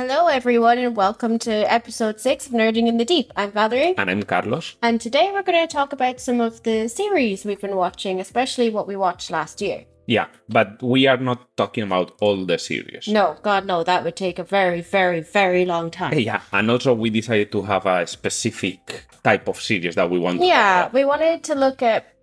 Hello, 0.00 0.28
everyone, 0.28 0.78
and 0.78 0.96
welcome 0.96 1.38
to 1.40 1.50
episode 1.70 2.20
six 2.20 2.46
of 2.46 2.52
Nerding 2.54 2.88
in 2.88 2.96
the 2.96 3.04
Deep. 3.04 3.30
I'm 3.36 3.52
Valerie, 3.52 3.94
And 3.98 4.08
I'm 4.08 4.22
Carlos. 4.22 4.76
and 4.80 4.98
today 4.98 5.30
we're 5.30 5.42
going 5.42 5.68
to 5.68 5.70
talk 5.70 5.92
about 5.92 6.20
some 6.20 6.40
of 6.40 6.62
the 6.62 6.88
series 6.88 7.44
we've 7.44 7.60
been 7.60 7.76
watching, 7.76 8.18
especially 8.18 8.70
what 8.70 8.88
we 8.88 8.96
watched 8.96 9.30
last 9.30 9.60
year. 9.60 9.84
Yeah, 10.06 10.28
but 10.48 10.82
we 10.82 11.06
are 11.06 11.18
not 11.18 11.54
talking 11.58 11.84
about 11.84 12.16
all 12.22 12.46
the 12.46 12.58
series. 12.58 13.08
No, 13.08 13.36
God, 13.42 13.66
no, 13.66 13.84
that 13.84 14.02
would 14.02 14.16
take 14.16 14.38
a 14.38 14.42
very, 14.42 14.80
very, 14.80 15.20
very 15.20 15.66
long 15.66 15.90
time. 15.90 16.18
Yeah, 16.18 16.40
and 16.50 16.70
also 16.70 16.94
we 16.94 17.10
decided 17.10 17.52
to 17.52 17.60
have 17.60 17.84
a 17.84 18.06
specific 18.06 19.04
type 19.22 19.48
of 19.48 19.60
series 19.60 19.96
that 19.96 20.08
we 20.08 20.18
want. 20.18 20.40
Yeah, 20.40 20.88
we 20.94 21.04
wanted 21.04 21.44
to 21.44 21.54
look 21.54 21.82
at 21.82 22.14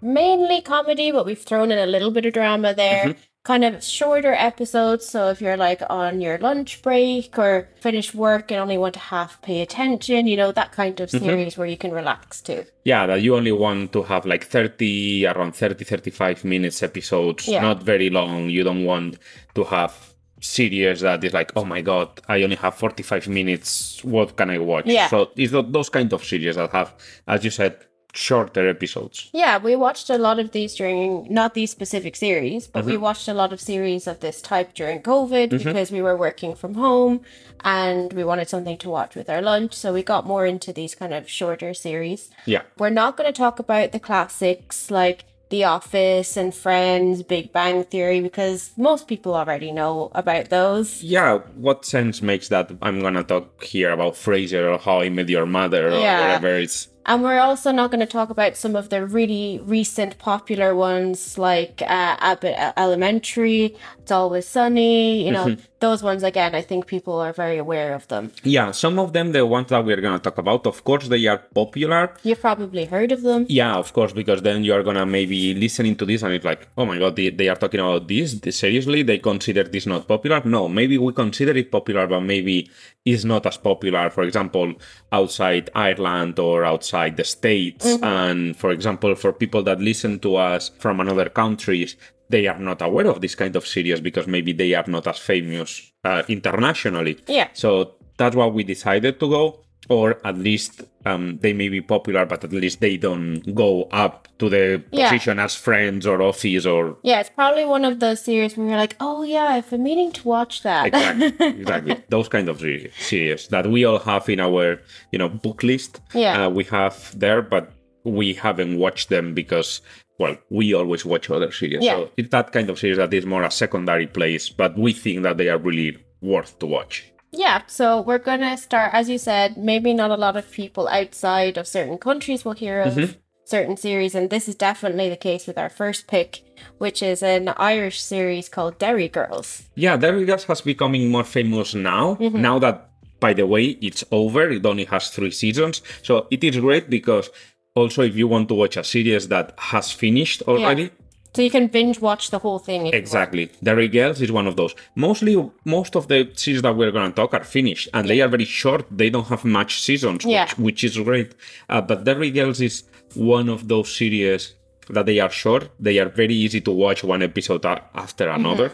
mainly 0.00 0.60
comedy, 0.60 1.10
but 1.10 1.26
we've 1.26 1.42
thrown 1.42 1.72
in 1.72 1.78
a 1.78 1.86
little 1.86 2.12
bit 2.12 2.26
of 2.26 2.32
drama 2.32 2.74
there. 2.74 3.06
Mm-hmm. 3.06 3.20
Kind 3.44 3.62
of 3.62 3.84
shorter 3.84 4.32
episodes. 4.32 5.06
So 5.06 5.28
if 5.28 5.42
you're 5.42 5.58
like 5.58 5.82
on 5.90 6.22
your 6.22 6.38
lunch 6.38 6.80
break 6.80 7.38
or 7.38 7.68
finish 7.78 8.14
work 8.14 8.50
and 8.50 8.58
only 8.58 8.78
want 8.78 8.94
to 8.94 9.00
half 9.00 9.40
pay 9.42 9.60
attention, 9.60 10.26
you 10.26 10.36
know, 10.36 10.50
that 10.52 10.72
kind 10.72 10.98
of 10.98 11.10
mm-hmm. 11.10 11.24
series 11.24 11.58
where 11.58 11.66
you 11.66 11.76
can 11.76 11.92
relax 11.92 12.40
too. 12.40 12.64
Yeah, 12.84 13.06
that 13.06 13.20
you 13.20 13.36
only 13.36 13.52
want 13.52 13.92
to 13.92 14.02
have 14.02 14.24
like 14.24 14.44
30, 14.44 15.26
around 15.26 15.54
30, 15.54 15.84
35 15.84 16.42
minutes 16.44 16.82
episodes, 16.82 17.46
Yeah. 17.46 17.60
not 17.60 17.82
very 17.82 18.08
long. 18.08 18.48
You 18.48 18.64
don't 18.64 18.86
want 18.86 19.18
to 19.54 19.64
have 19.64 20.14
series 20.40 21.00
that 21.00 21.22
is 21.24 21.32
like, 21.32 21.52
oh 21.56 21.64
my 21.64 21.80
god, 21.80 22.20
I 22.28 22.42
only 22.42 22.56
have 22.56 22.74
45 22.74 23.28
minutes. 23.28 24.02
What 24.04 24.36
can 24.36 24.50
I 24.50 24.58
watch? 24.58 24.86
Yeah. 24.86 25.08
So 25.08 25.30
it's 25.36 25.52
tho- 25.52 25.62
those 25.62 25.88
kind 25.88 26.12
of 26.12 26.24
series 26.24 26.56
that 26.56 26.70
have, 26.72 26.94
as 27.26 27.44
you 27.44 27.50
said, 27.50 27.76
shorter 28.14 28.68
episodes. 28.68 29.28
Yeah, 29.32 29.58
we 29.58 29.76
watched 29.76 30.08
a 30.08 30.18
lot 30.18 30.38
of 30.38 30.52
these 30.52 30.74
during 30.74 31.26
not 31.32 31.54
these 31.54 31.70
specific 31.70 32.14
series, 32.16 32.66
but 32.66 32.84
we 32.84 32.92
mm-hmm. 32.92 33.02
watched 33.02 33.28
a 33.28 33.34
lot 33.34 33.52
of 33.52 33.60
series 33.60 34.06
of 34.06 34.20
this 34.20 34.40
type 34.40 34.72
during 34.74 35.02
COVID 35.02 35.48
mm-hmm. 35.48 35.68
because 35.68 35.90
we 35.90 36.00
were 36.00 36.16
working 36.16 36.54
from 36.54 36.74
home 36.74 37.20
and 37.64 38.12
we 38.12 38.22
wanted 38.24 38.48
something 38.48 38.78
to 38.78 38.88
watch 38.88 39.16
with 39.16 39.28
our 39.28 39.42
lunch. 39.42 39.74
So 39.74 39.92
we 39.92 40.02
got 40.02 40.26
more 40.26 40.46
into 40.46 40.72
these 40.72 40.94
kind 40.94 41.12
of 41.12 41.28
shorter 41.28 41.74
series. 41.74 42.30
Yeah. 42.46 42.62
We're 42.78 42.90
not 42.90 43.16
going 43.16 43.32
to 43.32 43.36
talk 43.36 43.58
about 43.58 43.92
the 43.92 44.00
classics 44.00 44.90
like 44.90 45.24
The 45.50 45.64
Office 45.64 46.36
and 46.36 46.54
Friends, 46.54 47.22
Big 47.22 47.52
Bang 47.52 47.84
Theory, 47.84 48.20
because 48.20 48.70
most 48.76 49.08
people 49.08 49.34
already 49.34 49.72
know 49.72 50.10
about 50.14 50.50
those. 50.50 51.02
Yeah, 51.02 51.38
what 51.56 51.84
sense 51.84 52.22
makes 52.22 52.48
that 52.48 52.70
I'm 52.80 53.00
gonna 53.00 53.22
talk 53.22 53.62
here 53.62 53.90
about 53.90 54.14
Frasier 54.14 54.74
or 54.74 54.78
How 54.78 55.00
I 55.02 55.10
Met 55.10 55.28
Your 55.28 55.46
Mother 55.46 55.88
or 55.88 55.98
Yeah. 55.98 56.20
whatever? 56.20 56.56
It's 56.58 56.88
And 57.06 57.22
we're 57.22 57.38
also 57.38 57.70
not 57.70 57.90
going 57.90 58.00
to 58.00 58.06
talk 58.06 58.30
about 58.30 58.56
some 58.56 58.74
of 58.74 58.88
the 58.88 59.06
really 59.06 59.60
recent 59.64 60.18
popular 60.18 60.74
ones 60.74 61.36
like 61.36 61.82
uh, 61.82 62.16
Abbott 62.18 62.56
Elementary, 62.76 63.76
It's 63.98 64.10
Always 64.10 64.48
Sunny, 64.48 65.24
you 65.26 65.30
know, 65.32 65.56
those 65.80 66.02
ones 66.02 66.22
again, 66.22 66.54
I 66.54 66.62
think 66.62 66.86
people 66.86 67.20
are 67.20 67.34
very 67.34 67.58
aware 67.58 67.94
of 67.94 68.08
them. 68.08 68.32
yeah, 68.42 68.70
some 68.70 68.98
of 68.98 69.12
them, 69.12 69.32
the 69.32 69.44
ones 69.44 69.68
that 69.68 69.84
we're 69.84 70.00
gonna 70.00 70.18
talk 70.18 70.38
about, 70.38 70.66
of 70.66 70.82
course, 70.82 71.08
they 71.08 71.26
are 71.26 71.38
popular. 71.60 72.14
You've 72.22 72.40
probably 72.40 72.86
heard 72.86 73.12
of 73.12 73.20
them. 73.20 73.44
Yeah, 73.50 73.74
of 73.74 73.92
course, 73.92 74.14
because 74.14 74.40
then 74.40 74.64
you 74.64 74.72
are 74.72 74.82
gonna 74.82 75.04
maybe 75.04 75.54
listening 75.54 75.96
to 75.96 76.06
this 76.06 76.22
and 76.22 76.32
it's 76.32 76.44
like, 76.44 76.68
oh 76.78 76.86
my 76.86 76.98
god, 76.98 77.16
they, 77.16 77.28
they 77.28 77.48
are 77.48 77.56
talking 77.56 77.80
about 77.80 78.08
this. 78.08 78.40
Seriously, 78.50 79.02
they 79.02 79.18
consider 79.18 79.64
this 79.64 79.86
not 79.86 80.08
popular? 80.08 80.40
No, 80.44 80.68
maybe 80.68 80.96
we 80.96 81.12
consider 81.12 81.52
it 81.52 81.70
popular, 81.70 82.06
but 82.06 82.20
maybe 82.20 82.70
it's 83.04 83.24
not 83.24 83.44
as 83.44 83.58
popular. 83.58 84.08
For 84.08 84.22
example, 84.22 84.72
outside 85.12 85.68
Ireland 85.74 86.38
or 86.38 86.64
outside 86.64 86.93
the 87.16 87.24
states, 87.24 87.86
and 88.02 88.56
for 88.56 88.70
example, 88.70 89.14
for 89.14 89.32
people 89.32 89.62
that 89.64 89.80
listen 89.80 90.18
to 90.20 90.36
us 90.36 90.70
from 90.78 91.00
another 91.00 91.28
countries, 91.28 91.96
they 92.28 92.46
are 92.46 92.58
not 92.58 92.82
aware 92.82 93.06
of 93.06 93.20
this 93.20 93.34
kind 93.34 93.54
of 93.56 93.66
series 93.66 94.00
because 94.00 94.26
maybe 94.26 94.52
they 94.52 94.74
are 94.74 94.88
not 94.88 95.06
as 95.06 95.18
famous 95.18 95.92
uh, 96.04 96.22
internationally. 96.28 97.18
Yeah. 97.26 97.48
So 97.52 97.94
that's 98.16 98.36
why 98.36 98.46
we 98.46 98.64
decided 98.64 99.20
to 99.20 99.28
go, 99.28 99.63
or 99.88 100.18
at 100.26 100.36
least 100.38 100.82
um, 101.06 101.38
they 101.42 101.52
may 101.52 101.68
be 101.68 101.80
popular, 101.80 102.24
but 102.24 102.42
at 102.44 102.52
least 102.52 102.80
they 102.80 102.96
don't 102.96 103.40
go 103.54 103.84
up 103.92 104.28
to 104.38 104.48
the 104.48 104.82
Yeah. 104.90 105.10
position 105.10 105.38
as 105.38 105.54
Friends 105.54 106.06
or 106.06 106.22
Office 106.22 106.64
or 106.66 106.96
Yeah, 107.02 107.20
it's 107.20 107.30
probably 107.30 107.64
one 107.64 107.84
of 107.84 108.00
those 108.00 108.22
series 108.24 108.56
where 108.56 108.66
you're 108.68 108.76
like, 108.78 108.96
oh 109.00 109.22
yeah, 109.22 109.44
I've 109.44 109.68
been 109.68 109.82
meaning 109.82 110.12
to 110.12 110.26
watch 110.28 110.62
that. 110.62 110.86
exactly, 110.86 111.26
exactly 111.60 111.96
those 112.08 112.28
kind 112.28 112.48
of 112.48 112.60
series 112.60 113.48
that 113.48 113.66
we 113.66 113.84
all 113.84 113.98
have 113.98 114.28
in 114.28 114.40
our 114.40 114.80
you 115.12 115.18
know 115.18 115.28
book 115.28 115.62
list. 115.62 116.00
Yeah. 116.14 116.46
uh, 116.46 116.48
we 116.50 116.64
have 116.64 117.18
there, 117.18 117.42
but 117.42 117.72
we 118.04 118.34
haven't 118.34 118.78
watched 118.78 119.08
them 119.10 119.34
because. 119.34 119.80
Well, 120.16 120.36
we 120.48 120.72
always 120.74 121.04
watch 121.04 121.28
other 121.28 121.50
series, 121.50 121.82
Yeah. 121.82 121.94
so 121.96 122.10
it's 122.16 122.28
that 122.30 122.52
kind 122.52 122.70
of 122.70 122.78
series 122.78 122.98
that 122.98 123.12
is 123.12 123.26
more 123.26 123.42
a 123.42 123.50
secondary 123.50 124.06
place, 124.06 124.48
but 124.48 124.78
we 124.78 124.92
think 124.92 125.24
that 125.24 125.38
they 125.38 125.48
are 125.48 125.58
really 125.58 125.98
worth 126.22 126.56
to 126.60 126.66
watch. 126.66 127.10
Yeah, 127.36 127.62
so 127.66 128.00
we're 128.00 128.18
gonna 128.18 128.56
start, 128.56 128.94
as 128.94 129.08
you 129.08 129.18
said, 129.18 129.56
maybe 129.56 129.92
not 129.92 130.10
a 130.10 130.16
lot 130.16 130.36
of 130.36 130.50
people 130.50 130.88
outside 130.88 131.58
of 131.58 131.66
certain 131.66 131.98
countries 131.98 132.44
will 132.44 132.52
hear 132.52 132.80
of 132.82 132.94
mm-hmm. 132.94 133.12
certain 133.44 133.76
series, 133.76 134.14
and 134.14 134.30
this 134.30 134.48
is 134.48 134.54
definitely 134.54 135.08
the 135.08 135.16
case 135.16 135.46
with 135.46 135.58
our 135.58 135.68
first 135.68 136.06
pick, 136.06 136.42
which 136.78 137.02
is 137.02 137.22
an 137.22 137.48
Irish 137.56 138.00
series 138.00 138.48
called 138.48 138.78
Derry 138.78 139.08
Girls. 139.08 139.68
Yeah, 139.74 139.96
Derry 139.96 140.24
Girls 140.24 140.44
has 140.44 140.60
becoming 140.60 141.10
more 141.10 141.24
famous 141.24 141.74
now. 141.74 142.14
Mm-hmm. 142.14 142.40
Now 142.40 142.58
that, 142.60 142.90
by 143.20 143.32
the 143.34 143.46
way, 143.46 143.78
it's 143.82 144.04
over. 144.12 144.50
It 144.50 144.64
only 144.64 144.84
has 144.84 145.10
three 145.10 145.32
seasons, 145.32 145.82
so 146.02 146.28
it 146.30 146.44
is 146.44 146.56
great 146.58 146.88
because 146.88 147.30
also 147.74 148.02
if 148.02 148.14
you 148.16 148.28
want 148.28 148.48
to 148.48 148.54
watch 148.54 148.76
a 148.76 148.84
series 148.84 149.28
that 149.28 149.54
has 149.58 149.90
finished 149.90 150.42
already, 150.42 150.90
So 151.34 151.42
you 151.42 151.50
can 151.50 151.66
binge 151.66 152.00
watch 152.00 152.30
the 152.30 152.38
whole 152.38 152.58
thing. 152.58 152.82
If 152.82 152.92
you 152.92 152.98
want. 152.98 153.02
exactly. 153.04 153.50
Derry 153.62 153.88
Girls 153.88 154.20
is 154.20 154.30
one 154.30 154.46
of 154.46 154.56
those. 154.56 154.74
Mostly, 154.94 155.34
most 155.64 155.96
of 155.96 156.08
the 156.08 156.30
series 156.34 156.62
that 156.62 156.76
we're 156.76 156.92
going 156.92 157.10
to 157.10 157.14
talk 157.16 157.34
are 157.34 157.44
finished, 157.44 157.88
and 157.92 158.08
they 158.08 158.20
are 158.20 158.28
very 158.28 158.44
short. 158.44 158.86
They 158.90 159.10
don't 159.10 159.26
have 159.28 159.44
much 159.44 159.80
seasons, 159.80 160.24
Yeah. 160.24 160.44
which, 160.44 160.58
which 160.58 160.84
is 160.84 160.96
great. 160.98 161.34
Uh, 161.68 161.80
but 161.80 162.04
Derry 162.04 162.30
Girls 162.30 162.60
is 162.60 162.84
one 163.14 163.48
of 163.48 163.66
those 163.68 163.94
series 163.94 164.54
that 164.90 165.06
they 165.06 165.18
are 165.18 165.30
short. 165.30 165.70
They 165.80 165.98
are 165.98 166.08
very 166.08 166.34
easy 166.34 166.60
to 166.60 166.70
watch 166.70 167.02
one 167.02 167.22
episode 167.22 167.64
after 167.64 168.28
another. 168.28 168.72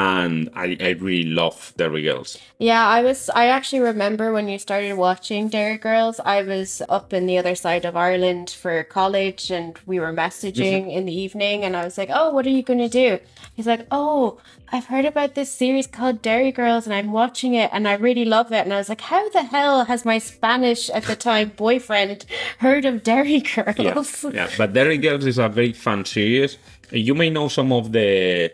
And 0.00 0.48
I, 0.54 0.78
I 0.80 0.90
really 0.92 1.28
love 1.28 1.74
Derry 1.76 2.02
Girls. 2.02 2.38
Yeah, 2.58 2.86
I 2.86 3.02
was. 3.02 3.28
I 3.34 3.48
actually 3.48 3.80
remember 3.80 4.32
when 4.32 4.48
you 4.48 4.58
started 4.58 4.94
watching 4.94 5.48
Derry 5.48 5.76
Girls. 5.76 6.18
I 6.24 6.42
was 6.42 6.80
up 6.88 7.12
in 7.12 7.26
the 7.26 7.36
other 7.36 7.54
side 7.54 7.84
of 7.84 7.96
Ireland 7.96 8.48
for 8.48 8.82
college, 8.84 9.50
and 9.50 9.78
we 9.84 10.00
were 10.00 10.12
messaging 10.12 10.84
mm-hmm. 10.84 10.90
in 10.90 11.04
the 11.04 11.12
evening. 11.12 11.64
And 11.64 11.76
I 11.76 11.84
was 11.84 11.98
like, 11.98 12.08
"Oh, 12.10 12.30
what 12.30 12.46
are 12.46 12.56
you 12.58 12.62
going 12.62 12.78
to 12.78 12.88
do?" 12.88 13.18
He's 13.54 13.66
like, 13.66 13.86
"Oh, 13.90 14.38
I've 14.72 14.86
heard 14.86 15.04
about 15.04 15.34
this 15.34 15.52
series 15.52 15.86
called 15.86 16.22
Derry 16.22 16.52
Girls, 16.52 16.86
and 16.86 16.94
I'm 16.94 17.12
watching 17.12 17.52
it, 17.52 17.68
and 17.70 17.86
I 17.86 17.94
really 17.94 18.24
love 18.24 18.52
it." 18.52 18.64
And 18.64 18.72
I 18.72 18.78
was 18.78 18.88
like, 18.88 19.02
"How 19.02 19.28
the 19.28 19.42
hell 19.42 19.84
has 19.84 20.06
my 20.06 20.16
Spanish 20.16 20.88
at 20.90 21.04
the 21.04 21.16
time 21.16 21.52
boyfriend 21.56 22.24
heard 22.58 22.86
of 22.86 23.02
Derry 23.02 23.40
Girls?" 23.40 24.24
Yeah, 24.32 24.48
but 24.56 24.72
Derry 24.72 24.96
Girls 24.96 25.26
is 25.26 25.36
a 25.36 25.50
very 25.50 25.74
fun 25.74 26.06
series. 26.06 26.56
You 26.90 27.14
may 27.14 27.28
know 27.28 27.48
some 27.48 27.70
of 27.70 27.92
the 27.92 28.50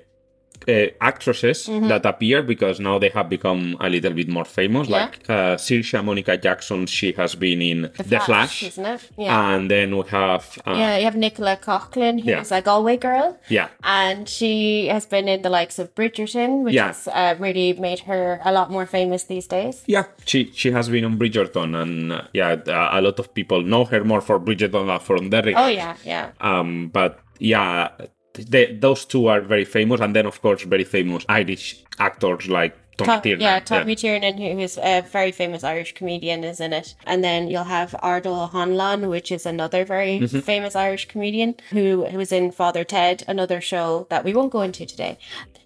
uh, 0.68 0.86
actresses 1.00 1.66
Mm-hmm. 1.66 1.88
that 1.88 2.04
appear 2.06 2.42
because 2.42 2.80
now 2.80 2.98
they 2.98 3.08
have 3.10 3.28
become 3.28 3.76
a 3.80 3.88
little 3.88 4.12
bit 4.12 4.28
more 4.28 4.44
famous. 4.44 4.88
Yeah. 4.88 4.96
Like 5.02 5.28
uh, 5.30 5.56
Saoirse 5.56 6.04
Monica 6.04 6.36
Jackson, 6.36 6.86
she 6.86 7.12
has 7.12 7.34
been 7.34 7.60
in 7.62 7.90
The, 7.96 8.20
Flash. 8.20 8.62
isn't 8.62 8.84
it? 8.86 9.10
Yeah. 9.16 9.50
And 9.54 9.70
then 9.70 9.96
we 9.96 10.02
have. 10.10 10.58
Uh, 10.66 10.74
yeah, 10.76 10.96
you 10.98 11.04
have 11.04 11.16
Nicola 11.16 11.56
Coughlan, 11.56 12.16
who's 12.20 12.50
Yeah. 12.50 12.58
a 12.58 12.62
Galway 12.62 12.96
girl. 12.96 13.38
yeah. 13.48 13.68
and 13.82 14.28
she 14.28 14.86
has 14.88 15.06
been 15.06 15.28
in 15.28 15.42
the 15.42 15.50
likes 15.50 15.78
of 15.78 15.94
Bridgerton, 15.94 16.62
which 16.64 16.74
Yeah. 16.74 16.88
has 16.88 17.08
uh, 17.08 17.34
really 17.38 17.72
made 17.74 18.00
her 18.00 18.40
a 18.44 18.52
lot 18.52 18.70
more 18.70 18.86
famous 18.86 19.24
these 19.24 19.46
days. 19.46 19.82
Yeah, 19.86 20.04
she 20.24 20.50
she 20.54 20.70
has 20.72 20.88
been 20.88 21.04
on 21.04 21.18
Bridgerton, 21.18 21.74
and 21.82 22.12
uh, 22.12 22.22
yeah, 22.32 22.56
uh, 22.66 22.90
a 22.92 23.00
lot 23.00 23.18
of 23.18 23.32
people 23.34 23.62
know 23.62 23.84
her 23.84 24.04
more 24.04 24.20
for 24.20 24.38
Bridgerton 24.40 24.86
than 24.86 24.98
from 25.00 25.30
Derry. 25.30 25.54
Oh 25.54 25.68
yeah, 25.68 25.94
yeah, 26.04 26.30
Um, 26.40 26.88
but 26.92 27.18
yeah, 27.38 27.88
they, 28.36 28.72
those 28.72 29.04
two 29.04 29.26
are 29.26 29.40
very 29.40 29.64
famous, 29.64 30.00
and 30.00 30.14
then 30.14 30.26
of 30.26 30.40
course 30.42 30.62
very 30.62 30.84
famous 30.84 31.24
Irish 31.28 31.82
actors 31.98 32.48
like 32.48 32.76
Tom 32.96 33.06
Tom, 33.06 33.20
Tiernan. 33.22 33.42
yeah. 33.42 33.58
Tommy 33.60 33.94
Tiernan, 33.94 34.38
who 34.38 34.58
is 34.58 34.78
a 34.82 35.02
very 35.02 35.30
famous 35.30 35.62
Irish 35.62 35.92
comedian, 35.94 36.44
is 36.44 36.60
in 36.60 36.72
it, 36.72 36.94
and 37.06 37.22
then 37.22 37.48
you'll 37.48 37.64
have 37.64 37.94
Ardal 38.02 38.44
O'Hanlon, 38.44 39.08
which 39.08 39.30
is 39.30 39.44
another 39.44 39.84
very 39.84 40.18
Mm-hmm. 40.20 40.40
famous 40.40 40.74
Irish 40.74 41.06
comedian 41.08 41.56
who, 41.70 42.06
who 42.06 42.16
was 42.16 42.32
in 42.32 42.50
Father 42.52 42.84
Ted, 42.84 43.22
another 43.28 43.60
show 43.60 44.06
that 44.08 44.24
we 44.24 44.32
won't 44.32 44.52
go 44.52 44.62
into 44.62 44.86
today. 44.86 45.18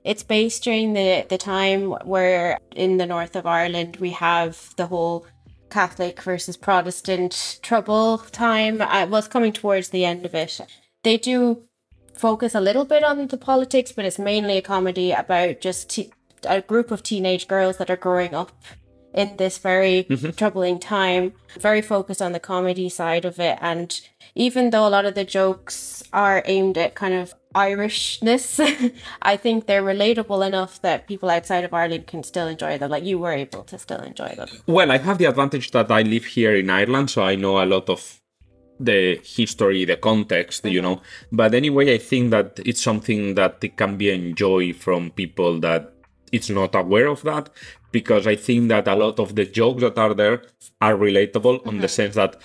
It's 0.03 0.23
based 0.23 0.65
during 0.65 0.95
the 0.95 1.27
the 1.29 1.39
time 1.39 1.91
where 2.05 2.59
in 2.75 2.97
the 2.97 3.07
north 3.07 3.37
of 3.37 3.47
Ireland 3.47 3.99
we 4.01 4.11
have 4.11 4.75
the 4.77 4.87
whole 4.87 5.27
Catholic 5.71 6.21
versus 6.23 6.57
Protestant 6.57 7.61
trouble 7.63 8.19
time. 8.33 8.81
Uh, 8.81 9.07
well, 9.09 9.17
it's 9.21 9.29
coming 9.29 9.53
towards 9.53 9.91
the 9.91 10.05
end 10.05 10.25
of 10.27 10.35
it. 10.35 10.61
They 11.05 11.17
do 11.17 11.63
focus 12.21 12.55
a 12.55 12.61
little 12.61 12.85
bit 12.85 13.03
on 13.03 13.27
the 13.27 13.37
politics, 13.37 13.93
but 13.93 14.05
it's 14.05 14.19
mainly 14.19 14.59
a 14.59 14.63
comedy 14.63 15.13
about 15.13 15.61
just 15.61 15.89
te- 15.91 16.13
a 16.45 16.61
group 16.61 16.91
of 16.91 17.03
teenage 17.03 17.49
girls 17.49 17.79
that 17.79 17.91
are 17.91 17.97
growing 17.97 18.35
up 18.35 18.53
in 19.15 19.37
this 19.39 19.59
very 19.59 20.05
mm-hmm. 20.05 20.31
troubling 20.31 20.79
time. 20.79 21.33
Very 21.59 21.83
focused 21.83 22.23
on 22.23 22.33
the 22.33 22.41
comedy 22.41 22.89
side 22.89 23.25
of 23.25 23.41
it, 23.41 23.59
and 23.61 24.01
even 24.35 24.71
though 24.71 24.87
a 24.87 24.95
lot 24.97 25.07
of 25.07 25.15
the 25.15 25.25
jokes 25.25 26.03
are 26.13 26.43
aimed 26.47 26.79
at 26.79 26.95
kind 26.95 27.15
of 27.15 27.35
Irishness, 27.55 28.61
I 29.23 29.37
think 29.37 29.67
they're 29.67 29.83
relatable 29.83 30.47
enough 30.47 30.81
that 30.83 31.09
people 31.09 31.29
outside 31.31 31.65
of 31.65 31.75
Ireland 31.75 32.07
can 32.07 32.23
still 32.23 32.47
enjoy 32.47 32.79
them. 32.79 32.91
Like 32.93 33.05
you 33.05 33.19
were 33.19 33.33
able 33.33 33.65
to 33.65 33.77
still 33.77 34.01
enjoy 34.01 34.35
them. 34.37 34.49
Well, 34.67 34.93
I 34.93 34.99
have 34.99 35.19
the 35.19 35.25
advantage 35.25 35.73
that 35.73 35.91
I 35.91 36.03
live 36.03 36.27
here 36.27 36.55
in 36.55 36.71
Ireland, 36.71 37.11
so 37.11 37.25
I 37.25 37.35
know 37.35 37.61
a 37.61 37.67
lot 37.67 37.89
of 37.91 38.20
the 38.81 39.21
history, 39.23 39.85
the 39.85 39.97
context, 39.97 40.65
you 40.65 40.83
know. 40.83 41.01
But 41.31 41.55
anyway, 41.55 41.95
I 41.95 41.99
think 41.99 42.31
that 42.31 42.59
it's 42.65 42.83
something 42.83 43.35
that 43.35 43.59
it 43.63 43.77
can 43.77 43.97
be 43.97 44.11
enjoyed 44.11 44.77
from 44.77 45.11
people 45.11 45.61
that 45.61 45.93
it's 46.33 46.51
not 46.51 46.75
aware 46.75 47.09
of 47.09 47.23
that 47.23 47.51
because 47.93 48.27
I 48.27 48.37
think 48.37 48.69
that 48.69 48.89
a 48.89 48.95
lot 48.95 49.19
of 49.19 49.35
the 49.35 49.45
jokes 49.45 49.83
that 49.83 49.99
are 49.99 50.15
there 50.15 50.43
are 50.81 50.95
relatable 50.95 51.67
on 51.67 51.79
the 51.79 51.87
mm-hmm. 51.87 51.87
sense 51.87 52.15
that 52.15 52.37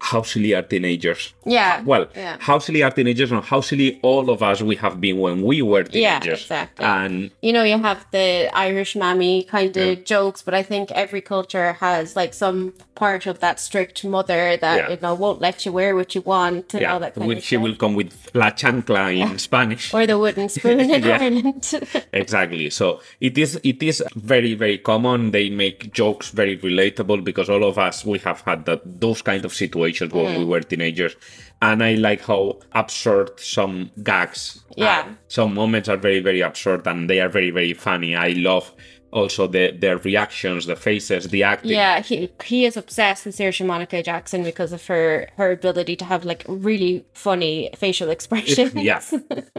how 0.00 0.22
silly 0.22 0.54
are 0.54 0.62
teenagers? 0.62 1.34
Yeah. 1.44 1.82
Well, 1.82 2.08
yeah. 2.16 2.36
how 2.40 2.58
silly 2.58 2.82
are 2.82 2.90
teenagers 2.90 3.30
and 3.32 3.42
how 3.44 3.60
silly 3.60 3.98
all 4.02 4.30
of 4.30 4.42
us 4.42 4.62
we 4.62 4.76
have 4.76 5.00
been 5.00 5.18
when 5.18 5.42
we 5.42 5.62
were 5.62 5.84
teenagers. 5.84 6.26
Yeah, 6.26 6.32
exactly. 6.62 6.84
And 6.84 7.30
you 7.42 7.52
know, 7.52 7.62
you 7.62 7.78
have 7.78 8.06
the 8.10 8.48
Irish 8.54 8.96
mammy 8.96 9.44
kind 9.44 9.76
of 9.76 9.86
Yeah. 9.98 10.04
jokes, 10.04 10.42
but 10.42 10.54
I 10.54 10.62
think 10.62 10.90
every 10.92 11.20
culture 11.20 11.74
has 11.74 12.16
like 12.16 12.32
some 12.34 12.72
part 12.94 13.26
of 13.26 13.40
that 13.40 13.58
strict 13.60 14.04
mother 14.04 14.56
that 14.58 14.76
Yeah. 14.76 14.90
you 14.90 14.98
know 15.02 15.14
won't 15.14 15.40
let 15.40 15.64
you 15.64 15.72
wear 15.72 15.94
what 15.96 16.14
you 16.14 16.20
want 16.22 16.74
and 16.74 16.84
all 16.86 17.00
that 17.00 17.14
kind 17.14 17.32
of 17.32 17.38
she 17.42 17.56
stuff. 17.56 17.62
will 17.62 17.76
come 17.76 17.94
with 17.94 18.12
la 18.34 18.50
chancla 18.50 19.14
in 19.16 19.38
Spanish. 19.38 19.92
or 19.94 20.06
the 20.06 20.18
wooden 20.18 20.48
spoon 20.56 20.80
in 20.80 21.02
Ireland. 21.04 21.64
exactly 22.12 22.68
so 22.70 23.00
it 23.20 23.38
is 23.38 23.58
it 23.64 23.82
is 23.82 24.02
very 24.16 24.52
very 24.54 24.76
common 24.76 25.30
they 25.30 25.48
make 25.48 25.92
jokes 25.94 26.28
very 26.30 26.58
relatable 26.58 27.24
because 27.24 27.48
all 27.48 27.64
of 27.64 27.78
us 27.78 28.04
we 28.04 28.18
have 28.18 28.42
had 28.42 28.66
that 28.66 28.80
those 29.00 29.22
kind 29.22 29.44
of 29.46 29.54
situations 29.54 29.89
when 29.98 30.26
Mm. 30.26 30.38
we 30.38 30.44
were 30.44 30.60
teenagers 30.60 31.14
and 31.62 31.82
i 31.82 31.94
like 31.94 32.22
how 32.30 32.58
absurd 32.72 33.28
some 33.38 33.90
gags 34.02 34.60
Yeah. 34.76 35.00
are. 35.00 35.06
some 35.28 35.50
moments 35.54 35.88
are 35.88 35.96
very 36.08 36.20
very 36.20 36.40
absurd 36.40 36.86
and 36.86 37.08
they 37.10 37.20
are 37.20 37.28
very 37.38 37.50
very 37.50 37.74
funny 37.74 38.14
i 38.14 38.28
love 38.50 38.66
also 39.12 39.46
the 39.48 39.64
their 39.82 39.98
reactions 39.98 40.66
the 40.66 40.76
faces 40.76 41.22
the 41.34 41.42
acting 41.42 41.72
yeah, 41.72 42.00
he 42.00 42.16
he 42.44 42.64
is 42.68 42.76
obsessed 42.76 43.26
with 43.26 43.34
Saoirse 43.36 43.66
Monica 43.66 43.98
Jackson 44.10 44.40
because 44.44 44.72
of 44.72 44.82
her 44.86 45.26
her 45.36 45.50
ability 45.50 45.96
to 45.96 46.04
have 46.04 46.22
like 46.24 46.42
really 46.68 47.04
funny 47.12 47.54
facial 47.76 48.08
expressions. 48.16 48.72
yeah 48.90 49.00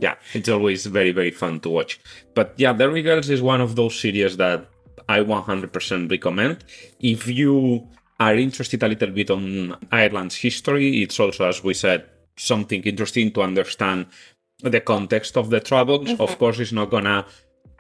yeah 0.02 0.16
it's 0.38 0.48
always 0.56 0.86
very 0.86 1.12
very 1.12 1.32
fun 1.32 1.60
to 1.60 1.70
watch 1.78 2.00
but 2.34 2.48
yeah 2.64 2.72
derry 2.80 3.02
girls 3.02 3.30
is 3.30 3.42
one 3.42 3.60
of 3.68 3.76
those 3.76 3.94
series 4.04 4.38
that 4.38 4.60
i 5.10 5.20
100% 5.20 6.10
recommend 6.10 6.64
if 7.02 7.28
you 7.28 7.86
are 8.26 8.36
interested 8.48 8.80
a 8.84 8.90
little 8.94 9.14
bit 9.20 9.30
on 9.38 9.44
ireland's 10.02 10.38
history 10.48 10.88
it's 11.04 11.20
also 11.24 11.42
as 11.52 11.58
we 11.68 11.74
said 11.86 12.02
something 12.52 12.82
interesting 12.92 13.28
to 13.36 13.40
understand 13.50 14.00
the 14.76 14.82
context 14.94 15.34
of 15.42 15.46
the 15.54 15.62
troubles 15.70 16.08
Mm-hmm. 16.10 16.26
of 16.28 16.32
course 16.42 16.58
it's 16.64 16.76
not 16.80 16.90
gonna 16.96 17.20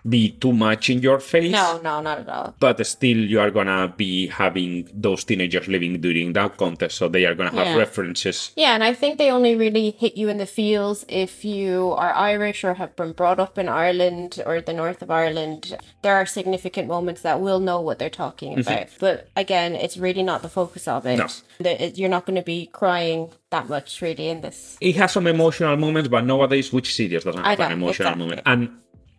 be 0.08 0.32
too 0.32 0.54
much 0.54 0.90
in 0.90 1.02
your 1.02 1.20
face 1.20 1.52
No, 1.52 1.80
no, 1.84 2.02
not 2.02 2.20
at 2.20 2.30
all. 2.30 2.56
but 2.60 2.86
still 2.86 3.18
you 3.18 3.40
are 3.40 3.52
gonna 3.52 3.94
be 3.96 4.28
having 4.28 4.90
those 4.94 5.24
teenagers 5.24 5.68
living 5.68 6.02
during 6.02 6.34
that 6.34 6.58
contest, 6.58 6.98
so 6.98 7.08
they 7.08 7.26
are 7.26 7.36
gonna 7.36 7.52
have 7.52 7.68
Yeah. 7.68 7.78
references 7.78 8.52
Yeah, 8.56 8.74
and 8.74 8.84
I 8.84 8.94
think 8.94 9.18
they 9.18 9.30
only 9.32 9.56
really 9.56 9.92
hit 9.92 10.18
you 10.18 10.30
in 10.30 10.38
the 10.38 10.46
feels 10.46 11.06
if 11.08 11.46
you 11.46 11.94
are 11.98 12.14
Irish 12.14 12.64
or 12.64 12.76
have 12.76 12.96
been 12.96 13.12
brought 13.14 13.40
up 13.40 13.58
in 13.58 13.70
Ireland 13.70 14.42
or 14.46 14.62
the 14.62 14.74
north 14.74 15.02
of 15.02 15.12
Ireland. 15.12 15.78
There 16.02 16.16
are 16.16 16.26
significant 16.26 16.88
moments 16.88 17.22
that 17.22 17.40
will 17.40 17.60
know 17.60 17.80
what 17.80 18.00
they're 18.00 18.10
talking 18.10 18.52
mm-hmm. 18.58 18.62
about. 18.62 18.88
But 19.00 19.28
again, 19.36 19.76
it's 19.76 19.98
really 19.98 20.24
not 20.24 20.42
the 20.42 20.50
focus 20.50 20.88
of 20.88 21.06
it. 21.06 21.18
No. 21.18 21.28
The- 21.60 21.92
You're 21.96 22.10
not 22.10 22.26
going 22.26 22.36
to 22.38 22.44
be 22.44 22.68
crying 22.72 23.30
that 23.50 23.68
much 23.70 24.02
really 24.02 24.30
in 24.30 24.42
this. 24.42 24.78
it 24.82 24.96
has 24.96 25.12
some 25.12 25.28
emotional 25.28 25.76
moments, 25.78 26.08
but 26.10 26.26
nowadays, 26.26 26.72
which 26.72 26.96
series 26.96 27.24
doesn't 27.24 27.44
have 27.44 27.60
an 27.60 27.72
emotional 27.74 28.10
exactly. 28.10 28.20
moment? 28.24 28.42
And 28.46 28.70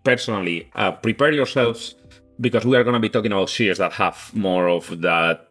personally, 0.04 0.70
uh, 0.74 0.92
prepare 0.92 1.32
yourselves 1.32 1.94
because 2.40 2.64
we 2.64 2.76
are 2.76 2.84
going 2.84 2.94
to 2.94 3.00
be 3.00 3.08
talking 3.08 3.32
about 3.32 3.50
series 3.50 3.78
that 3.78 3.92
have 3.92 4.30
more 4.34 4.68
of 4.68 5.00
that. 5.02 5.48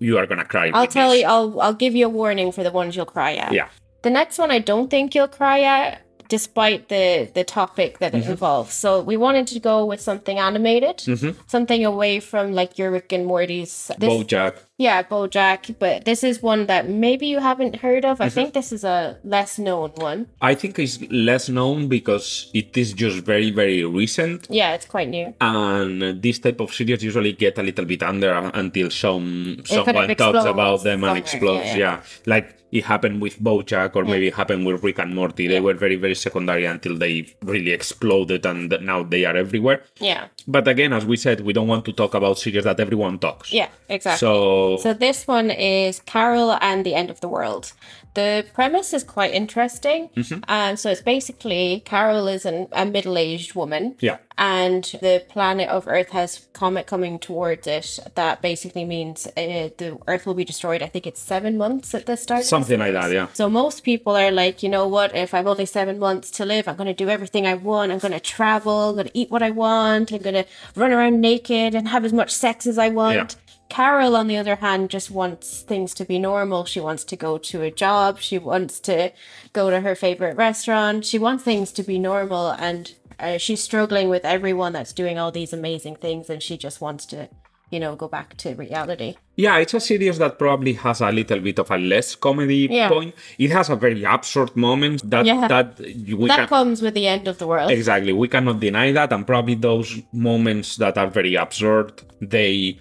You 0.00 0.16
are 0.18 0.26
going 0.26 0.38
to 0.38 0.44
cry. 0.46 0.70
I'll 0.72 0.86
tell 0.86 1.14
you, 1.14 1.26
I'll 1.26 1.60
I'll 1.60 1.74
give 1.74 1.94
you 1.94 2.06
a 2.06 2.08
warning 2.08 2.50
for 2.52 2.62
the 2.62 2.70
ones 2.72 2.96
you'll 2.96 3.04
cry 3.04 3.34
at. 3.34 3.52
Yeah. 3.52 3.68
The 4.02 4.10
next 4.10 4.38
one 4.38 4.50
I 4.50 4.58
don't 4.58 4.88
think 4.88 5.14
you'll 5.14 5.28
cry 5.28 5.60
at, 5.60 6.00
despite 6.28 6.88
the 6.88 7.30
the 7.34 7.44
topic 7.44 7.98
that 7.98 8.12
Mm-hmm. 8.12 8.28
it 8.28 8.30
involves. 8.30 8.72
So 8.74 9.02
we 9.02 9.16
wanted 9.18 9.46
to 9.48 9.60
go 9.60 9.84
with 9.84 10.00
something 10.00 10.38
animated, 10.38 11.02
something 11.46 11.84
away 11.84 12.20
from 12.20 12.52
like 12.54 12.78
your 12.78 12.90
Rick 12.90 13.12
and 13.12 13.26
Morty's. 13.26 13.90
This, 13.98 14.08
BoJack. 14.10 14.54
Yeah, 14.86 14.98
BoJack. 15.12 15.76
But 15.78 16.04
this 16.10 16.20
is 16.30 16.42
one 16.52 16.66
that 16.66 16.82
maybe 17.06 17.26
you 17.32 17.38
haven't 17.50 17.74
heard 17.84 18.04
of. 18.10 18.14
I 18.20 18.26
Mm-hmm. 18.26 18.34
think 18.34 18.48
this 18.60 18.70
is 18.76 18.82
a 18.84 18.98
less 19.36 19.52
known 19.66 19.90
one. 20.10 20.20
I 20.50 20.54
think 20.60 20.72
it's 20.84 20.96
less 21.30 21.44
known 21.58 21.78
because 21.96 22.50
it 22.60 22.70
is 22.82 22.88
just 23.02 23.18
very, 23.32 23.50
very 23.50 23.78
recent. 24.00 24.46
Yeah, 24.60 24.74
it's 24.76 24.86
quite 24.94 25.08
new. 25.16 25.26
And 25.40 26.22
this 26.26 26.38
type 26.38 26.60
of 26.64 26.68
series 26.78 27.02
usually 27.10 27.32
get 27.44 27.54
a 27.58 27.62
little 27.68 27.84
bit 27.92 28.02
under 28.02 28.32
until 28.62 28.88
some 28.90 29.26
kind 29.56 29.60
of 29.60 29.86
someone 29.86 30.08
talks 30.16 30.44
about 30.54 30.82
them 30.88 31.04
and 31.04 31.18
explodes. 31.18 31.66
yeah, 31.66 31.76
Yeah, 31.84 31.94
yeah. 31.96 32.00
like 32.34 32.46
it 32.72 32.84
happened 32.84 33.20
with 33.20 33.38
BoJack 33.38 33.90
or 33.96 34.02
maybe 34.12 34.28
it 34.28 34.34
happened 34.34 34.64
with 34.64 34.82
Rick 34.82 34.98
and 34.98 35.14
Morty. 35.14 35.46
They 35.46 35.60
were 35.60 35.74
very, 35.74 35.96
very 35.96 36.14
secondary 36.14 36.64
until 36.64 36.96
they 36.96 37.14
really 37.42 37.70
exploded, 37.70 38.46
and 38.46 38.74
now 38.80 39.02
they 39.02 39.26
are 39.26 39.36
everywhere. 39.36 39.82
Yeah. 40.00 40.28
But 40.48 40.66
again, 40.66 40.94
as 40.94 41.04
we 41.04 41.18
said, 41.18 41.40
we 41.42 41.52
don't 41.52 41.68
want 41.68 41.84
to 41.84 41.92
talk 41.92 42.14
about 42.14 42.38
series 42.38 42.64
that 42.64 42.80
everyone 42.80 43.18
talks. 43.18 43.52
Yeah, 43.52 43.68
exactly. 43.90 44.16
So, 44.24 44.71
So 44.78 44.94
this 44.94 45.26
one 45.26 45.50
is 45.50 46.00
Carol 46.00 46.56
and 46.60 46.84
the 46.86 46.94
End 46.94 47.10
of 47.10 47.20
the 47.20 47.28
World. 47.28 47.72
The 48.14 48.44
premise 48.52 48.92
is 48.92 49.04
quite 49.04 49.32
interesting. 49.32 50.10
Mm-hmm. 50.14 50.44
Um, 50.46 50.76
so 50.76 50.90
it's 50.90 51.00
basically 51.00 51.82
Carol 51.86 52.28
is 52.28 52.44
an, 52.44 52.68
a 52.72 52.84
middle-aged 52.84 53.54
woman. 53.54 53.96
yeah, 54.00 54.18
And 54.36 54.84
the 55.00 55.24
planet 55.30 55.70
of 55.70 55.88
Earth 55.88 56.10
has 56.10 56.46
comet 56.52 56.86
coming 56.86 57.18
towards 57.18 57.66
it. 57.66 57.98
That 58.14 58.42
basically 58.42 58.84
means 58.84 59.26
uh, 59.28 59.70
the 59.78 59.98
Earth 60.06 60.26
will 60.26 60.34
be 60.34 60.44
destroyed. 60.44 60.82
I 60.82 60.88
think 60.88 61.06
it's 61.06 61.20
seven 61.20 61.56
months 61.56 61.94
at 61.94 62.04
the 62.04 62.18
start. 62.18 62.44
something 62.44 62.78
like 62.78 62.92
that. 62.92 63.10
Yeah. 63.10 63.28
So 63.32 63.48
most 63.48 63.82
people 63.82 64.14
are 64.14 64.30
like, 64.30 64.62
you 64.62 64.68
know 64.68 64.86
what? 64.86 65.16
If 65.16 65.32
I've 65.32 65.46
only 65.46 65.64
seven 65.64 65.98
months 65.98 66.30
to 66.32 66.44
live, 66.44 66.68
I'm 66.68 66.76
going 66.76 66.88
to 66.88 67.04
do 67.04 67.08
everything 67.08 67.46
I 67.46 67.54
want. 67.54 67.92
I'm 67.92 67.98
going 67.98 68.12
to 68.12 68.20
travel. 68.20 68.90
I'm 68.90 68.94
going 68.96 69.06
to 69.06 69.18
eat 69.18 69.30
what 69.30 69.42
I 69.42 69.50
want. 69.50 70.12
I'm 70.12 70.20
going 70.20 70.34
to 70.34 70.44
run 70.76 70.92
around 70.92 71.22
naked 71.22 71.74
and 71.74 71.88
have 71.88 72.04
as 72.04 72.12
much 72.12 72.30
sex 72.34 72.66
as 72.66 72.76
I 72.76 72.90
want. 72.90 73.16
Yeah. 73.16 73.51
Carol, 73.72 74.14
on 74.16 74.26
the 74.26 74.36
other 74.36 74.56
hand, 74.56 74.90
just 74.90 75.10
wants 75.10 75.62
things 75.62 75.94
to 75.94 76.04
be 76.04 76.18
normal. 76.18 76.66
She 76.66 76.78
wants 76.80 77.04
to 77.04 77.16
go 77.16 77.38
to 77.38 77.62
a 77.62 77.70
job. 77.70 78.18
She 78.20 78.36
wants 78.38 78.78
to 78.80 79.12
go 79.54 79.70
to 79.70 79.80
her 79.80 79.94
favorite 79.94 80.36
restaurant. 80.36 81.06
She 81.06 81.18
wants 81.18 81.42
things 81.42 81.72
to 81.72 81.82
be 81.82 81.98
normal. 81.98 82.50
And 82.50 82.94
uh, 83.18 83.38
she's 83.38 83.62
struggling 83.62 84.10
with 84.10 84.24
everyone 84.26 84.72
that's 84.74 84.92
doing 84.92 85.18
all 85.18 85.32
these 85.32 85.54
amazing 85.54 85.96
things. 85.96 86.28
And 86.28 86.42
she 86.42 86.58
just 86.58 86.82
wants 86.82 87.06
to, 87.06 87.30
you 87.70 87.80
know, 87.80 87.96
go 87.96 88.08
back 88.08 88.36
to 88.42 88.54
reality. 88.54 89.14
Yeah, 89.36 89.56
it's 89.56 89.72
a 89.72 89.80
series 89.80 90.18
that 90.18 90.38
probably 90.38 90.74
has 90.74 91.00
a 91.00 91.10
little 91.10 91.40
bit 91.40 91.58
of 91.58 91.70
a 91.70 91.78
less 91.78 92.14
comedy 92.14 92.68
Yeah. 92.70 92.90
point. 92.90 93.14
It 93.38 93.50
has 93.52 93.70
a 93.70 93.76
very 93.76 94.04
absurd 94.04 94.54
moment 94.54 95.08
that 95.08 95.24
Yeah. 95.24 95.48
that 95.48 95.78
we 95.80 96.28
that 96.28 96.40
can 96.40 96.48
comes 96.48 96.82
with 96.82 96.92
the 96.92 97.06
end 97.06 97.26
of 97.26 97.38
the 97.38 97.46
world. 97.46 97.70
exactly 97.70 98.12
we 98.12 98.28
cannot 98.28 98.60
deny 98.60 98.92
that, 98.92 99.10
and 99.14 99.26
probably 99.26 99.54
those 99.54 100.02
moments 100.12 100.76
that 100.76 100.98
are 100.98 101.06
very 101.08 101.34
absurd, 101.36 102.02
they 102.20 102.78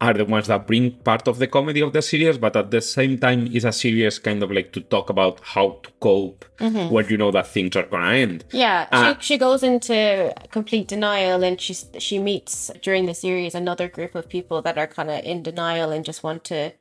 are 0.00 0.14
the 0.14 0.24
ones 0.24 0.46
that 0.46 0.66
bring 0.66 0.92
part 0.92 1.26
of 1.26 1.38
the 1.38 1.46
comedy 1.48 1.80
of 1.80 1.92
the 1.92 2.02
series. 2.02 2.38
But 2.38 2.54
at 2.56 2.70
the 2.70 2.80
same 2.80 3.18
time, 3.18 3.48
it's 3.52 3.64
a 3.64 3.72
series 3.72 4.18
kind 4.20 4.42
of 4.42 4.50
like 4.52 4.72
to 4.72 4.80
talk 4.80 5.10
about 5.10 5.40
how 5.42 5.80
to 5.82 5.90
cope 6.00 6.44
Mm-hmm. 6.58 6.92
when 6.92 7.06
you 7.08 7.16
know 7.16 7.30
that 7.30 7.46
things 7.46 7.76
are 7.76 7.84
gonna 7.84 8.14
end. 8.14 8.44
Yeah, 8.52 8.88
Uh, 8.90 9.14
she, 9.14 9.20
she 9.34 9.38
goes 9.38 9.62
into 9.62 10.32
complete 10.50 10.88
denial, 10.88 11.44
and 11.44 11.60
she 11.60 11.74
she 11.98 12.18
meets 12.18 12.70
during 12.82 13.06
the 13.06 13.14
series 13.14 13.54
another 13.54 13.88
group 13.88 14.14
of 14.16 14.28
people 14.28 14.60
that 14.62 14.76
are 14.76 14.88
kind 14.88 15.08
of 15.08 15.24
in 15.24 15.42
denial 15.44 15.90
and 15.92 16.04
just 16.04 16.24
want 16.24 16.42
to 16.44 16.72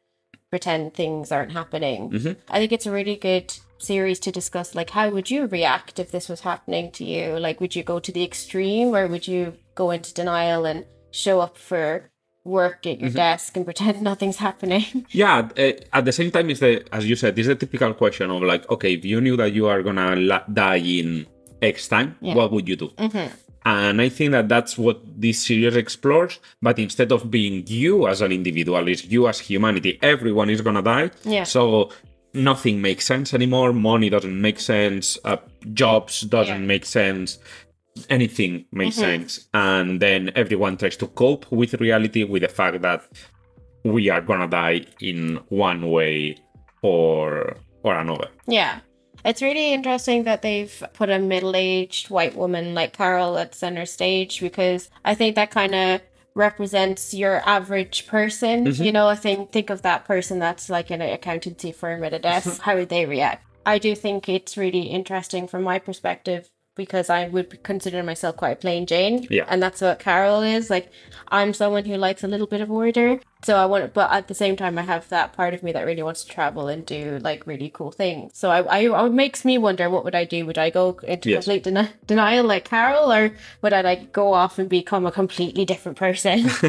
pretend 0.50 0.94
things 0.96 1.32
aren't 1.32 1.52
happening. 1.52 2.36
I 2.50 2.58
think 2.60 2.72
it's 2.72 2.86
a 2.88 2.92
really 2.92 3.16
good 3.18 3.54
series 3.78 4.20
to 4.22 4.32
discuss. 4.32 4.74
Like, 4.74 4.90
how 4.92 5.10
would 5.10 5.30
you 5.30 5.46
react 5.46 6.00
if 6.00 6.10
this 6.12 6.28
was 6.28 6.42
happening 6.42 6.92
to 6.94 7.04
you? 7.04 7.38
Like, 7.38 7.60
would 7.62 7.76
you 7.76 7.84
go 7.84 8.00
to 8.00 8.12
the 8.12 8.24
extreme, 8.24 8.96
or 8.96 9.06
would 9.08 9.28
you 9.28 9.54
go 9.76 9.92
into 9.92 10.14
denial 10.14 10.66
and 10.66 10.86
show 11.12 11.40
up 11.40 11.58
for 11.58 12.10
work 12.48 12.86
at 12.88 13.00
your 13.02 13.10
desk 13.12 13.56
and 13.58 13.66
pretend 13.66 14.02
nothing's 14.12 14.38
happening? 14.38 15.06
Yeah, 15.12 15.50
uh, 15.58 15.72
at 15.94 16.06
the 16.06 16.12
same 16.12 16.32
time, 16.32 16.50
is 16.50 16.60
the 16.60 16.84
as 16.94 17.08
you 17.10 17.16
said, 17.16 17.38
it's 17.38 17.48
a 17.48 17.56
typical 17.56 17.94
question 17.94 18.32
of 18.32 18.42
like, 18.42 18.70
okay, 18.70 18.94
if 18.94 19.04
you 19.06 19.20
knew 19.22 19.38
that 19.38 19.52
you 19.54 19.68
are 19.68 19.84
gonna 19.84 20.16
la- 20.16 20.44
die 20.52 20.78
in 21.00 21.28
X 21.62 21.88
time, 21.88 22.16
Yeah. 22.22 22.36
what 22.36 22.52
would 22.52 22.68
you 22.68 22.76
do? 22.76 22.92
And 23.66 24.02
I 24.02 24.08
think 24.08 24.32
that 24.32 24.48
that's 24.48 24.78
what 24.78 25.02
this 25.20 25.40
series 25.46 25.76
explores. 25.76 26.40
But 26.62 26.80
instead 26.80 27.12
of 27.12 27.30
being 27.30 27.66
you 27.68 28.08
as 28.08 28.22
an 28.22 28.32
individual, 28.32 28.88
it's 28.88 29.04
you 29.06 29.28
as 29.28 29.40
humanity. 29.40 30.00
Everyone 30.02 30.50
is 30.50 30.62
gonna 30.62 30.82
die. 30.82 31.12
Yeah. 31.26 31.44
So 31.44 31.90
nothing 32.34 32.82
makes 32.82 33.06
sense 33.06 33.34
anymore. 33.34 33.74
Money 33.74 34.10
doesn't 34.10 34.40
make 34.40 34.60
sense. 34.62 35.18
Uh, 35.26 35.38
jobs 35.74 36.22
doesn't 36.22 36.62
Yeah. 36.62 36.68
make 36.74 36.86
sense. 36.86 37.40
Anything 38.10 38.66
makes 38.72 38.96
sense. 38.96 39.48
And 39.54 40.00
then 40.02 40.32
everyone 40.36 40.78
tries 40.78 40.98
to 40.98 41.08
cope 41.08 41.52
with 41.52 41.74
reality 41.76 42.24
with 42.24 42.44
the 42.44 42.48
fact 42.48 42.82
that 42.82 43.04
we 43.84 44.10
are 44.10 44.22
gonna 44.22 44.48
die 44.48 44.86
in 45.00 45.40
one 45.50 45.90
way 45.90 46.38
or 46.82 47.58
or 47.84 47.96
another. 47.96 48.28
Yeah. 48.48 48.80
It's 49.26 49.42
really 49.42 49.74
interesting 49.74 50.24
that 50.24 50.42
they've 50.42 50.84
put 50.94 51.10
a 51.10 51.20
middle 51.20 51.56
aged 51.56 52.10
white 52.10 52.36
woman 52.36 52.74
like 52.74 52.94
Carol 52.94 53.38
at 53.38 53.56
center 53.56 53.86
stage 53.86 54.40
because 54.40 54.90
I 55.04 55.16
think 55.16 55.36
that 55.36 55.52
kind 55.52 55.74
of 55.74 56.02
represents 56.36 57.14
your 57.14 57.42
average 57.46 58.08
person. 58.08 58.66
Mm-hmm. 58.66 58.84
You 58.84 58.92
know, 58.92 59.08
I 59.08 59.16
think 59.16 59.52
think 59.52 59.70
of 59.70 59.82
that 59.82 60.06
person 60.06 60.40
that's 60.40 60.70
like 60.70 60.92
in 60.92 61.02
an 61.02 61.12
accountancy 61.12 61.72
firm 61.72 62.04
at 62.04 62.14
a 62.14 62.20
desk. 62.20 62.62
How 62.62 62.76
would 62.76 62.90
they 62.90 63.06
react? 63.06 63.44
I 63.66 63.80
do 63.80 63.96
think 63.96 64.30
it's 64.30 64.56
really 64.56 64.84
interesting 64.84 65.48
from 65.48 65.64
my 65.64 65.80
perspective 65.80 66.50
because 66.78 67.10
I 67.10 67.28
would 67.28 67.62
consider 67.64 68.04
myself 68.04 68.38
quite 68.38 68.52
a 68.52 68.56
plain 68.56 68.86
Jane. 68.86 69.28
Yeah. 69.30 69.46
And 69.50 69.62
that's 69.62 69.82
what 69.82 70.00
Carol 70.00 70.42
is. 70.42 70.70
Like 70.70 70.90
I'm 71.30 71.54
someone 71.54 71.86
who 71.86 71.98
likes 71.98 72.24
a 72.24 72.28
little 72.28 72.48
bit 72.48 72.62
of 72.62 72.72
order. 72.72 73.20
So 73.44 73.56
I 73.56 73.66
want 73.66 73.94
but 73.94 74.12
at 74.12 74.28
the 74.28 74.34
same 74.34 74.56
time 74.56 74.78
I 74.78 74.82
have 74.84 75.10
that 75.10 75.34
part 75.34 75.54
of 75.54 75.62
me 75.64 75.72
that 75.74 75.86
really 75.86 76.02
wants 76.04 76.24
to 76.24 76.30
travel 76.32 76.68
and 76.68 76.86
do 76.86 77.20
like 77.22 77.46
really 77.46 77.70
cool 77.70 77.92
things. 77.92 78.32
So 78.38 78.50
I 78.50 78.62
I 78.88 79.06
it 79.06 79.12
makes 79.12 79.44
me 79.44 79.58
wonder 79.58 79.90
what 79.90 80.04
would 80.06 80.16
I 80.16 80.24
do? 80.26 80.46
Would 80.46 80.58
I 80.58 80.70
go 80.70 80.98
into 81.04 81.30
Yes. 81.32 81.46
complete 81.46 81.64
deni- 81.66 81.92
denial 82.08 82.46
like 82.46 82.66
Carol 82.66 83.12
or 83.12 83.32
would 83.62 83.74
I 83.74 83.82
like 83.82 84.14
go 84.14 84.34
off 84.34 84.58
and 84.60 84.70
become 84.70 85.06
a 85.06 85.12
completely 85.12 85.66
different 85.66 85.98
person? 85.98 86.50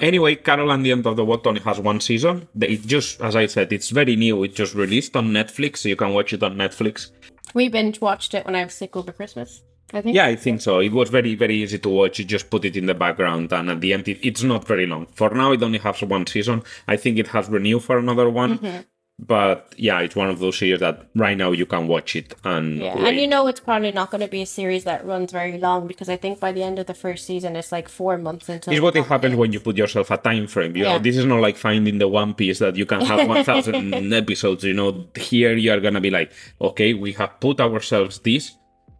Anyway, 0.00 0.34
Carol 0.36 0.70
and 0.72 0.84
the 0.84 0.92
End 0.92 1.06
of 1.06 1.16
the 1.16 1.24
World 1.24 1.46
only 1.46 1.60
has 1.60 1.78
one 1.78 2.00
season. 2.00 2.48
It 2.60 2.82
just, 2.86 3.20
as 3.20 3.36
I 3.36 3.46
said, 3.46 3.72
it's 3.72 3.90
very 3.90 4.16
new. 4.16 4.42
It 4.42 4.54
just 4.54 4.74
released 4.74 5.16
on 5.16 5.28
Netflix, 5.28 5.78
so 5.78 5.88
you 5.88 5.96
can 5.96 6.12
watch 6.12 6.32
it 6.32 6.42
on 6.42 6.56
Netflix. 6.56 7.10
We 7.54 7.68
binge 7.68 8.00
watched 8.00 8.34
it 8.34 8.44
when 8.44 8.54
I 8.54 8.64
was 8.64 8.74
sick 8.74 8.96
over 8.96 9.12
Christmas. 9.12 9.62
I 9.94 10.00
think. 10.00 10.16
Yeah, 10.16 10.26
I 10.26 10.36
think 10.36 10.62
so. 10.62 10.78
It 10.78 10.92
was 10.92 11.10
very, 11.10 11.34
very 11.34 11.56
easy 11.56 11.78
to 11.78 11.88
watch. 11.88 12.18
You 12.18 12.24
just 12.24 12.48
put 12.48 12.64
it 12.64 12.76
in 12.76 12.86
the 12.86 12.94
background, 12.94 13.52
and 13.52 13.70
at 13.70 13.80
the 13.80 13.92
end, 13.92 14.08
it, 14.08 14.26
it's 14.26 14.42
not 14.42 14.66
very 14.66 14.86
long. 14.86 15.06
For 15.06 15.30
now, 15.30 15.52
it 15.52 15.62
only 15.62 15.78
has 15.80 16.02
one 16.02 16.26
season. 16.26 16.62
I 16.88 16.96
think 16.96 17.18
it 17.18 17.28
has 17.28 17.48
renewed 17.48 17.82
for 17.82 17.98
another 17.98 18.30
one. 18.30 18.58
Mm-hmm. 18.58 18.80
But 19.18 19.72
yeah, 19.76 20.00
it's 20.00 20.16
one 20.16 20.30
of 20.30 20.40
those 20.40 20.58
series 20.58 20.80
that 20.80 21.06
right 21.14 21.36
now 21.36 21.52
you 21.52 21.64
can 21.64 21.86
watch 21.86 22.16
it 22.16 22.34
and 22.44 22.78
Yeah, 22.78 22.96
wait. 22.96 23.06
and 23.08 23.16
you 23.20 23.28
know 23.28 23.46
it's 23.46 23.60
probably 23.60 23.92
not 23.92 24.10
going 24.10 24.22
to 24.22 24.26
be 24.26 24.42
a 24.42 24.46
series 24.46 24.82
that 24.84 25.06
runs 25.06 25.30
very 25.30 25.58
long 25.58 25.86
because 25.86 26.08
I 26.08 26.16
think 26.16 26.40
by 26.40 26.50
the 26.50 26.62
end 26.64 26.78
of 26.80 26.86
the 26.86 26.94
first 26.94 27.24
season 27.26 27.54
it's 27.54 27.70
like 27.70 27.88
four 27.88 28.18
months 28.18 28.48
until. 28.48 28.72
It's 28.72 28.82
what 28.82 28.96
it 28.96 29.04
happens 29.06 29.36
when 29.36 29.52
you 29.52 29.60
put 29.60 29.76
yourself 29.76 30.10
a 30.10 30.16
time 30.16 30.48
frame. 30.48 30.74
You 30.76 30.84
know, 30.84 30.92
Yeah. 30.94 30.98
this 30.98 31.16
is 31.16 31.24
not 31.24 31.40
like 31.40 31.56
finding 31.56 31.98
the 31.98 32.08
One 32.08 32.34
Piece 32.34 32.58
that 32.58 32.74
you 32.76 32.84
can 32.86 33.00
have 33.02 33.28
1,000 33.46 34.12
episodes. 34.12 34.64
You 34.64 34.74
know, 34.74 35.06
here 35.16 35.54
you 35.54 35.70
are 35.72 35.80
going 35.80 35.94
to 35.94 36.00
be 36.00 36.10
like, 36.10 36.32
okay, 36.60 36.94
we 36.94 37.12
have 37.12 37.38
put 37.38 37.60
ourselves 37.60 38.18
this 38.20 38.52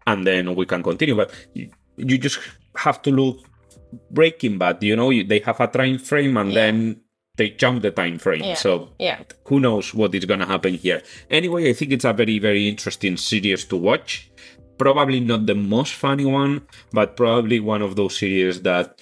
and 0.07 0.25
then 0.27 0.55
we 0.55 0.67
can 0.67 0.83
continue. 0.85 1.17
But 1.17 1.33
you, 1.55 1.71
you 1.97 2.17
just 2.19 2.39
have 2.77 3.03
to 3.03 3.11
look 3.11 3.39
Breaking 4.11 4.57
Bad, 4.57 4.83
you 4.83 4.95
know, 4.95 5.11
they 5.23 5.41
have 5.41 5.59
a 5.61 5.67
time 5.67 5.99
frame 5.99 6.37
and 6.37 6.53
then 6.55 7.01
they 7.37 7.51
jump 7.51 7.83
the 7.83 7.91
time 7.91 8.19
frame. 8.19 8.43
Yeah. 8.45 8.55
So 8.55 8.91
Yeah, 8.99 9.23
who 9.47 9.61
knows 9.61 9.95
what 9.95 10.15
is 10.15 10.25
going 10.25 10.41
to 10.41 10.47
happen 10.47 10.75
here. 10.75 11.03
Anyway, 11.31 11.69
I 11.71 11.73
think 11.73 11.93
it's 11.93 12.05
a 12.05 12.13
very, 12.13 12.39
very 12.39 12.69
interesting 12.69 13.17
series 13.17 13.65
to 13.67 13.77
watch. 13.77 14.31
Probably 14.79 15.21
not 15.21 15.47
the 15.47 15.55
most 15.55 15.95
funny 15.95 16.25
one, 16.25 16.67
but 16.93 17.17
probably 17.17 17.61
one 17.61 17.83
of 17.83 17.97
those 17.97 18.19
series 18.19 18.63
that 18.63 19.01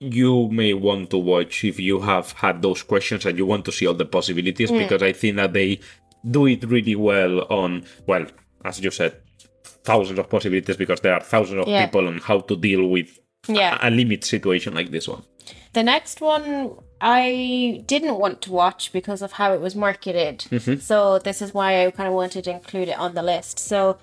you 0.00 0.48
may 0.50 0.74
want 0.74 1.10
to 1.10 1.18
watch 1.18 1.64
if 1.64 1.80
you 1.80 2.00
have 2.00 2.32
had 2.32 2.62
those 2.62 2.82
questions 2.82 3.26
and 3.26 3.36
you 3.38 3.46
want 3.46 3.64
to 3.64 3.72
see 3.72 3.86
all 3.86 3.94
the 3.94 4.04
possibilities 4.04 4.70
because 4.70 5.02
I 5.02 5.12
think 5.12 5.36
that 5.36 5.52
they 5.52 5.80
do 6.28 6.46
it 6.46 6.64
really 6.64 6.94
well 6.96 7.42
on, 7.50 7.84
well, 8.06 8.26
as 8.64 8.80
you 8.80 8.90
said, 8.90 9.16
thousands 9.84 10.18
of 10.18 10.28
possibilities 10.28 10.76
because 10.76 11.00
there 11.00 11.14
are 11.14 11.20
thousands 11.20 11.62
of 11.62 11.68
Yeah. 11.68 11.86
people 11.86 12.06
on 12.06 12.18
how 12.18 12.40
to 12.40 12.56
deal 12.56 12.86
with 12.88 13.18
yeah. 13.48 13.78
a, 13.82 13.88
a 13.88 13.90
limit 13.90 14.24
situation 14.24 14.74
like 14.74 14.90
this 14.90 15.08
one. 15.08 15.22
The 15.72 15.82
next 15.82 16.20
one 16.20 16.76
I 17.00 17.84
didn't 17.86 18.18
want 18.18 18.42
to 18.42 18.52
watch 18.52 18.92
because 18.92 19.22
of 19.22 19.32
how 19.32 19.52
it 19.52 19.60
was 19.60 19.76
marketed. 19.76 20.40
Mm-hmm. 20.50 20.80
So 20.80 21.18
this 21.18 21.40
is 21.40 21.54
why 21.54 21.84
I 21.84 21.90
kind 21.90 22.08
of 22.08 22.14
wanted 22.14 22.44
to 22.44 22.52
include 22.52 22.88
it 22.88 22.98
on 22.98 23.14
the 23.14 23.22
list. 23.22 23.58
So 23.58 23.98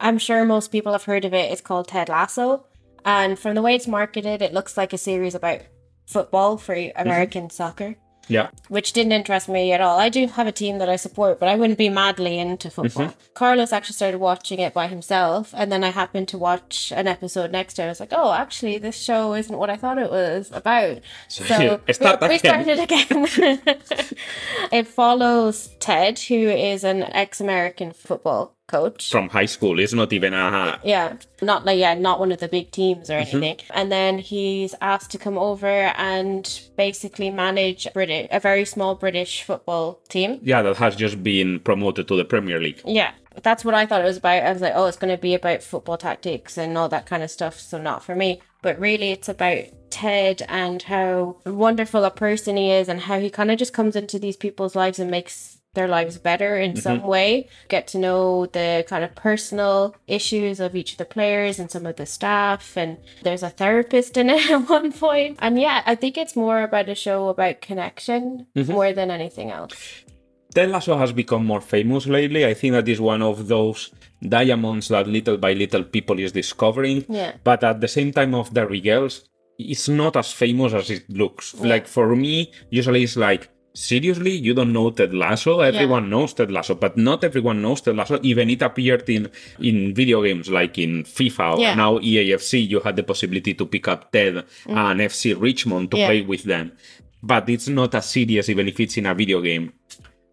I'm 0.00 0.18
sure 0.18 0.44
most 0.44 0.72
people 0.72 0.92
have 0.92 1.04
heard 1.04 1.24
of 1.24 1.34
it. 1.34 1.52
It's 1.52 1.60
called 1.60 1.88
Ted 1.88 2.08
Lasso. 2.08 2.64
And 3.04 3.38
from 3.38 3.54
the 3.54 3.62
way 3.62 3.74
it's 3.74 3.86
marketed, 3.86 4.42
it 4.42 4.54
looks 4.54 4.76
like 4.76 4.92
a 4.92 4.98
series 4.98 5.34
about 5.34 5.60
football 6.06 6.56
for 6.56 6.74
mm-hmm. 6.74 6.98
American 7.00 7.50
soccer, 7.50 7.96
Yeah. 8.28 8.50
which 8.68 8.92
didn't 8.92 9.12
interest 9.12 9.48
me 9.48 9.72
at 9.72 9.80
all. 9.80 9.98
I 9.98 10.08
do 10.08 10.26
have 10.26 10.46
a 10.46 10.52
team 10.52 10.78
that 10.78 10.88
I 10.88 10.96
support, 10.96 11.40
but 11.40 11.48
I 11.48 11.56
wouldn't 11.56 11.78
be 11.78 11.88
madly 11.88 12.38
into 12.38 12.70
football. 12.70 13.14
Carlos 13.34 13.72
actually 13.72 13.94
started 13.94 14.18
watching 14.18 14.58
it 14.58 14.74
by 14.74 14.86
himself, 14.86 15.54
and 15.56 15.72
then 15.72 15.82
I 15.82 15.90
happened 15.90 16.28
to 16.28 16.38
watch 16.38 16.92
an 16.94 17.06
episode 17.06 17.50
next 17.50 17.74
to 17.74 17.82
it. 17.82 17.86
I 17.86 17.88
was 17.88 18.00
like, 18.00 18.12
oh, 18.12 18.32
actually, 18.32 18.78
this 18.78 19.00
show 19.00 19.34
isn't 19.34 19.56
what 19.56 19.70
I 19.70 19.76
thought 19.76 19.98
it 19.98 20.10
was 20.10 20.50
about. 20.52 21.00
So, 21.28 21.44
Start 21.44 22.20
we, 22.20 22.28
we 22.28 22.38
started 22.38 22.78
again. 22.78 23.08
it 24.72 24.86
follows 24.86 25.70
Ted, 25.80 26.18
who 26.18 26.34
is 26.34 26.84
an 26.84 27.04
ex-American 27.04 27.92
football 27.92 28.57
coach. 28.68 29.10
From 29.10 29.28
high 29.28 29.46
school, 29.46 29.80
it's 29.80 29.92
not 29.92 30.12
even 30.12 30.32
a. 30.34 30.78
Yeah, 30.84 31.16
not 31.42 31.64
like 31.64 31.78
yeah, 31.80 31.94
not 31.94 32.20
one 32.20 32.30
of 32.30 32.38
the 32.38 32.48
big 32.48 32.70
teams 32.70 33.10
or 33.10 33.14
Mm-hmm. 33.18 33.36
anything. 33.42 33.66
And 33.70 33.90
then 33.90 34.18
he's 34.18 34.74
asked 34.80 35.10
to 35.10 35.18
come 35.18 35.36
over 35.36 35.66
and 35.66 36.42
basically 36.76 37.30
manage 37.30 37.88
British, 37.92 38.28
a 38.30 38.38
very 38.38 38.64
small 38.64 38.94
British 38.94 39.42
football 39.42 40.00
team. 40.08 40.38
Yeah, 40.42 40.62
that 40.62 40.76
has 40.76 40.94
just 40.94 41.22
been 41.24 41.58
promoted 41.60 42.06
to 42.08 42.16
the 42.16 42.24
Premier 42.24 42.60
League. 42.60 42.80
Yeah, 42.86 43.10
that's 43.42 43.64
what 43.64 43.74
I 43.74 43.86
thought 43.86 44.02
it 44.02 44.04
was 44.04 44.18
about. 44.18 44.44
I 44.44 44.52
was 44.52 44.62
like, 44.62 44.74
oh, 44.76 44.86
it's 44.86 44.96
going 44.96 45.14
to 45.16 45.20
be 45.20 45.34
about 45.34 45.62
football 45.62 45.96
tactics 45.96 46.56
and 46.56 46.78
all 46.78 46.88
that 46.90 47.06
kind 47.06 47.22
of 47.24 47.30
stuff. 47.30 47.58
So 47.58 47.78
not 47.80 48.04
for 48.04 48.14
me. 48.14 48.40
But 48.62 48.78
really, 48.80 49.12
it's 49.12 49.28
about 49.28 49.64
Ted 49.90 50.42
and 50.48 50.82
how 50.82 51.36
wonderful 51.46 52.04
a 52.04 52.10
person 52.10 52.56
he 52.56 52.72
is 52.72 52.88
and 52.88 53.00
how 53.00 53.20
he 53.20 53.30
kind 53.30 53.50
of 53.52 53.58
just 53.58 53.72
comes 53.72 53.94
into 53.96 54.18
these 54.18 54.36
people's 54.36 54.74
lives 54.74 54.98
and 54.98 55.10
makes 55.10 55.57
their 55.78 55.88
lives 55.88 56.18
better 56.18 56.58
in 56.58 56.76
some 56.76 56.98
mm-hmm. 56.98 57.08
way. 57.08 57.48
Get 57.68 57.86
to 57.88 57.98
know 57.98 58.46
the 58.46 58.84
kind 58.88 59.04
of 59.04 59.14
personal 59.14 59.94
issues 60.06 60.60
of 60.60 60.74
each 60.74 60.92
of 60.92 60.98
the 60.98 61.04
players 61.04 61.58
and 61.58 61.70
some 61.70 61.86
of 61.86 61.96
the 61.96 62.06
staff. 62.06 62.76
And 62.76 62.98
there's 63.22 63.42
a 63.42 63.50
therapist 63.50 64.16
in 64.16 64.28
it 64.30 64.50
at 64.54 64.68
one 64.68 64.92
point. 64.92 65.38
And 65.40 65.58
yeah, 65.60 65.82
I 65.86 65.94
think 65.94 66.18
it's 66.18 66.36
more 66.36 66.62
about 66.62 66.88
a 66.88 66.94
show 66.94 67.28
about 67.28 67.60
connection 67.60 68.46
mm-hmm. 68.54 68.72
more 68.72 68.92
than 68.92 69.10
anything 69.10 69.50
else. 69.50 70.04
Ted 70.54 70.70
Lasso 70.70 70.96
has 70.96 71.12
become 71.12 71.44
more 71.46 71.60
famous 71.60 72.06
lately. 72.06 72.44
I 72.44 72.54
think 72.54 72.72
that 72.72 72.88
is 72.88 73.00
one 73.00 73.22
of 73.22 73.48
those 73.48 73.90
diamonds 74.22 74.88
that 74.88 75.06
little 75.06 75.36
by 75.36 75.52
little 75.52 75.84
people 75.84 76.18
is 76.18 76.32
discovering. 76.32 77.04
Yeah. 77.08 77.32
But 77.44 77.62
at 77.62 77.80
the 77.80 77.88
same 77.88 78.12
time 78.12 78.34
of 78.34 78.52
the 78.52 78.66
regals, 78.66 79.28
it's 79.58 79.88
not 79.88 80.16
as 80.16 80.32
famous 80.32 80.72
as 80.72 80.90
it 80.90 81.08
looks. 81.10 81.54
Like 81.56 81.86
for 81.86 82.14
me, 82.16 82.52
usually 82.70 83.02
it's 83.02 83.16
like, 83.16 83.50
seriously, 83.78 84.32
you 84.32 84.54
don't 84.54 84.72
know 84.72 84.90
Ted 84.90 85.14
Lasso? 85.14 85.60
Everyone 85.60 86.10
knows 86.10 86.32
Ted 86.34 86.50
Lasso, 86.50 86.74
but 86.74 86.96
not 86.96 87.22
everyone 87.24 87.62
knows 87.62 87.80
Ted 87.80 87.96
Lasso. 87.96 88.18
Even 88.22 88.50
it 88.50 88.62
appeared 88.62 89.08
in 89.08 89.30
in 89.60 89.94
video 89.94 90.22
games 90.22 90.48
like 90.50 90.78
in 90.78 91.04
FIFA 91.04 91.56
or 91.56 91.60
Yeah. 91.60 91.74
now 91.74 91.98
EAFC. 91.98 92.58
You 92.72 92.80
had 92.80 92.96
the 92.96 93.02
possibility 93.02 93.54
to 93.54 93.64
pick 93.66 93.86
up 93.88 94.10
Ted 94.12 94.44
and 94.66 95.00
FC 95.00 95.32
Richmond 95.34 95.90
to 95.90 95.96
Mm. 95.96 96.00
Yeah. 96.00 96.06
play 96.08 96.20
with 96.22 96.42
them. 96.44 96.72
But 97.22 97.48
it's 97.48 97.68
not 97.68 97.94
as 97.94 98.06
serious 98.06 98.48
even 98.48 98.68
if 98.68 98.78
it's 98.80 98.96
in 98.96 99.06
a 99.06 99.14
video 99.14 99.40
game 99.40 99.72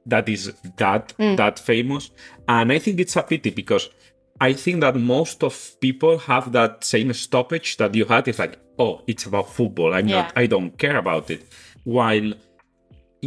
that 0.06 0.30
is 0.30 0.54
that 0.78 1.14
Mm. 1.18 1.36
that 1.38 1.58
famous 1.58 2.12
and 2.48 2.72
i 2.72 2.78
think 2.78 3.00
it's 3.00 3.16
a 3.16 3.24
pity 3.24 3.50
because 3.50 3.90
i 4.40 4.54
think 4.54 4.82
that 4.82 4.96
most 4.96 5.44
of 5.44 5.54
people 5.82 6.20
have 6.20 6.52
that 6.52 6.84
same 6.84 7.12
stoppage 7.14 7.78
that 7.78 7.96
you 7.96 8.06
had 8.06 8.28
it's 8.28 8.38
like 8.38 8.56
oh 8.78 9.02
it's 9.08 9.26
about 9.26 9.48
football 9.52 9.92
i'm 9.96 10.08
Yeah. 10.08 10.16
not 10.22 10.34
i 10.36 10.46
don't 10.46 10.78
care 10.78 10.98
about 10.98 11.32
it 11.32 11.42
while 11.86 12.30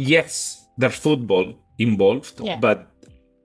yes 0.07 0.65
there's 0.77 0.95
football 0.95 1.47
involved 1.77 2.35
Yeah. 2.41 2.57
but 2.65 2.79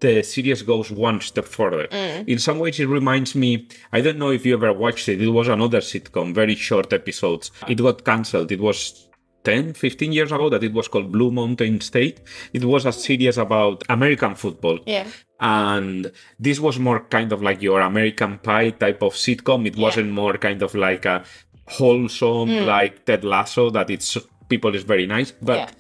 the 0.00 0.22
series 0.22 0.60
goes 0.62 0.90
one 0.90 1.20
step 1.20 1.46
further. 1.46 1.86
Mm. 1.88 2.28
In 2.28 2.38
some 2.38 2.58
ways, 2.58 2.78
it 2.78 2.86
reminds 2.86 3.34
me. 3.34 3.50
I 3.90 4.02
don't 4.02 4.18
know 4.18 4.30
if 4.32 4.44
you 4.44 4.52
ever 4.54 4.70
watched 4.84 5.08
it. 5.08 5.22
It 5.22 5.30
was 5.30 5.48
another 5.48 5.80
sitcom, 5.80 6.34
very 6.34 6.56
short 6.56 6.92
episodes. 6.92 7.50
It 7.68 7.78
got 7.78 8.04
cancelled. 8.04 8.52
It 8.52 8.60
was 8.60 9.08
10, 9.44 9.72
15 9.72 10.12
years 10.12 10.30
ago 10.30 10.50
that 10.50 10.62
it 10.62 10.74
was 10.74 10.88
called 10.88 11.10
Blue 11.10 11.30
Mountain 11.30 11.80
State. 11.80 12.20
It 12.52 12.64
was 12.64 12.84
a 12.84 12.92
series 12.92 13.38
about 13.38 13.82
American 13.88 14.34
football. 14.34 14.78
Yeah. 14.84 15.06
And 15.40 16.12
this 16.38 16.60
was 16.60 16.78
more 16.78 17.00
kind 17.16 17.32
of 17.32 17.40
like 17.42 17.62
your 17.62 17.80
American 17.80 18.38
Pie 18.38 18.70
type 18.70 19.00
of 19.02 19.14
sitcom. 19.14 19.66
It 19.66 19.76
wasn't 19.76 20.10
more 20.12 20.36
kind 20.36 20.60
of 20.62 20.74
like 20.74 21.06
a 21.06 21.24
wholesome, 21.68 22.48
Mm. 22.50 22.66
like 22.66 23.04
Ted 23.06 23.24
Lasso, 23.24 23.70
that 23.70 23.88
it's 23.90 24.18
people 24.48 24.74
is 24.74 24.82
very 24.84 25.06
nice. 25.06 25.32
But 25.32 25.56
Yeah. 25.56 25.70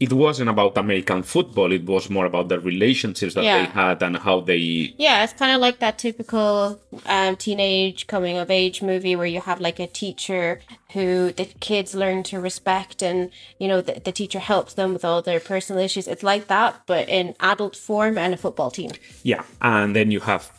It 0.00 0.12
wasn't 0.12 0.48
about 0.48 0.76
American 0.78 1.22
football. 1.24 1.72
It 1.72 1.84
was 1.84 2.08
more 2.08 2.26
about 2.26 2.48
the 2.48 2.60
relationships 2.60 3.34
that 3.34 3.42
Yeah. 3.44 3.58
they 3.58 3.64
had 3.64 4.02
and 4.02 4.16
how 4.16 4.40
they. 4.40 4.94
Yeah, 4.96 5.24
it's 5.24 5.32
kind 5.32 5.52
of 5.54 5.60
like 5.60 5.78
that 5.80 5.98
typical 5.98 6.80
um, 7.06 7.34
teenage 7.36 8.06
coming 8.06 8.38
of 8.38 8.50
age 8.50 8.80
movie 8.82 9.16
where 9.16 9.26
you 9.26 9.40
have 9.40 9.60
like 9.60 9.80
a 9.80 9.86
teacher 9.88 10.60
who 10.92 11.32
the 11.32 11.46
kids 11.60 11.94
learn 11.94 12.22
to 12.24 12.38
respect, 12.40 13.02
and 13.02 13.30
you 13.58 13.66
know 13.68 13.80
the, 13.80 14.00
the 14.04 14.12
teacher 14.12 14.38
helps 14.38 14.74
them 14.74 14.92
with 14.92 15.04
all 15.04 15.20
their 15.22 15.40
personal 15.40 15.82
issues. 15.82 16.06
It's 16.06 16.22
like 16.22 16.46
that, 16.48 16.82
but 16.86 17.08
in 17.08 17.34
adult 17.40 17.74
form 17.76 18.16
and 18.18 18.32
a 18.34 18.36
football 18.36 18.70
team. 18.70 18.90
Yeah. 19.24 19.42
And 19.60 19.96
then 19.96 20.10
you 20.10 20.20
have, 20.20 20.50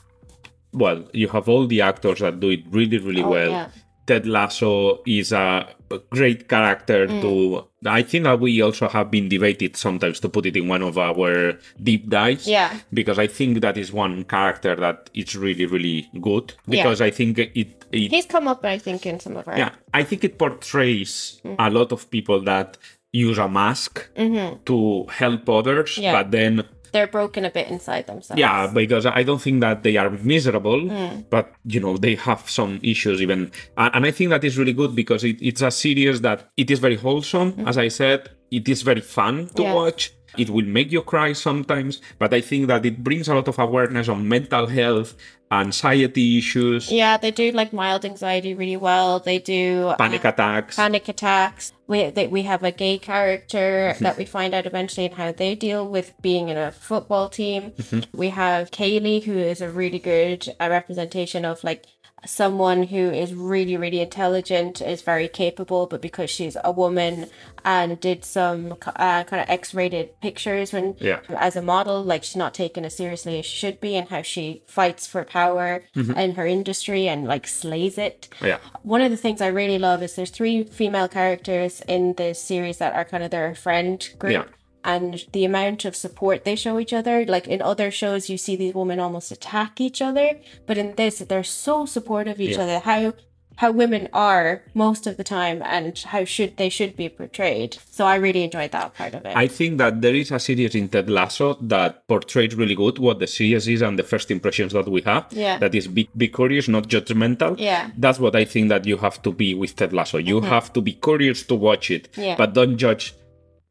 well, 0.74 1.06
you 1.14 1.30
have 1.30 1.48
all 1.50 1.66
the 1.66 1.82
actors 1.82 2.20
that 2.20 2.40
do 2.40 2.50
it 2.50 2.64
really, 2.70 2.98
really 2.98 3.24
Oh, 3.24 3.30
well. 3.30 3.50
yeah. 3.52 3.70
Ted 4.10 4.26
Lasso 4.26 5.04
is 5.06 5.32
a 5.32 5.68
great 6.10 6.50
character 6.50 7.06
mm. 7.06 7.22
to. 7.22 7.68
I 7.86 8.02
think 8.02 8.24
that 8.24 8.40
we 8.40 8.60
also 8.60 8.90
have 8.90 9.12
been 9.12 9.30
debated 9.30 9.78
sometimes 9.78 10.20
to 10.22 10.30
put 10.30 10.48
it 10.48 10.58
in 10.58 10.68
one 10.68 10.82
of 10.82 10.98
our 10.98 11.54
deep 11.84 12.10
dives. 12.10 12.48
Yeah. 12.48 12.74
Because 12.92 13.20
I 13.20 13.28
think 13.28 13.62
that 13.62 13.78
is 13.78 13.94
one 13.94 14.24
character 14.24 14.76
that 14.76 15.12
is 15.14 15.36
really, 15.36 15.68
really 15.68 16.10
good. 16.20 16.56
Yeah. 16.66 16.82
Because 16.82 17.02
I 17.02 17.12
think 17.12 17.38
it, 17.38 17.86
it 17.92 18.10
He's 18.10 18.26
come 18.26 18.48
up, 18.48 18.66
I 18.66 18.80
think, 18.80 19.06
in 19.06 19.20
some 19.20 19.38
of 19.38 19.48
our. 19.48 19.56
yeah, 19.56 19.76
I 19.94 20.02
think 20.02 20.24
it 20.24 20.40
portrays 20.40 21.40
mm-hmm. 21.46 21.62
a 21.62 21.70
lot 21.70 21.92
of 21.92 22.10
people 22.10 22.42
that 22.42 22.80
use 23.12 23.38
a 23.38 23.48
mask 23.48 24.10
mm-hmm. 24.16 24.64
to 24.66 25.06
help 25.12 25.48
others, 25.50 26.00
Yeah. 26.00 26.14
but 26.14 26.32
then 26.32 26.64
They're 26.92 27.08
broken 27.08 27.46
a 27.46 27.50
bit 27.52 27.68
inside 27.68 28.08
themselves. 28.08 28.40
yeah, 28.40 28.68
because 28.74 29.06
I 29.06 29.24
don't 29.24 29.42
think 29.42 29.62
that 29.62 29.84
they 29.84 29.98
are 29.98 30.10
miserable, 30.10 30.82
hmm. 30.82 31.22
but 31.30 31.52
you 31.66 31.80
know 31.80 31.98
they 31.98 32.16
have 32.16 32.50
some 32.50 32.80
issues 32.84 33.22
even, 33.22 33.52
and 33.78 34.06
I 34.06 34.12
think 34.12 34.30
that 34.32 34.44
is 34.44 34.58
really 34.58 34.74
good 34.74 34.96
because 34.96 35.24
it, 35.24 35.38
it's 35.42 35.62
a 35.62 35.72
series 35.72 36.22
that 36.22 36.50
it 36.58 36.70
is 36.72 36.80
very 36.80 36.96
wholesome. 36.96 37.52
Hmm. 37.54 37.68
As 37.68 37.78
I 37.78 37.88
said, 37.90 38.30
it 38.52 38.68
is 38.68 38.82
very 38.82 39.02
fun 39.02 39.48
to 39.56 39.64
Yeah. 39.64 39.74
watch. 39.74 40.12
It 40.38 40.50
will 40.50 40.66
make 40.66 40.92
you 40.92 41.02
cry 41.02 41.34
sometimes, 41.34 42.02
but 42.18 42.34
I 42.34 42.42
think 42.42 42.68
that 42.68 42.86
it 42.86 43.04
brings 43.04 43.28
a 43.28 43.36
lot 43.36 43.48
of 43.48 43.58
awareness 43.60 44.08
on 44.10 44.28
mental 44.28 44.68
health, 44.68 45.16
anxiety 45.52 46.38
issues, 46.38 46.92
Yeah, 46.92 47.18
they 47.18 47.32
do 47.32 47.52
like 47.52 47.74
mild 47.74 48.06
anxiety 48.06 48.54
really 48.54 48.78
well. 48.78 49.20
They 49.20 49.40
do 49.40 49.94
panic 49.98 50.24
uh, 50.26 50.30
attacks. 50.30 50.76
panic 50.76 51.08
attacks. 51.10 51.74
We 51.88 52.12
they, 52.12 52.28
we 52.28 52.44
have 52.44 52.64
a 52.64 52.72
gay 52.72 53.00
character 53.00 53.96
that 54.00 54.18
we 54.18 54.26
find 54.26 54.54
out 54.54 54.68
eventually 54.68 55.08
and 55.08 55.16
how 55.16 55.32
they 55.32 55.56
deal 55.56 55.88
with 55.88 56.14
being 56.22 56.50
in 56.50 56.58
a 56.58 56.72
football 56.72 57.30
team. 57.30 57.74
We 58.14 58.30
have 58.30 58.70
Keeley, 58.70 59.22
who 59.22 59.38
is 59.38 59.60
a 59.62 59.70
really 59.70 60.00
good 60.00 60.48
uh, 60.60 60.68
representation 60.70 61.46
of 61.46 61.64
like 61.64 61.86
someone 62.26 62.84
who 62.84 63.10
is 63.10 63.34
really 63.34 63.78
really 63.78 64.00
intelligent, 64.02 64.82
is 64.82 65.02
very 65.02 65.28
capable, 65.28 65.88
but 65.88 66.02
because 66.02 66.30
she's 66.30 66.58
a 66.64 66.72
woman 66.72 67.30
and 67.66 68.00
did 68.00 68.24
some 68.24 68.74
uh, 68.96 69.24
kind 69.24 69.42
of 69.42 69.50
X-rated 69.50 70.20
pictures 70.22 70.72
when 70.74 70.96
Yeah. 71.00 71.20
as 71.38 71.56
a 71.56 71.62
model, 71.62 72.04
like 72.04 72.24
she's 72.24 72.36
not 72.36 72.54
taken 72.54 72.86
as 72.86 72.96
seriously 72.96 73.40
as 73.40 73.46
she 73.46 73.58
should 73.58 73.82
be, 73.82 73.96
and 73.96 74.08
how 74.10 74.22
she 74.22 74.64
fights 74.66 75.08
for 75.08 75.24
power 75.24 75.84
in 75.96 76.36
her 76.36 76.46
industry 76.48 77.08
and 77.08 77.26
like 77.26 77.48
slays 77.48 77.98
it. 77.98 78.30
Yeah. 78.42 78.60
One 78.84 79.02
of 79.02 79.12
the 79.12 79.18
things 79.18 79.42
I 79.42 79.48
really 79.48 79.78
love 79.78 80.02
is 80.04 80.16
there's 80.16 80.30
three 80.32 80.64
female 80.64 81.08
characters 81.08 81.82
in 81.88 82.14
this 82.14 82.42
series 82.42 82.78
that 82.78 82.94
are 82.96 83.06
kind 83.06 83.24
of 83.24 83.32
their 83.32 83.54
friend 83.56 84.08
group. 84.18 84.34
Yeah. 84.34 84.44
And 84.84 85.26
the 85.34 85.44
amount 85.46 85.84
of 85.86 85.96
support 85.96 86.46
they 86.46 86.56
show 86.56 86.80
each 86.80 86.94
other, 86.94 87.26
like 87.26 87.48
in 87.48 87.62
other 87.62 87.92
shows, 87.92 88.30
you 88.30 88.38
see 88.38 88.56
these 88.56 88.74
women 88.74 89.00
almost 89.00 89.32
attack 89.32 89.82
each 89.82 90.02
other, 90.02 90.40
but 90.66 90.78
in 90.78 90.96
this, 90.96 91.20
they're 91.20 91.44
so 91.44 91.86
supportive 91.86 92.36
of 92.36 92.42
each 92.42 92.56
Yeah. 92.58 92.64
other. 92.64 92.80
How 92.80 93.14
how 93.58 93.72
women 93.72 94.08
are 94.14 94.64
most 94.74 95.06
of 95.06 95.18
the 95.18 95.24
time, 95.24 95.62
and 95.66 95.98
how 96.00 96.24
should 96.24 96.56
they 96.56 96.70
should 96.70 96.96
be 96.96 97.10
portrayed. 97.10 97.78
So 97.92 98.06
I 98.06 98.16
really 98.16 98.44
enjoyed 98.46 98.72
that 98.72 98.94
part 98.96 99.14
of 99.14 99.26
it. 99.26 99.36
I 99.36 99.48
think 99.50 99.80
that 99.80 100.00
there 100.02 100.16
is 100.16 100.32
a 100.32 100.40
series 100.40 100.76
in 100.76 100.88
Ted 100.88 101.10
Lasso 101.10 101.56
that 101.64 102.08
portrays 102.08 102.56
really 102.56 102.74
good 102.74 103.00
what 103.00 103.20
the 103.20 103.28
series 103.28 103.68
is 103.68 103.82
and 103.82 104.00
the 104.00 104.04
first 104.04 104.32
impressions 104.32 104.72
that 104.72 104.88
we 104.88 105.02
have. 105.02 105.26
Yeah. 105.32 105.58
That 105.58 105.76
is 105.76 105.88
be, 105.90 106.08
be 106.16 106.30
curious, 106.30 106.70
not 106.70 106.88
judgmental. 106.88 107.60
Yeah. 107.60 107.88
Mm-hmm. 107.88 108.00
That's 108.00 108.18
what 108.18 108.34
I 108.38 108.46
think 108.46 108.70
that 108.70 108.86
you 108.86 108.96
have 108.96 109.22
to 109.24 109.34
be 109.34 109.54
with 109.56 109.76
Ted 109.76 109.92
Lasso. 109.92 110.20
You 110.20 110.40
have 110.40 110.72
to 110.72 110.80
be 110.80 110.94
curious 110.94 111.44
to 111.44 111.56
watch 111.56 111.92
it, 111.92 112.08
Yeah. 112.16 112.36
but 112.38 112.54
don't 112.54 112.78
judge 112.78 113.14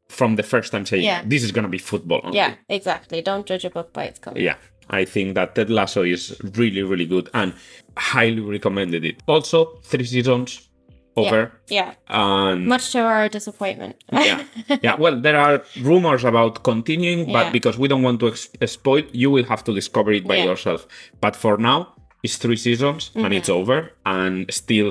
from 0.09 0.35
the 0.35 0.43
first 0.43 0.71
time 0.71 0.85
saying 0.85 1.03
Yeah. 1.03 1.21
this 1.25 1.43
is 1.43 1.51
gonna 1.51 1.69
be 1.69 1.77
football. 1.77 2.21
only." 2.23 2.37
yeah, 2.37 2.53
exactly. 2.67 3.21
Don't 3.21 3.45
judge 3.45 3.65
a 3.65 3.69
book 3.69 3.93
by 3.93 4.03
its 4.05 4.19
cover. 4.19 4.39
Yeah. 4.39 4.55
I 4.91 5.05
think 5.05 5.35
that 5.35 5.53
Ted 5.55 5.69
Lasso 5.69 6.01
is 6.03 6.35
really, 6.57 6.81
really 6.81 7.05
good 7.05 7.29
and 7.33 7.53
highly 7.95 8.39
recommended 8.41 9.05
it. 9.05 9.21
Also, 9.27 9.79
three 9.83 10.03
seasons 10.05 10.67
over. 11.15 11.51
Yeah. 11.67 11.93
And 12.07 12.65
Much 12.65 12.91
to 12.93 12.99
our 13.01 13.29
disappointment. 13.29 13.95
yeah 14.11 14.43
yeah 14.81 14.95
well 14.95 15.19
there 15.19 15.37
are 15.37 15.61
rumors 15.81 16.23
about 16.23 16.63
continuing 16.63 17.25
but 17.31 17.45
Yeah. 17.47 17.51
because 17.51 17.77
we 17.77 17.87
don't 17.87 18.03
want 18.03 18.19
to 18.21 18.27
ex- 18.29 18.49
spoil 18.65 19.03
you 19.11 19.29
will 19.29 19.43
have 19.43 19.63
to 19.65 19.73
discover 19.73 20.11
it 20.11 20.25
by 20.27 20.37
Yeah. 20.37 20.45
yourself 20.45 20.87
but 21.21 21.35
for 21.35 21.57
now 21.57 21.93
it's 22.23 22.37
three 22.37 22.55
seasons 22.67 23.11
and 23.15 23.25
Mm-hmm. 23.25 23.33
it's 23.33 23.49
over 23.49 23.91
and 24.05 24.35
still 24.61 24.89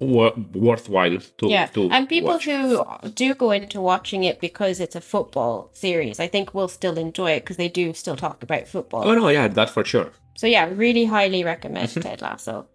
wor- 0.00 0.34
worthwhile 0.54 1.18
to, 1.38 1.48
Yeah, 1.48 1.66
to 1.66 1.90
and 1.90 2.08
people 2.08 2.30
watch. 2.30 2.44
who 2.44 2.84
do 3.14 3.34
go 3.34 3.50
into 3.50 3.80
watching 3.80 4.24
it 4.24 4.40
because 4.40 4.80
it's 4.80 4.96
a 4.96 5.00
football 5.00 5.70
series, 5.72 6.20
I 6.20 6.28
think 6.28 6.54
will 6.54 6.68
still 6.68 6.96
enjoy 6.98 7.32
it 7.32 7.40
because 7.40 7.56
they 7.56 7.68
do 7.68 7.92
still 7.94 8.16
talk 8.16 8.42
about 8.42 8.66
football. 8.68 9.02
oh 9.08 9.14
no 9.14 9.28
yeah 9.28 9.48
that's 9.48 9.72
for 9.72 9.84
sure 9.84 10.10
So 10.36 10.46
yeah, 10.46 10.68
really 10.72 11.04
highly 11.06 11.42
recommend 11.44 11.88
mm-hmm. 11.88 12.00
Ted 12.00 12.22
Lasso. 12.22 12.66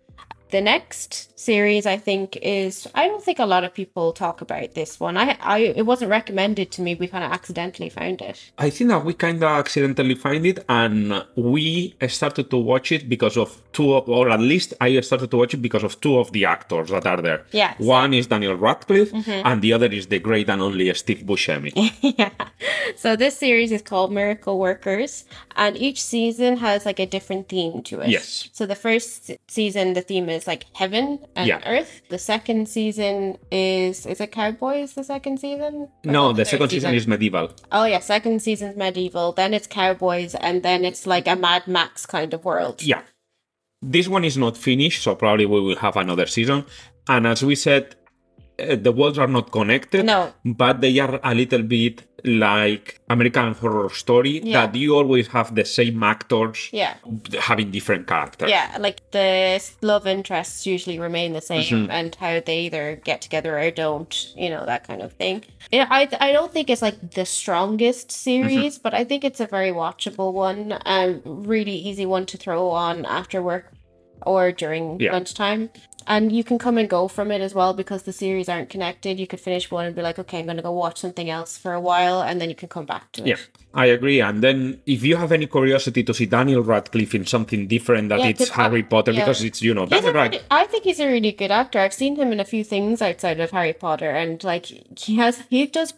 The 0.54 0.62
next 0.62 1.40
series 1.40 1.86
I 1.86 1.98
think 1.98 2.38
is 2.42 2.88
I 2.94 3.08
don't 3.08 3.24
think 3.24 3.40
a 3.40 3.46
lot 3.46 3.64
of 3.64 3.74
people 3.74 4.14
talk 4.14 4.40
about 4.42 4.76
this 4.76 5.00
one. 5.00 5.18
I 5.18 5.36
I 5.42 5.58
it 5.82 5.86
wasn't 5.92 6.12
recommended 6.12 6.68
to 6.76 6.82
me. 6.82 6.94
We 6.94 7.08
kind 7.08 7.24
of 7.24 7.32
accidentally 7.32 7.90
found 7.90 8.22
it. 8.22 8.38
I 8.58 8.70
think 8.70 8.90
that 8.92 9.04
we 9.04 9.14
kind 9.16 9.38
of 9.38 9.50
accidentally 9.64 10.16
find 10.16 10.46
it, 10.46 10.64
and 10.70 11.26
we 11.36 11.96
started 12.08 12.52
to 12.52 12.58
watch 12.58 12.92
it 12.92 13.10
because 13.10 13.36
of 13.36 13.50
two, 13.74 13.96
of, 13.96 14.08
or 14.08 14.30
at 14.30 14.40
least 14.40 14.76
I 14.80 15.00
started 15.02 15.32
to 15.32 15.38
watch 15.38 15.54
it 15.56 15.62
because 15.68 15.84
of 15.84 16.00
two 16.00 16.20
of 16.20 16.32
the 16.32 16.46
actors 16.46 16.90
that 16.90 17.06
are 17.08 17.22
there. 17.22 17.42
Yeah, 17.52 17.74
Mm-hmm. 17.74 17.86
One 17.86 18.14
is 18.14 18.28
Daniel 18.28 18.56
Radcliffe, 18.56 19.12
and 19.50 19.62
the 19.62 19.74
other 19.74 19.88
is 19.88 20.08
the 20.08 20.20
great 20.20 20.50
and 20.50 20.62
only 20.62 20.94
Steve 20.94 21.24
Buscemi. 21.26 21.72
yeah. 22.20 22.30
So 22.96 23.16
this 23.16 23.38
series 23.38 23.72
is 23.72 23.82
called 23.82 24.12
Miracle 24.12 24.60
Workers, 24.60 25.26
and 25.56 25.76
each 25.78 26.02
season 26.02 26.58
has 26.58 26.86
like 26.86 27.00
a 27.00 27.06
different 27.06 27.50
theme 27.50 27.82
to 27.84 28.02
it. 28.02 28.10
Yes. 28.10 28.50
So 28.54 28.66
the 28.66 28.76
first 28.76 29.32
season, 29.48 29.94
the 29.94 30.02
theme 30.02 30.30
is 30.30 30.43
like 30.48 30.66
heaven 30.74 31.20
and 31.36 31.48
Yeah. 31.48 31.62
earth. 31.66 32.02
The 32.10 32.18
second 32.18 32.68
season 32.68 33.38
is 33.52 34.06
is 34.06 34.20
it 34.22 34.32
cowboys? 34.32 34.94
The 34.94 35.04
second 35.04 35.40
season? 35.40 35.90
no, 36.04 36.28
Or 36.28 36.34
the 36.34 36.44
third 36.46 36.52
second 36.52 36.70
season 36.70 36.96
is 36.96 37.08
medieval. 37.08 37.52
Oh 37.72 37.86
yeah, 37.86 38.00
second 38.00 38.42
season's 38.42 38.76
medieval. 38.78 39.32
Then 39.32 39.54
it's 39.54 39.68
cowboys, 39.68 40.36
and 40.36 40.64
then 40.64 40.84
it's 40.86 41.06
like 41.08 41.28
a 41.28 41.36
Mad 41.36 41.68
Max 41.68 42.06
kind 42.06 42.34
of 42.34 42.44
world. 42.46 42.82
Yeah. 42.84 43.02
This 43.82 44.08
one 44.08 44.24
is 44.24 44.38
not 44.38 44.56
finished, 44.58 45.04
so 45.04 45.16
probably 45.16 45.46
we 45.46 45.60
will 45.60 45.76
have 45.78 45.98
another 45.98 46.26
season. 46.26 46.66
And 47.10 47.28
as 47.28 47.44
we 47.44 47.56
said, 47.56 47.96
uh, 48.60 48.76
the 48.76 48.92
worlds 48.92 49.18
are 49.18 49.28
not 49.28 49.52
connected, 49.52 50.06
No. 50.06 50.34
but 50.46 50.82
they 50.82 50.98
are 51.00 51.20
a 51.24 51.34
little 51.34 51.64
bit 51.64 52.04
like 52.26 53.02
American 53.10 53.54
Horror 53.54 53.90
Story, 53.90 54.40
Yeah. 54.44 54.68
that 54.68 54.76
you 54.76 54.96
always 54.96 55.28
have 55.28 55.56
the 55.56 55.66
same 55.66 56.02
actors 56.04 56.70
Yeah. 56.72 56.94
having 57.40 57.72
different 57.72 58.08
characters. 58.08 58.50
Yeah, 58.50 58.78
like 58.80 59.02
the 59.12 59.62
love 59.82 60.08
interests 60.08 60.66
usually 60.66 61.00
remain 61.00 61.34
the 61.34 61.42
same, 61.42 61.64
Mm-hmm. 61.64 61.92
and 61.92 62.16
how 62.16 62.40
they 62.40 62.60
either 62.62 63.02
get 63.04 63.22
together 63.22 63.60
or 63.60 63.72
don't, 63.72 64.14
you 64.38 64.50
know, 64.50 64.66
that 64.66 64.88
kind 64.88 65.02
of 65.02 65.12
thing. 65.14 65.44
Yeah, 65.72 65.88
I 65.90 66.08
I 66.20 66.32
don't 66.32 66.52
think 66.54 66.70
it's 66.70 66.82
like 66.82 67.12
the 67.12 67.26
strongest 67.26 68.12
series, 68.12 68.78
but 68.78 68.94
I 68.94 69.04
think 69.04 69.24
it's 69.26 69.42
a 69.42 69.48
very 69.48 69.72
watchable 69.72 70.32
one, 70.32 70.74
and 70.86 71.22
really 71.26 71.76
easy 71.76 72.06
one 72.06 72.26
to 72.28 72.38
throw 72.38 72.70
on 72.70 73.06
after 73.06 73.42
work 73.42 73.66
or 74.26 74.52
during 74.52 75.00
Yeah. 75.00 75.14
lunchtime. 75.14 75.70
And 76.06 76.34
you 76.34 76.44
can 76.44 76.58
come 76.60 76.78
and 76.78 76.90
go 76.90 77.08
from 77.08 77.32
it 77.32 77.40
as 77.40 77.54
well 77.56 77.74
because 77.74 78.04
the 78.04 78.12
series 78.12 78.50
aren't 78.50 78.70
connected. 78.70 79.22
You 79.22 79.26
could 79.26 79.40
finish 79.40 79.72
one 79.72 79.86
and 79.86 79.96
be 79.96 80.02
like, 80.02 80.20
okay, 80.20 80.40
I'm 80.40 80.46
going 80.46 80.58
to 80.58 80.62
go 80.64 80.74
watch 80.74 80.98
something 81.00 81.30
else 81.30 81.58
for 81.58 81.72
a 81.74 81.80
while, 81.80 82.22
and 82.22 82.42
then 82.42 82.50
you 82.50 82.56
can 82.58 82.68
come 82.68 82.86
back 82.86 83.10
to 83.14 83.22
it. 83.22 83.28
Yeah, 83.28 83.38
I 83.74 83.86
agree. 83.86 84.20
And 84.20 84.44
then 84.44 84.82
if 84.86 85.02
you 85.06 85.16
have 85.16 85.32
any 85.32 85.48
curiosity 85.48 86.04
to 86.04 86.14
see 86.14 86.26
Daniel 86.26 86.62
Radcliffe 86.62 87.16
in 87.16 87.26
something 87.26 87.68
different 87.68 88.10
that 88.10 88.20
Yeah, 88.20 88.28
it's 88.28 88.50
uh, 88.52 88.54
Harry 88.56 88.84
Potter, 88.84 89.14
yeah. 89.14 89.22
because 89.22 89.46
it's, 89.46 89.62
you 89.62 89.74
know, 89.74 89.86
really, 89.86 90.42
I 90.52 90.66
think 90.66 90.84
he's 90.84 91.00
a 91.00 91.08
really 91.08 91.32
good 91.32 91.52
actor. 91.52 91.80
I've 91.80 91.94
seen 91.94 92.18
him 92.18 92.34
in 92.34 92.42
a 92.42 92.46
few 92.46 92.66
things 92.66 93.02
outside 93.02 93.40
of 93.40 93.52
Harry 93.52 93.72
Potter, 93.72 94.10
and 94.10 94.44
like 94.44 94.66
he 94.66 95.16
has, 95.16 95.44
he 95.50 95.68
does. 95.68 95.94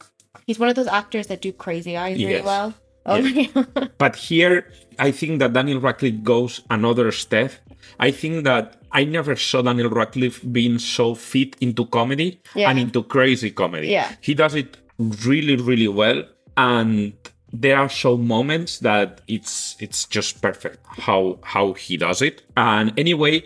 He's 0.46 0.60
one 0.60 0.70
of 0.70 0.76
those 0.76 0.86
actors 1.02 1.26
that 1.28 1.42
do 1.42 1.52
crazy 1.52 1.98
eyes 1.98 2.20
really 2.20 2.34
Yes. 2.34 2.46
well. 2.46 2.76
Oh 3.08 3.16
yeah. 3.18 3.48
But 3.98 4.16
here, 4.16 4.72
I 5.00 5.10
think 5.12 5.40
that 5.40 5.54
Daniel 5.54 5.80
Radcliffe 5.80 6.22
goes 6.24 6.62
another 6.70 7.12
step. 7.12 7.52
I 8.00 8.12
think 8.12 8.44
that 8.46 8.82
I 8.92 9.04
never 9.06 9.36
saw 9.36 9.62
Daniel 9.62 9.90
Radcliffe 9.90 10.42
being 10.52 10.80
so 10.80 11.16
fit 11.16 11.56
into 11.62 11.86
comedy 11.86 12.42
Yeah. 12.56 12.70
and 12.70 12.80
into 12.80 13.04
crazy 13.04 13.52
comedy. 13.52 13.88
Yeah. 13.90 14.12
He 14.22 14.34
does 14.34 14.56
it 14.56 14.78
really, 14.98 15.56
really 15.56 15.88
well. 15.88 16.24
And 16.58 17.14
there 17.52 17.78
are 17.78 17.90
some 17.90 18.28
moments 18.28 18.80
that 18.80 19.22
it's 19.28 19.76
it's 19.80 20.06
just 20.06 20.42
perfect 20.42 20.80
how 21.06 21.40
how 21.44 21.74
he 21.74 21.98
does 21.98 22.22
it. 22.22 22.44
And 22.58 22.98
anyway, 22.98 23.44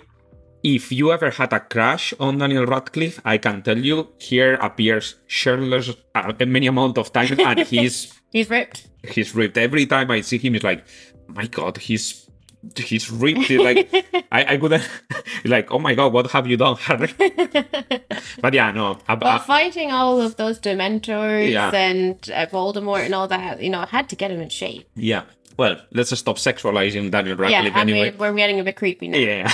if 0.64 0.92
you 0.92 1.12
ever 1.12 1.30
had 1.32 1.54
a 1.54 1.60
crush 1.60 2.14
on 2.20 2.38
Daniel 2.38 2.66
Radcliffe, 2.66 3.20
I 3.26 3.38
can 3.38 3.62
tell 3.62 3.78
you 3.78 4.10
here 4.20 4.56
appears 4.56 5.16
shirtless 5.28 5.92
uh, 6.16 6.34
many 6.46 6.68
amount 6.68 6.98
of 6.98 7.12
times, 7.14 7.32
and 7.32 7.60
he's 7.74 8.14
he's 8.32 8.50
ripped. 8.50 8.88
he's 9.08 9.34
ripped 9.34 9.58
every 9.58 9.86
time 9.86 10.12
I 10.12 10.22
see 10.22 10.38
him. 10.38 10.56
It's 10.56 10.64
like, 10.64 10.84
my 11.28 11.48
God, 11.48 11.78
he's 11.78 12.29
he's. 12.76 13.08
He's 13.10 13.60
like 13.60 13.90
I, 14.32 14.54
I 14.54 14.58
couldn't 14.58 14.88
like, 15.46 15.72
oh 15.72 15.80
my 15.80 15.96
God, 15.96 16.14
what 16.14 16.30
have 16.32 16.48
you 16.48 16.58
done, 16.58 16.76
Harry? 16.78 17.10
but 18.42 18.54
yeah, 18.54 18.72
no, 18.72 19.00
I, 19.08 19.16
But 19.16 19.28
I- 19.28 19.38
fighting 19.40 19.92
all 19.92 20.22
of 20.22 20.36
those 20.38 20.60
Dementors 20.60 21.50
Yeah. 21.52 21.72
and 21.74 22.16
uh, 22.34 22.46
Voldemort 22.48 23.06
and 23.06 23.16
all 23.16 23.28
that, 23.28 23.62
you 23.62 23.70
know, 23.70 23.80
I 23.82 23.86
had 23.88 24.10
to 24.10 24.16
get 24.16 24.32
him 24.32 24.42
in 24.42 24.50
shape. 24.50 24.88
yeah. 24.96 25.24
well, 25.58 25.76
let's 25.92 26.10
just 26.12 26.22
stop 26.22 26.38
sexualizing 26.38 27.12
Daniel 27.12 27.36
Yeah, 27.38 27.58
Radcliffe 27.58 27.76
I 27.76 27.82
anyway. 27.82 28.10
mean, 28.12 28.18
we're 28.20 28.34
getting 28.34 28.60
a 28.62 28.64
bit 28.64 28.76
creepy 28.78 29.08
now. 29.10 29.18
Yeah, 29.18 29.52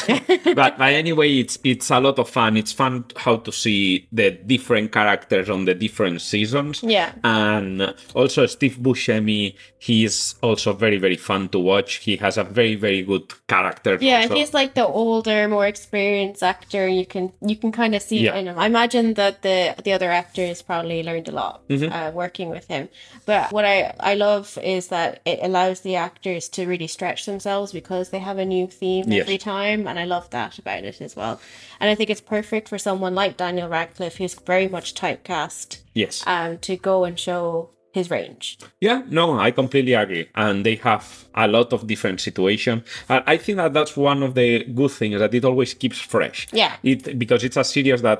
but, 0.53 0.77
but 0.77 0.81
anyway, 0.93 1.39
it's 1.39 1.57
it's 1.63 1.89
a 1.89 1.99
lot 1.99 2.19
of 2.19 2.29
fun. 2.29 2.57
It's 2.57 2.71
fun 2.71 3.05
how 3.15 3.37
to 3.37 3.51
see 3.51 4.07
the 4.11 4.29
different 4.31 4.91
characters 4.91 5.49
on 5.49 5.65
the 5.65 5.73
different 5.73 6.21
seasons. 6.21 6.83
Yeah. 6.83 7.11
and 7.23 7.95
also 8.13 8.45
Steve 8.45 8.77
Buscemi, 8.79 9.55
he's 9.85 10.35
also 10.41 10.73
very 10.73 10.97
very 11.05 11.15
fun 11.29 11.47
to 11.49 11.59
watch. 11.59 11.91
He 12.07 12.13
has 12.17 12.37
a 12.37 12.43
very 12.43 12.75
very 12.85 13.01
good 13.11 13.27
character. 13.47 13.97
Yeah, 14.01 14.21
also. 14.23 14.35
he's 14.35 14.53
like 14.59 14.73
the 14.73 14.87
older, 15.03 15.47
more 15.47 15.67
experienced 15.67 16.41
actor. 16.53 16.87
You 16.99 17.05
can 17.13 17.25
you 17.51 17.55
can 17.61 17.71
kind 17.71 17.93
of 17.95 18.01
see 18.01 18.19
Yeah. 18.25 18.35
in 18.39 18.47
him. 18.47 18.57
I 18.57 18.65
imagine 18.65 19.13
that 19.21 19.35
the 19.47 19.75
the 19.85 19.93
other 19.97 20.11
actors 20.11 20.61
probably 20.69 21.03
learned 21.09 21.27
a 21.29 21.35
lot 21.41 21.53
Mm-hmm. 21.69 21.91
uh, 21.97 22.11
working 22.23 22.49
with 22.55 22.65
him. 22.73 22.83
But 23.25 23.51
what 23.55 23.65
I 23.65 23.77
I 23.99 24.13
love 24.27 24.57
is 24.75 24.87
that 24.95 25.09
it 25.25 25.39
allows 25.49 25.81
the 25.81 25.95
actors 26.07 26.49
to 26.55 26.65
really 26.71 26.87
stretch 26.87 27.25
themselves 27.25 27.71
because 27.79 28.05
they 28.09 28.19
have 28.29 28.37
a 28.41 28.45
new 28.55 28.65
theme 28.79 29.05
Yes. 29.07 29.21
every 29.23 29.37
time, 29.37 29.87
and 29.87 29.99
I 29.99 30.05
love 30.05 30.29
that 30.31 30.57
about 30.57 30.83
it 30.91 31.01
as 31.01 31.15
well. 31.15 31.35
And 31.79 31.89
I 31.91 31.95
think 31.95 32.09
it's 32.09 32.21
perfect 32.37 32.69
for 32.69 32.77
someone 32.79 33.13
like 33.21 33.37
Daniel 33.37 33.69
Radcliffe, 33.69 34.17
who's 34.19 34.33
very 34.53 34.67
much 34.75 34.93
typecast, 34.93 35.79
yes. 35.93 36.23
um, 36.25 36.57
to 36.67 36.75
go 36.77 37.03
and 37.07 37.19
show 37.19 37.69
his 37.95 38.07
range. 38.17 38.45
Yeah, 38.87 38.97
no, 39.19 39.25
I 39.47 39.49
completely 39.61 39.93
agree. 40.03 40.25
And 40.35 40.65
they 40.65 40.75
have 40.89 41.05
a 41.33 41.47
lot 41.47 41.69
of 41.75 41.79
different 41.91 42.19
situations. 42.27 42.83
And 43.09 43.23
I 43.33 43.35
think 43.43 43.55
that 43.61 43.73
that's 43.77 43.95
one 44.11 44.21
of 44.27 44.31
the 44.39 44.49
good 44.79 44.91
things 44.99 45.19
that 45.19 45.33
it 45.33 45.43
always 45.45 45.73
keeps 45.81 45.99
fresh. 46.13 46.39
Yeah. 46.61 46.73
It 46.83 46.99
because 47.17 47.41
it's 47.47 47.57
a 47.57 47.63
series 47.63 48.01
that 48.01 48.19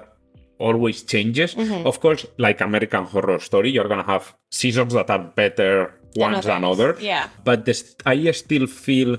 always 0.57 0.97
changes. 1.13 1.53
Mm-hmm. 1.55 1.85
Of 1.85 1.99
course, 1.99 2.25
like 2.45 2.61
American 2.61 3.03
Horror 3.13 3.39
Story, 3.49 3.69
you're 3.75 3.89
gonna 3.93 4.09
have 4.15 4.33
seasons 4.49 4.93
that 4.93 5.09
are 5.15 5.23
better 5.41 5.75
ones 6.15 6.45
than 6.45 6.63
others, 6.63 6.95
yeah. 7.01 7.27
But 7.43 7.65
this, 7.67 7.79
I 8.05 8.31
still 8.31 8.67
feel 8.67 9.17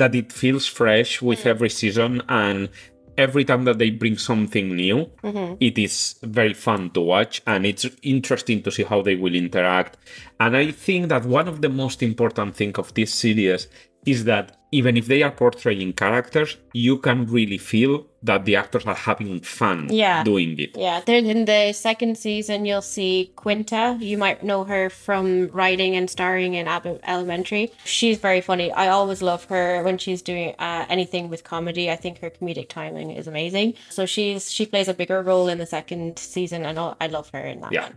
that 0.00 0.12
it 0.20 0.32
feels 0.32 0.66
fresh 0.66 1.22
with 1.22 1.40
Mm. 1.44 1.50
every 1.52 1.70
season 1.70 2.12
and 2.28 2.68
every 3.16 3.44
time 3.44 3.64
that 3.64 3.78
they 3.78 3.90
bring 3.90 4.16
something 4.18 4.74
new 4.74 5.10
Mm-hmm. 5.22 5.54
it 5.60 5.78
is 5.78 6.16
very 6.22 6.54
fun 6.54 6.90
to 6.90 7.00
watch 7.00 7.42
and 7.46 7.64
it's 7.66 7.86
interesting 8.02 8.62
to 8.62 8.70
see 8.70 8.82
how 8.84 9.02
they 9.02 9.16
will 9.16 9.34
interact 9.34 9.96
and 10.40 10.56
i 10.56 10.70
think 10.70 11.08
that 11.08 11.24
one 11.24 11.48
of 11.48 11.60
the 11.62 11.68
most 11.68 12.02
important 12.02 12.54
thing 12.56 12.74
of 12.76 12.92
this 12.94 13.12
series 13.14 13.68
is 14.06 14.24
that 14.24 14.56
even 14.72 14.96
if 14.96 15.06
they 15.06 15.22
are 15.22 15.30
portraying 15.30 15.92
characters 15.92 16.56
you 16.72 16.98
can 16.98 17.26
really 17.26 17.58
feel 17.58 18.04
that 18.22 18.44
the 18.44 18.56
actors 18.56 18.84
are 18.86 18.94
having 18.94 19.38
fun 19.40 19.88
Yeah. 19.90 20.24
doing 20.24 20.58
it 20.58 20.76
Yeah, 20.76 21.00
then 21.04 21.26
in 21.26 21.44
the 21.44 21.72
second 21.72 22.16
season, 22.18 22.64
you'll 22.64 22.82
see 22.96 23.32
Quinta. 23.36 23.96
You 24.00 24.18
might 24.18 24.42
know 24.42 24.64
her 24.64 24.90
from 24.90 25.48
writing 25.52 25.94
and 25.94 26.08
starring 26.10 26.54
in 26.54 26.66
Abbott 26.66 27.00
Elementary. 27.06 27.70
She's 27.84 28.18
very 28.18 28.40
funny. 28.40 28.72
I 28.72 28.88
always 28.88 29.20
love 29.22 29.44
her 29.44 29.82
when 29.84 29.98
she's 29.98 30.22
doing 30.22 30.54
uh, 30.58 30.86
anything 30.88 31.28
with 31.28 31.44
comedy. 31.44 31.90
I 31.90 31.96
think 31.96 32.18
her 32.20 32.30
comedic 32.30 32.68
timing 32.68 33.10
is 33.10 33.26
amazing. 33.28 33.74
So 33.90 34.06
she's 34.06 34.50
she 34.50 34.64
plays 34.66 34.88
a 34.88 34.94
bigger 34.94 35.22
role 35.22 35.48
in 35.48 35.58
the 35.58 35.66
second 35.66 36.18
season, 36.18 36.64
and 36.64 36.78
I 36.78 36.94
I 37.00 37.06
love 37.08 37.28
her 37.34 37.40
in 37.52 37.60
that 37.60 37.72
Yeah. 37.72 37.82
one. 37.84 37.96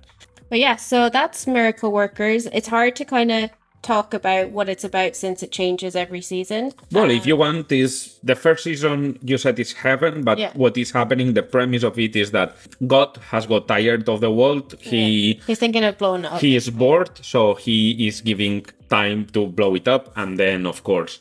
But 0.50 0.60
yeah, 0.60 0.76
so 0.78 1.10
that's 1.10 1.48
Miracle 1.48 1.92
Workers. 1.92 2.46
It's 2.48 2.68
hard 2.68 2.96
to 2.98 3.06
kind 3.06 3.32
of 3.32 3.50
talk 3.82 4.14
about 4.14 4.52
what 4.52 4.70
it's 4.70 4.84
about 4.84 5.16
since 5.16 5.44
it 5.44 5.52
changes 5.52 5.96
every 5.96 6.22
season. 6.22 6.74
Well, 6.92 7.10
if 7.10 7.24
um, 7.24 7.28
you 7.28 7.36
want, 7.36 7.72
is 7.72 8.20
the 8.24 8.36
first 8.36 8.64
season 8.64 9.20
you 9.24 9.38
said 9.38 9.60
is 9.60 9.74
heaven, 9.74 10.24
but 10.24 10.38
Yeah. 10.38 10.52
what 10.54 10.78
is 10.78 10.92
happening? 10.92 11.34
The 11.34 11.44
premise 11.44 11.84
of 11.84 11.98
it 12.00 12.16
is 12.16 12.32
that 12.32 12.56
God 12.86 13.18
has 13.32 13.46
got 13.46 13.68
tired 13.68 14.10
of 14.10 14.22
the 14.22 14.32
world. 14.32 14.76
He 14.80 15.40
He's 15.48 15.60
thinking 15.60 15.84
of 15.84 15.98
blowing 15.98 16.26
up. 16.26 16.42
he 16.42 16.56
is 16.56 16.70
bored, 16.70 17.12
so 17.22 17.56
he 17.56 18.08
is 18.08 18.22
giving 18.22 18.66
time 18.90 19.26
to 19.34 19.48
blow 19.48 19.76
it 19.76 19.88
up, 19.88 20.12
and 20.16 20.38
then 20.38 20.66
of 20.66 20.84
course, 20.84 21.20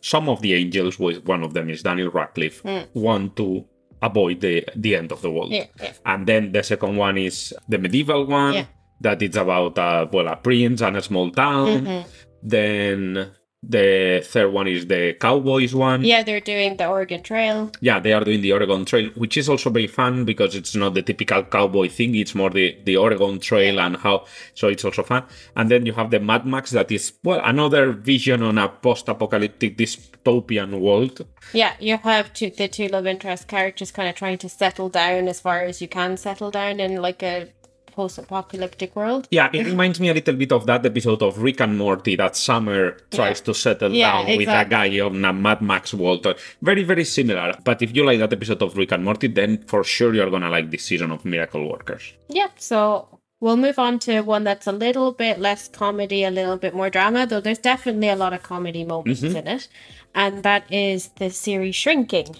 some 0.00 0.28
of 0.28 0.40
the 0.42 0.54
angels, 0.54 0.98
with 0.98 1.24
one 1.24 1.42
of 1.42 1.54
them 1.54 1.70
is 1.70 1.82
Daniel 1.82 2.10
Radcliffe, 2.10 2.60
hmm. 2.60 2.82
want 2.94 3.36
to 3.36 3.64
avoid 4.02 4.40
the 4.40 4.64
the 4.76 4.94
end 4.96 5.12
of 5.12 5.22
the 5.22 5.30
world. 5.30 5.50
Yeah, 5.50 5.66
yeah. 5.82 5.92
And 6.04 6.26
then 6.26 6.52
the 6.52 6.62
second 6.62 6.96
one 6.96 7.16
is 7.18 7.54
the 7.68 7.78
medieval 7.78 8.26
one 8.26 8.54
Yeah. 8.54 8.66
That 9.00 9.22
it's 9.22 9.36
about 9.36 9.78
uh, 9.78 10.06
well 10.12 10.28
a 10.28 10.36
prince 10.36 10.80
and 10.82 10.96
a 10.96 11.02
small 11.02 11.30
town. 11.30 11.86
Mm-hmm. 11.86 12.08
Then 12.42 13.30
the 13.68 14.22
third 14.24 14.52
one 14.52 14.68
is 14.68 14.86
the 14.86 15.14
cowboys 15.20 15.74
one. 15.74 16.04
yeah, 16.04 16.22
they're 16.22 16.40
doing 16.40 16.76
the 16.76 16.86
Oregon 16.86 17.22
Trail. 17.22 17.72
Yeah, 17.80 17.98
they 17.98 18.12
are 18.12 18.22
doing 18.22 18.40
the 18.40 18.52
Oregon 18.52 18.84
Trail, 18.84 19.10
which 19.16 19.36
is 19.36 19.48
also 19.48 19.70
very 19.70 19.88
fun 19.88 20.24
because 20.24 20.54
it's 20.54 20.76
not 20.76 20.94
the 20.94 21.02
typical 21.02 21.42
cowboy 21.42 21.88
thing. 21.88 22.14
It's 22.14 22.34
more 22.34 22.50
the, 22.50 22.78
the 22.84 22.96
Oregon 22.96 23.40
Trail 23.40 23.80
and 23.80 23.96
how, 23.96 24.26
so 24.54 24.68
it's 24.68 24.84
also 24.84 25.02
fun. 25.02 25.24
And 25.56 25.68
then 25.70 25.84
you 25.84 25.94
have 25.94 26.10
the 26.10 26.20
Mad 26.20 26.46
Max 26.46 26.70
that 26.72 26.92
is, 26.92 27.14
well, 27.24 27.40
another 27.42 27.92
vision 27.92 28.42
on 28.42 28.58
a 28.58 28.68
post 28.68 29.08
apocalyptic 29.08 29.76
dystopian 29.76 30.78
world. 30.78 31.26
Yeah, 31.52 31.74
you 31.80 31.96
have 31.96 32.32
two, 32.34 32.50
the 32.50 32.68
two 32.68 32.86
love 32.86 33.06
interest 33.06 33.48
characters 33.48 33.90
kind 33.90 34.08
of 34.08 34.14
trying 34.14 34.38
to 34.38 34.48
settle 34.48 34.90
down 34.90 35.26
as 35.26 35.40
far 35.40 35.62
as 35.62 35.82
you 35.82 35.88
can 35.88 36.16
settle 36.16 36.52
down 36.52 36.78
in 36.78 37.02
like 37.02 37.22
a 37.22 37.48
post-apocalyptic 37.96 38.94
world. 38.94 39.26
Yeah, 39.30 39.48
it 39.52 39.66
reminds 39.66 39.98
me 39.98 40.10
a 40.10 40.14
little 40.14 40.36
bit 40.36 40.52
of 40.52 40.66
that 40.66 40.84
episode 40.84 41.22
of 41.22 41.42
Rick 41.42 41.60
and 41.60 41.76
Morty 41.78 42.14
that 42.16 42.36
Summer 42.36 42.98
tries 43.10 43.40
to 43.40 43.54
settle 43.54 43.92
Yeah, 43.92 44.12
down 44.12 44.26
with 44.26 44.38
a 44.38 44.42
exactly. 44.42 44.98
guy 44.98 45.00
on 45.00 45.24
a 45.24 45.32
Mad 45.32 45.62
Max 45.62 45.94
world. 45.94 46.26
Very, 46.60 46.84
very 46.84 47.04
similar. 47.04 47.54
But 47.64 47.82
if 47.82 47.96
you 47.96 48.04
like 48.04 48.18
that 48.18 48.32
episode 48.32 48.62
of 48.62 48.76
Rick 48.76 48.92
and 48.92 49.04
Morty, 49.04 49.28
then 49.28 49.62
for 49.66 49.82
sure 49.82 50.14
you're 50.14 50.30
gonna 50.30 50.50
like 50.50 50.70
this 50.70 50.84
season 50.84 51.10
of 51.10 51.24
Miracle 51.24 51.68
Workers. 51.68 52.12
Yep. 52.28 52.52
So 52.56 53.08
we'll 53.40 53.56
move 53.56 53.78
on 53.78 53.98
to 54.00 54.20
one 54.20 54.44
that's 54.44 54.66
a 54.66 54.72
little 54.72 55.12
bit 55.12 55.38
less 55.38 55.66
comedy, 55.68 56.22
a 56.24 56.30
little 56.30 56.58
bit 56.58 56.74
more 56.74 56.90
drama, 56.90 57.26
though 57.26 57.40
there's 57.40 57.58
definitely 57.58 58.10
a 58.10 58.16
lot 58.16 58.32
of 58.32 58.42
comedy 58.42 58.84
moments 58.84 59.22
mm-hmm. 59.22 59.36
in 59.36 59.46
it, 59.46 59.68
and 60.14 60.42
that 60.42 60.70
is 60.70 61.08
the 61.16 61.30
series 61.30 61.74
Shrinking. 61.76 62.36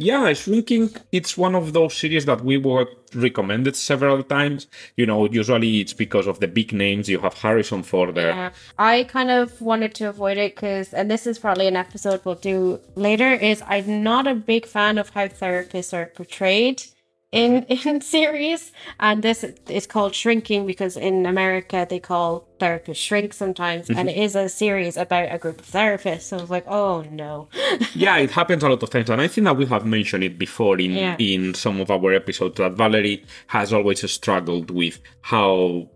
Yeah, 0.00 0.32
Shrinking, 0.32 0.90
it's 1.10 1.36
one 1.36 1.56
of 1.56 1.72
those 1.72 1.96
series 1.96 2.24
that 2.26 2.44
we 2.44 2.56
were 2.56 2.86
recommended 3.16 3.74
several 3.74 4.22
times. 4.22 4.68
You 4.96 5.06
know, 5.06 5.28
usually 5.28 5.80
it's 5.80 5.92
because 5.92 6.28
of 6.28 6.38
the 6.38 6.46
big 6.46 6.72
names. 6.72 7.08
You 7.08 7.18
have 7.18 7.34
Harrison 7.34 7.82
Ford 7.82 8.14
there. 8.14 8.32
Uh, 8.32 8.50
I 8.78 9.04
kind 9.04 9.28
of 9.28 9.60
wanted 9.60 9.96
to 9.96 10.08
avoid 10.08 10.38
it 10.38 10.54
because, 10.54 10.94
and 10.94 11.10
this 11.10 11.26
is 11.26 11.40
probably 11.40 11.66
an 11.66 11.74
episode 11.74 12.20
we'll 12.24 12.36
do 12.36 12.78
later, 12.94 13.32
is 13.32 13.60
I'm 13.66 14.04
not 14.04 14.28
a 14.28 14.36
big 14.36 14.66
fan 14.66 14.98
of 14.98 15.10
how 15.10 15.26
therapists 15.26 15.92
are 15.92 16.06
portrayed 16.06 16.84
in 17.32 17.64
in 17.68 18.00
series, 18.00 18.72
and 19.00 19.22
this 19.22 19.44
is 19.68 19.86
called 19.86 20.14
Shrinking 20.14 20.66
because 20.66 20.96
in 20.96 21.26
America 21.26 21.86
they 21.88 22.00
call 22.00 22.48
therapists 22.58 22.96
shrink 22.96 23.32
sometimes, 23.32 23.88
and 23.88 23.98
mm-hmm. 23.98 24.08
it 24.08 24.16
is 24.16 24.34
a 24.34 24.48
series 24.48 24.96
about 24.96 25.32
a 25.32 25.38
group 25.38 25.60
of 25.60 25.66
therapists. 25.66 26.22
So 26.22 26.38
I 26.38 26.40
was 26.40 26.50
like, 26.50 26.66
oh 26.66 27.02
no, 27.10 27.48
yeah, 27.94 28.16
it 28.16 28.30
happens 28.30 28.62
a 28.62 28.68
lot 28.68 28.82
of 28.82 28.90
times, 28.90 29.10
and 29.10 29.20
I 29.20 29.28
think 29.28 29.44
that 29.44 29.56
we 29.56 29.66
have 29.66 29.84
mentioned 29.84 30.24
it 30.24 30.38
before 30.38 30.78
in 30.78 30.92
Yeah. 30.92 31.16
in 31.18 31.54
some 31.54 31.80
of 31.80 31.90
our 31.90 32.12
episodes 32.12 32.56
that 32.56 32.72
Valerie 32.72 33.24
has 33.48 33.72
always 33.72 34.10
struggled 34.10 34.70
with 34.70 34.98
how 35.22 35.88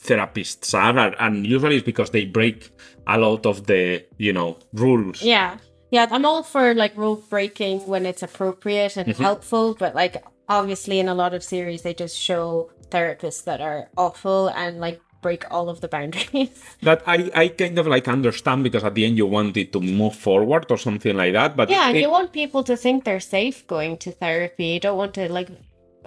therapists 0.00 0.74
are, 0.74 0.96
and- 0.98 1.16
and 1.18 1.46
usually 1.46 1.76
it's 1.76 1.84
because 1.84 2.10
they 2.10 2.24
break 2.24 2.70
a 3.06 3.18
lot 3.18 3.46
of 3.46 3.66
the 3.66 4.04
you 4.16 4.32
know 4.32 4.56
rules. 4.72 5.22
yeah, 5.22 5.58
yeah. 5.90 6.06
I'm 6.10 6.24
all 6.24 6.42
for 6.42 6.74
like 6.74 6.96
rule 6.96 7.22
breaking 7.28 7.80
when 7.80 8.06
it's 8.06 8.22
appropriate 8.22 8.96
and 8.96 9.08
mm-hmm. 9.08 9.22
helpful, 9.22 9.74
but 9.78 9.94
like 9.94 10.22
obviously 10.48 10.98
in 10.98 11.08
a 11.08 11.14
lot 11.14 11.34
of 11.34 11.42
series 11.44 11.82
they 11.82 11.94
just 11.94 12.16
show 12.16 12.70
therapists 12.90 13.44
that 13.44 13.60
are 13.60 13.88
awful 13.96 14.48
and 14.48 14.80
like 14.80 15.00
break 15.20 15.44
all 15.50 15.68
of 15.68 15.80
the 15.80 15.88
boundaries. 15.88 16.54
That 16.82 17.02
I 17.06 17.30
I 17.34 17.48
kind 17.48 17.76
of 17.78 17.86
like 17.86 18.06
understand 18.08 18.62
because 18.64 18.84
at 18.84 18.94
the 18.94 19.04
end 19.04 19.18
you 19.18 19.26
want 19.26 19.56
it 19.56 19.72
to 19.72 19.80
move 19.80 20.14
forward 20.14 20.66
or 20.70 20.78
something 20.78 21.16
like 21.16 21.32
that. 21.34 21.56
But 21.56 21.68
yeah, 21.70 21.90
it- 21.90 22.00
you 22.02 22.10
want 22.10 22.32
people 22.32 22.62
to 22.64 22.76
think 22.76 23.04
they're 23.04 23.20
safe 23.38 23.66
going 23.66 23.96
to 23.98 24.10
therapy. 24.12 24.66
You 24.74 24.80
don't 24.80 24.96
want 24.96 25.14
to 25.14 25.30
like 25.30 25.50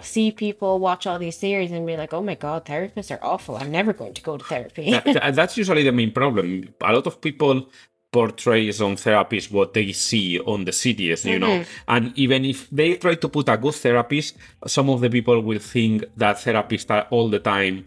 see 0.01 0.31
people 0.31 0.79
watch 0.79 1.05
all 1.05 1.19
these 1.19 1.37
series 1.37 1.71
and 1.71 1.85
be 1.85 1.95
like, 1.97 2.13
"Oh 2.13 2.23
my 2.23 2.35
god, 2.35 2.65
therapists 2.65 3.11
are 3.11 3.19
awful. 3.21 3.57
I'm 3.57 3.69
never 3.69 3.93
going 3.93 4.13
to 4.15 4.21
go 4.23 4.37
to 4.37 4.45
therapy." 4.45 4.89
That- 4.91 5.05
that- 5.13 5.35
that's 5.35 5.55
usually 5.57 5.83
the 5.83 5.91
main 5.91 6.11
problem. 6.11 6.73
A 6.81 6.93
lot 6.93 7.05
of 7.05 7.19
people 7.21 7.67
portrays 8.11 8.81
on 8.81 8.95
therapists 8.95 9.51
what 9.51 9.73
they 9.73 9.91
see 9.93 10.39
on 10.39 10.65
the 10.65 10.71
series, 10.71 11.25
you 11.25 11.39
know. 11.39 11.63
And 11.87 12.11
even 12.17 12.43
if 12.45 12.69
they 12.69 12.95
try 12.95 13.15
to 13.15 13.29
put 13.29 13.47
a 13.49 13.57
good 13.57 13.75
therapist, 13.75 14.37
some 14.67 14.89
of 14.89 14.99
the 15.01 15.09
people 15.09 15.39
will 15.41 15.59
think 15.59 16.03
that 16.17 16.35
therapists 16.37 16.91
are 16.91 17.07
all 17.09 17.29
the 17.29 17.39
time 17.39 17.85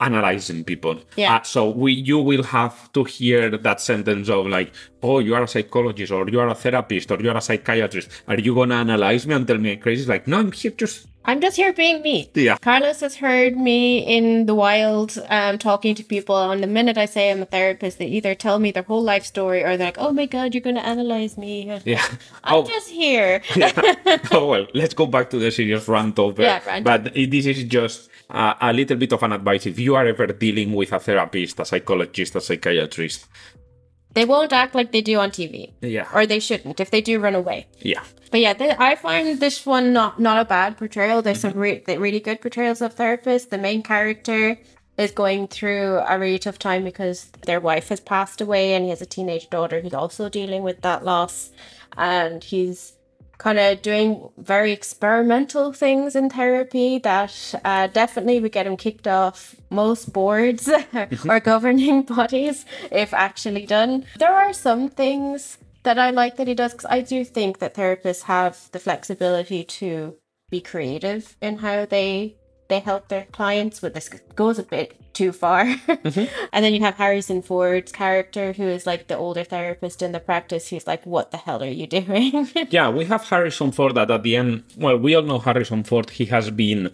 analyzing 0.00 0.64
people. 0.64 0.98
Yeah. 1.16 1.36
Uh, 1.36 1.42
so 1.42 1.70
we 1.70 1.92
you 1.92 2.18
will 2.18 2.42
have 2.42 2.90
to 2.94 3.04
hear 3.04 3.50
that 3.56 3.80
sentence 3.80 4.28
of 4.28 4.46
like, 4.46 4.72
oh, 5.02 5.18
you 5.18 5.34
are 5.34 5.42
a 5.42 5.48
psychologist 5.48 6.10
or 6.10 6.28
you 6.28 6.40
are 6.40 6.48
a 6.48 6.54
therapist 6.54 7.10
or 7.10 7.20
you 7.20 7.30
are 7.30 7.36
a 7.36 7.40
psychiatrist. 7.40 8.10
Are 8.26 8.38
you 8.38 8.54
gonna 8.54 8.76
analyze 8.76 9.26
me 9.26 9.34
and 9.34 9.46
tell 9.46 9.58
me 9.58 9.72
I'm 9.72 9.78
crazy? 9.80 10.02
It's 10.02 10.08
like, 10.08 10.26
no, 10.26 10.38
I'm 10.38 10.52
here 10.52 10.72
just 10.72 11.06
I'm 11.24 11.40
just 11.40 11.56
here 11.56 11.72
being 11.72 12.02
me. 12.02 12.30
Yeah. 12.34 12.56
Carlos 12.56 13.00
has 13.00 13.16
heard 13.16 13.56
me 13.56 13.98
in 13.98 14.46
the 14.46 14.54
wild 14.54 15.18
um, 15.28 15.58
talking 15.58 15.94
to 15.94 16.02
people, 16.02 16.50
and 16.50 16.62
the 16.62 16.66
minute 16.66 16.96
I 16.96 17.04
say 17.04 17.30
I'm 17.30 17.42
a 17.42 17.46
therapist, 17.46 17.98
they 17.98 18.06
either 18.06 18.34
tell 18.34 18.58
me 18.58 18.70
their 18.70 18.82
whole 18.82 19.02
life 19.02 19.24
story 19.24 19.62
or 19.62 19.76
they're 19.76 19.88
like, 19.88 19.98
"Oh 19.98 20.12
my 20.12 20.26
god, 20.26 20.54
you're 20.54 20.62
going 20.62 20.76
to 20.76 20.86
analyze 20.86 21.36
me." 21.36 21.80
yeah. 21.84 22.04
I'm 22.42 22.64
oh, 22.64 22.66
just 22.66 22.88
here. 22.88 23.42
oh 24.32 24.46
well, 24.46 24.66
let's 24.74 24.94
go 24.94 25.06
back 25.06 25.30
to 25.30 25.38
the 25.38 25.50
serious 25.50 25.86
rant 25.88 26.18
over. 26.18 26.42
Yeah, 26.42 26.60
rant. 26.66 26.84
But 26.84 27.14
this 27.14 27.46
is 27.46 27.64
just 27.64 28.10
a, 28.30 28.56
a 28.60 28.72
little 28.72 28.96
bit 28.96 29.12
of 29.12 29.22
an 29.22 29.32
advice. 29.32 29.66
If 29.66 29.78
you 29.78 29.94
are 29.96 30.06
ever 30.06 30.26
dealing 30.28 30.72
with 30.72 30.92
a 30.92 31.00
therapist, 31.00 31.60
a 31.60 31.64
psychologist, 31.64 32.34
a 32.36 32.40
psychiatrist, 32.40 33.26
They 34.14 34.24
won't 34.24 34.52
act 34.52 34.74
like 34.74 34.92
they 34.92 35.02
do 35.02 35.18
on 35.18 35.30
TV, 35.30 35.72
Yeah. 35.80 36.08
or 36.12 36.26
they 36.26 36.40
shouldn't. 36.40 36.80
If 36.80 36.90
they 36.90 37.00
do, 37.00 37.20
run 37.20 37.34
away. 37.34 37.66
Yeah. 37.80 38.02
But 38.30 38.40
yeah, 38.40 38.76
I 38.78 38.94
find 38.94 39.40
this 39.40 39.66
one 39.66 39.92
not 39.92 40.20
not 40.20 40.40
a 40.40 40.44
bad 40.44 40.78
portrayal. 40.78 41.22
There's 41.22 41.40
some 41.40 41.52
mm-hmm. 41.52 41.88
re- 41.88 41.96
really 41.96 42.20
good 42.20 42.40
portrayals 42.40 42.80
of 42.80 42.94
therapists. 42.94 43.50
The 43.50 43.58
main 43.58 43.82
character 43.82 44.58
is 44.96 45.10
going 45.10 45.48
through 45.48 45.98
a 46.06 46.18
really 46.18 46.38
tough 46.38 46.58
time 46.58 46.84
because 46.84 47.30
their 47.46 47.60
wife 47.60 47.88
has 47.88 48.00
passed 48.00 48.40
away, 48.40 48.74
and 48.74 48.84
he 48.84 48.90
has 48.90 49.02
a 49.02 49.06
teenage 49.06 49.50
daughter 49.50 49.80
who's 49.80 49.94
also 49.94 50.28
dealing 50.28 50.62
with 50.62 50.82
that 50.82 51.04
loss, 51.04 51.50
and 51.96 52.44
he's 52.44 52.94
kind 53.40 53.58
of 53.58 53.80
doing 53.80 54.28
very 54.36 54.70
experimental 54.70 55.72
things 55.72 56.14
in 56.14 56.28
therapy 56.28 56.98
that 56.98 57.54
uh, 57.64 57.86
definitely 57.86 58.38
would 58.38 58.52
get 58.52 58.66
him 58.66 58.76
kicked 58.76 59.08
off 59.08 59.56
most 59.70 60.12
boards 60.12 60.68
or 61.28 61.40
governing 61.40 62.02
bodies 62.16 62.66
if 62.92 63.14
actually 63.14 63.64
done. 63.64 64.04
There 64.18 64.32
are 64.32 64.52
some 64.52 64.90
things 64.90 65.56
that 65.84 65.98
I 65.98 66.10
like 66.10 66.36
that 66.36 66.48
he 66.48 66.54
does 66.54 66.72
because 66.72 66.90
I 66.90 67.00
do 67.00 67.24
think 67.24 67.60
that 67.60 67.74
therapists 67.74 68.24
have 68.24 68.70
the 68.72 68.78
flexibility 68.78 69.64
to 69.64 70.16
be 70.50 70.60
creative 70.60 71.34
in 71.40 71.58
how 71.58 71.86
they 71.86 72.36
they 72.70 72.80
help 72.80 73.08
their 73.08 73.26
clients, 73.32 73.80
but 73.80 73.92
this 73.92 74.08
goes 74.34 74.58
a 74.58 74.62
bit 74.62 74.96
too 75.12 75.32
far. 75.32 75.62
and 75.88 76.64
then 76.64 76.72
you 76.72 76.80
have 76.80 76.94
Harrison 76.94 77.42
Ford's 77.42 77.92
character, 77.92 78.52
who 78.54 78.62
is 78.76 78.86
like 78.86 79.08
the 79.08 79.16
older 79.18 79.44
therapist 79.44 80.00
in 80.00 80.12
the 80.12 80.20
practice, 80.20 80.68
who's 80.70 80.86
like, 80.86 81.04
"What 81.04 81.30
the 81.32 81.36
hell 81.36 81.62
are 81.62 81.66
you 81.80 81.86
doing?" 81.86 82.48
Yeah, 82.70 82.88
we 82.88 83.04
have 83.06 83.24
Harrison 83.28 83.72
Ford 83.72 83.94
that 83.96 84.10
at 84.10 84.22
the 84.22 84.36
end, 84.36 84.62
well, 84.78 84.96
we 84.96 85.14
all 85.14 85.22
know 85.30 85.38
Harrison 85.40 85.84
Ford. 85.84 86.08
He 86.10 86.24
has 86.26 86.48
been 86.50 86.90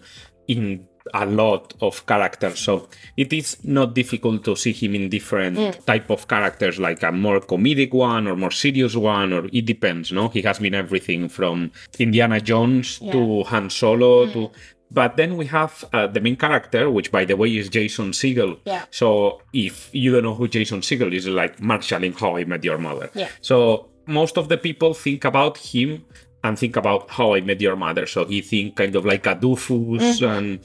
in 0.47 0.85
a 1.13 1.25
lot 1.25 1.73
of 1.81 2.05
characters, 2.05 2.59
so 2.59 2.89
it 3.15 3.31
is 3.31 3.57
not 3.63 3.95
difficult 3.95 4.43
to 4.43 4.55
see 4.57 4.73
him 4.73 4.93
in 4.95 5.07
different 5.09 5.55
Mm. 5.57 5.85
type 5.85 6.09
of 6.09 6.27
characters, 6.27 6.79
like 6.79 7.01
a 7.03 7.11
more 7.13 7.39
comedic 7.39 7.93
one 7.93 8.27
or 8.27 8.35
more 8.35 8.51
serious 8.51 8.93
one, 8.95 9.31
or 9.31 9.43
it 9.53 9.65
depends. 9.65 10.11
No, 10.11 10.27
he 10.27 10.41
has 10.41 10.59
been 10.59 10.75
everything 10.75 11.29
from 11.29 11.71
Indiana 11.97 12.41
Jones 12.41 12.99
to 13.13 13.43
Han 13.51 13.69
Solo 13.69 14.25
Mm. 14.25 14.33
to. 14.33 14.51
But 14.89 15.17
then 15.17 15.35
we 15.37 15.45
have 15.47 15.83
uh, 15.93 16.07
the 16.07 16.21
main 16.21 16.37
character, 16.37 16.89
which 16.89 17.11
by 17.11 17.25
the 17.25 17.35
way 17.35 17.55
is 17.57 17.67
Jason 17.69 18.11
Segel. 18.11 18.59
Yeah. 18.65 18.85
So 18.91 19.41
if 19.53 19.89
you 19.93 20.11
don't 20.13 20.23
know 20.23 20.33
who 20.35 20.47
Jason 20.47 20.81
Segel 20.81 21.13
is, 21.13 21.27
like 21.27 21.59
Marshall 21.61 22.03
in 22.03 22.13
How 22.13 22.37
I 22.37 22.45
Met 22.45 22.63
Your 22.63 22.77
Mother. 22.77 23.09
Yeah. 23.13 23.29
So 23.41 23.89
most 24.05 24.37
of 24.37 24.47
the 24.47 24.57
people 24.57 24.93
think 24.93 25.25
about 25.25 25.57
him 25.57 26.05
and 26.43 26.57
think 26.57 26.77
about 26.77 27.09
How 27.09 27.33
I 27.35 27.41
Met 27.41 27.59
Your 27.59 27.75
Mother. 27.75 28.05
So 28.05 28.23
he 28.25 28.41
think 28.41 28.77
kind 28.77 28.95
of 28.95 29.05
like 29.05 29.25
a 29.27 29.35
doofus, 29.35 30.21
and 30.25 30.59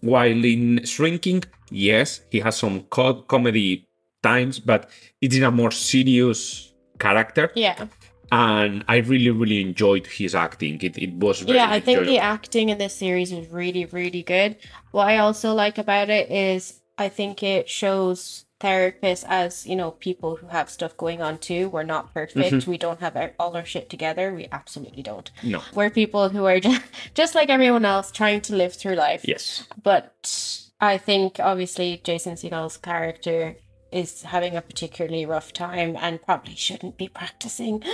while 0.00 0.44
in 0.44 0.84
Shrinking, 0.84 1.44
yes, 1.70 2.20
he 2.30 2.40
has 2.40 2.56
some 2.56 2.82
co- 2.84 3.22
comedy 3.22 3.86
times, 4.22 4.58
but 4.58 4.88
it's 5.20 5.36
in 5.36 5.42
a 5.44 5.50
more 5.50 5.70
serious 5.70 6.72
character. 6.98 7.50
yeah. 7.54 7.86
And 8.32 8.84
I 8.88 8.96
really, 8.98 9.30
really 9.30 9.60
enjoyed 9.60 10.06
his 10.06 10.34
acting. 10.34 10.80
It, 10.82 10.98
it 10.98 11.14
was 11.14 11.42
yeah, 11.42 11.70
I 11.70 11.80
think 11.80 12.06
the 12.06 12.18
acting 12.18 12.70
in 12.70 12.78
this 12.78 12.94
series 12.94 13.32
is 13.32 13.48
really, 13.48 13.84
really 13.84 14.22
good. 14.22 14.56
What 14.90 15.08
I 15.08 15.18
also 15.18 15.52
like 15.54 15.78
about 15.78 16.10
it 16.10 16.30
is 16.30 16.80
I 16.98 17.08
think 17.08 17.42
it 17.42 17.68
shows 17.68 18.46
therapists 18.58 19.22
as 19.28 19.66
you 19.66 19.76
know 19.76 19.90
people 19.90 20.36
who 20.36 20.46
have 20.46 20.70
stuff 20.70 20.96
going 20.96 21.20
on 21.20 21.38
too. 21.38 21.68
We're 21.68 21.82
not 21.82 22.14
perfect. 22.14 22.54
Mm-hmm. 22.54 22.70
We 22.70 22.78
don't 22.78 23.00
have 23.00 23.16
all 23.38 23.56
our 23.56 23.64
shit 23.64 23.90
together. 23.90 24.34
We 24.34 24.48
absolutely 24.50 25.02
don't. 25.02 25.30
No. 25.42 25.62
We're 25.74 25.90
people 25.90 26.30
who 26.30 26.46
are 26.46 26.60
just, 26.68 26.82
just 27.14 27.34
like 27.34 27.48
everyone 27.48 27.84
else 27.84 28.10
trying 28.10 28.40
to 28.42 28.56
live 28.56 28.74
through 28.74 28.94
life. 28.94 29.26
Yes. 29.26 29.66
But 29.82 30.64
I 30.80 30.98
think 30.98 31.38
obviously 31.40 32.00
Jason 32.02 32.36
Segel's 32.36 32.76
character 32.76 33.56
is 33.92 34.22
having 34.22 34.56
a 34.56 34.62
particularly 34.62 35.24
rough 35.24 35.52
time 35.52 35.96
and 36.00 36.22
probably 36.22 36.54
shouldn't 36.54 36.96
be 36.96 37.08
practicing. 37.08 37.82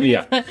Yeah. 0.00 0.26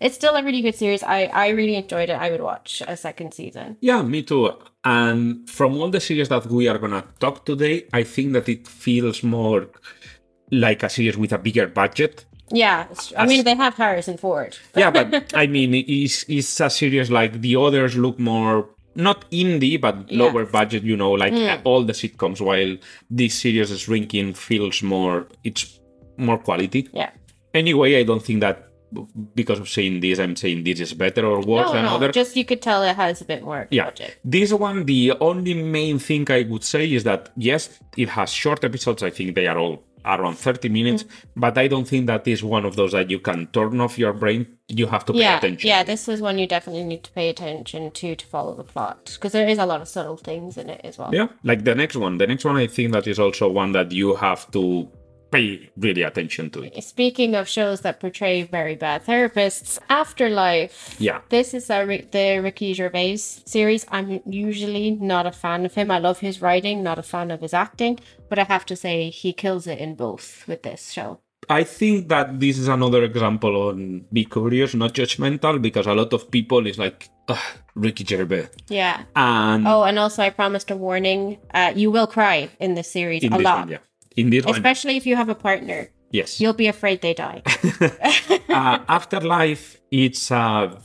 It's 0.00 0.14
still 0.14 0.34
a 0.34 0.42
really 0.42 0.62
good 0.62 0.74
series. 0.74 1.02
I, 1.02 1.24
I 1.26 1.48
really 1.48 1.76
enjoyed 1.76 2.10
it. 2.10 2.14
I 2.14 2.30
would 2.30 2.40
watch 2.40 2.82
a 2.86 2.96
second 2.96 3.34
season. 3.34 3.76
Yeah, 3.80 4.02
me 4.02 4.22
too. 4.22 4.52
And 4.84 5.48
from 5.48 5.76
all 5.76 5.90
the 5.90 6.00
series 6.00 6.28
that 6.28 6.46
we 6.46 6.68
are 6.68 6.78
gonna 6.78 7.04
talk 7.20 7.44
today, 7.44 7.86
I 7.92 8.02
think 8.02 8.32
that 8.32 8.48
it 8.48 8.66
feels 8.66 9.22
more 9.22 9.68
like 10.50 10.82
a 10.82 10.88
series 10.88 11.16
with 11.16 11.32
a 11.32 11.38
bigger 11.38 11.66
budget. 11.68 12.24
Yeah, 12.50 12.86
I 13.16 13.26
mean 13.26 13.44
they 13.44 13.54
have 13.54 13.74
Harrison 13.74 14.18
Ford. 14.18 14.56
Yeah, 14.76 14.90
but 14.90 15.32
I 15.34 15.46
mean, 15.46 15.74
it's, 15.74 16.24
it's 16.28 16.60
a 16.60 16.68
series 16.68 17.10
like 17.10 17.40
the 17.40 17.56
others 17.56 17.96
look 17.96 18.18
more 18.18 18.68
not 18.94 19.30
indie, 19.30 19.80
but 19.80 20.10
Yeah. 20.10 20.18
lower 20.24 20.44
budget. 20.44 20.82
You 20.82 20.96
know, 20.96 21.12
like 21.12 21.32
mm. 21.32 21.60
all 21.64 21.82
the 21.84 21.92
sitcoms. 21.92 22.40
While 22.40 22.76
this 23.10 23.34
series 23.34 23.70
is 23.70 23.80
Shrinking 23.82 24.34
feels 24.34 24.82
more, 24.82 25.26
it's 25.44 25.78
more 26.16 26.38
quality. 26.38 26.88
Yeah. 26.92 27.10
Anyway, 27.54 27.96
I 27.98 28.02
don't 28.02 28.22
think 28.22 28.40
that 28.40 28.68
because 29.34 29.58
of 29.58 29.68
saying 29.68 30.00
this, 30.00 30.18
I'm 30.18 30.36
saying 30.36 30.64
this 30.64 30.78
is 30.80 30.92
better 30.92 31.24
or 31.24 31.40
worse 31.40 31.68
No, 31.68 31.72
than 31.72 31.84
no, 31.84 31.94
other. 31.94 32.12
just 32.12 32.36
you 32.36 32.44
could 32.44 32.60
tell 32.60 32.82
it 32.82 32.94
has 32.96 33.20
a 33.22 33.24
bit 33.24 33.42
more 33.42 33.66
Yeah. 33.70 33.86
budget. 33.86 34.18
This 34.24 34.52
one, 34.52 34.84
the 34.84 35.12
only 35.20 35.54
main 35.54 35.98
thing 35.98 36.30
I 36.30 36.42
would 36.42 36.64
say 36.64 36.90
is 36.92 37.04
that 37.04 37.30
yes, 37.36 37.78
it 37.96 38.10
has 38.10 38.30
short 38.30 38.64
episodes. 38.64 39.02
I 39.02 39.10
think 39.10 39.34
they 39.34 39.46
are 39.46 39.58
all 39.58 39.82
around 40.04 40.34
30 40.36 40.68
minutes, 40.68 41.02
Mm-hmm. 41.04 41.40
but 41.40 41.56
I 41.58 41.68
don't 41.68 41.86
think 41.86 42.06
that 42.06 42.26
is 42.26 42.42
one 42.42 42.64
of 42.64 42.76
those 42.76 42.92
that 42.92 43.10
you 43.10 43.18
can 43.18 43.46
turn 43.48 43.80
off 43.80 43.98
your 43.98 44.12
brain. 44.12 44.46
You 44.68 44.86
have 44.86 45.04
to 45.06 45.12
pay 45.12 45.20
Yeah, 45.20 45.38
attention. 45.38 45.68
yeah, 45.68 45.82
this 45.82 46.08
is 46.08 46.20
one 46.20 46.38
you 46.38 46.46
definitely 46.46 46.84
need 46.84 47.04
to 47.04 47.12
pay 47.12 47.28
attention 47.28 47.90
to 47.90 48.14
to 48.16 48.26
follow 48.26 48.54
the 48.54 48.64
plot 48.64 49.10
because 49.14 49.32
there 49.32 49.48
is 49.48 49.58
a 49.58 49.66
lot 49.66 49.80
of 49.80 49.88
subtle 49.88 50.16
things 50.16 50.56
in 50.56 50.70
it 50.70 50.80
as 50.84 50.98
well. 50.98 51.10
Yeah, 51.14 51.28
like 51.44 51.64
the 51.64 51.74
next 51.74 51.96
one. 51.96 52.18
The 52.18 52.26
next 52.26 52.44
one, 52.44 52.56
I 52.56 52.66
think 52.66 52.92
that 52.92 53.06
is 53.06 53.18
also 53.18 53.48
one 53.50 53.72
that 53.72 53.92
you 53.92 54.14
have 54.16 54.50
to 54.52 54.88
pay 55.32 55.70
really 55.76 56.02
attention 56.02 56.50
to. 56.50 56.62
It. 56.62 56.84
Speaking 56.84 57.34
of 57.34 57.48
shows 57.48 57.80
that 57.80 57.98
portray 57.98 58.42
very 58.42 58.76
bad 58.76 59.04
therapists, 59.04 59.78
Afterlife. 59.88 60.94
Yeah. 60.98 61.20
This 61.30 61.54
is 61.54 61.70
a, 61.70 61.84
the 62.12 62.40
Ricky 62.42 62.74
Gervais 62.74 63.16
series. 63.16 63.86
I'm 63.90 64.20
usually 64.26 64.92
not 64.92 65.26
a 65.26 65.32
fan 65.32 65.64
of 65.64 65.74
him. 65.74 65.90
I 65.90 65.98
love 65.98 66.20
his 66.20 66.40
writing, 66.42 66.82
not 66.82 66.98
a 66.98 67.02
fan 67.02 67.30
of 67.30 67.40
his 67.40 67.54
acting, 67.54 67.98
but 68.28 68.38
I 68.38 68.44
have 68.44 68.66
to 68.66 68.76
say 68.76 69.10
he 69.10 69.32
kills 69.32 69.66
it 69.66 69.78
in 69.78 69.94
both 69.94 70.44
with 70.46 70.62
this 70.62 70.92
show. 70.92 71.20
I 71.50 71.64
think 71.64 72.08
that 72.08 72.38
this 72.38 72.56
is 72.56 72.68
another 72.68 73.02
example 73.02 73.68
on 73.68 74.04
be 74.12 74.24
curious, 74.24 74.74
not 74.74 74.94
judgmental, 74.94 75.60
because 75.60 75.86
a 75.88 75.94
lot 75.94 76.12
of 76.12 76.30
people 76.30 76.66
is 76.66 76.78
like, 76.78 77.08
Ugh, 77.28 77.38
Ricky 77.74 78.04
Gervais. 78.04 78.48
Yeah. 78.68 79.02
And 79.16 79.66
Oh, 79.66 79.82
and 79.82 79.98
also 79.98 80.22
I 80.22 80.30
promised 80.30 80.70
a 80.70 80.76
warning. 80.76 81.38
Uh, 81.52 81.72
you 81.74 81.90
will 81.90 82.06
cry 82.06 82.48
in 82.60 82.74
this 82.74 82.90
series 82.90 83.24
in 83.24 83.32
a 83.32 83.38
this 83.38 83.44
lot, 83.44 83.58
one, 83.60 83.68
yeah. 83.70 83.78
In 84.16 84.30
this 84.30 84.44
one, 84.44 84.54
especially 84.54 84.96
if 84.96 85.06
you 85.06 85.16
have 85.16 85.28
a 85.28 85.34
partner. 85.34 85.88
yes. 86.10 86.40
You'll 86.40 86.52
be 86.54 86.68
afraid 86.68 87.00
they 87.00 87.14
die. 87.14 87.42
uh, 88.48 88.78
Afterlife, 88.88 89.80
it's 89.90 90.30
a 90.30 90.78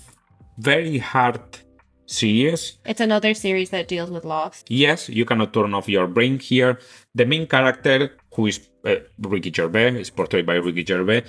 very 0.58 0.98
hard 1.00 1.42
series. 2.06 2.78
it's 2.86 3.02
another 3.02 3.34
series 3.34 3.70
that 3.72 3.88
deals 3.88 4.10
with 4.10 4.24
loss. 4.24 4.64
Yes, 4.70 5.10
you 5.10 5.26
cannot 5.26 5.54
turn 5.54 5.74
off 5.74 5.90
your 5.90 6.08
brain 6.08 6.40
here. 6.40 6.80
The 7.16 7.26
main 7.26 7.48
character, 7.48 8.16
who 8.34 8.48
is 8.48 8.70
uh, 8.86 8.96
Ricky 9.20 9.52
Gervais, 9.52 10.00
is 10.00 10.10
portrayed 10.10 10.46
by 10.46 10.56
Ricky 10.56 10.86
Gervais. 10.86 11.24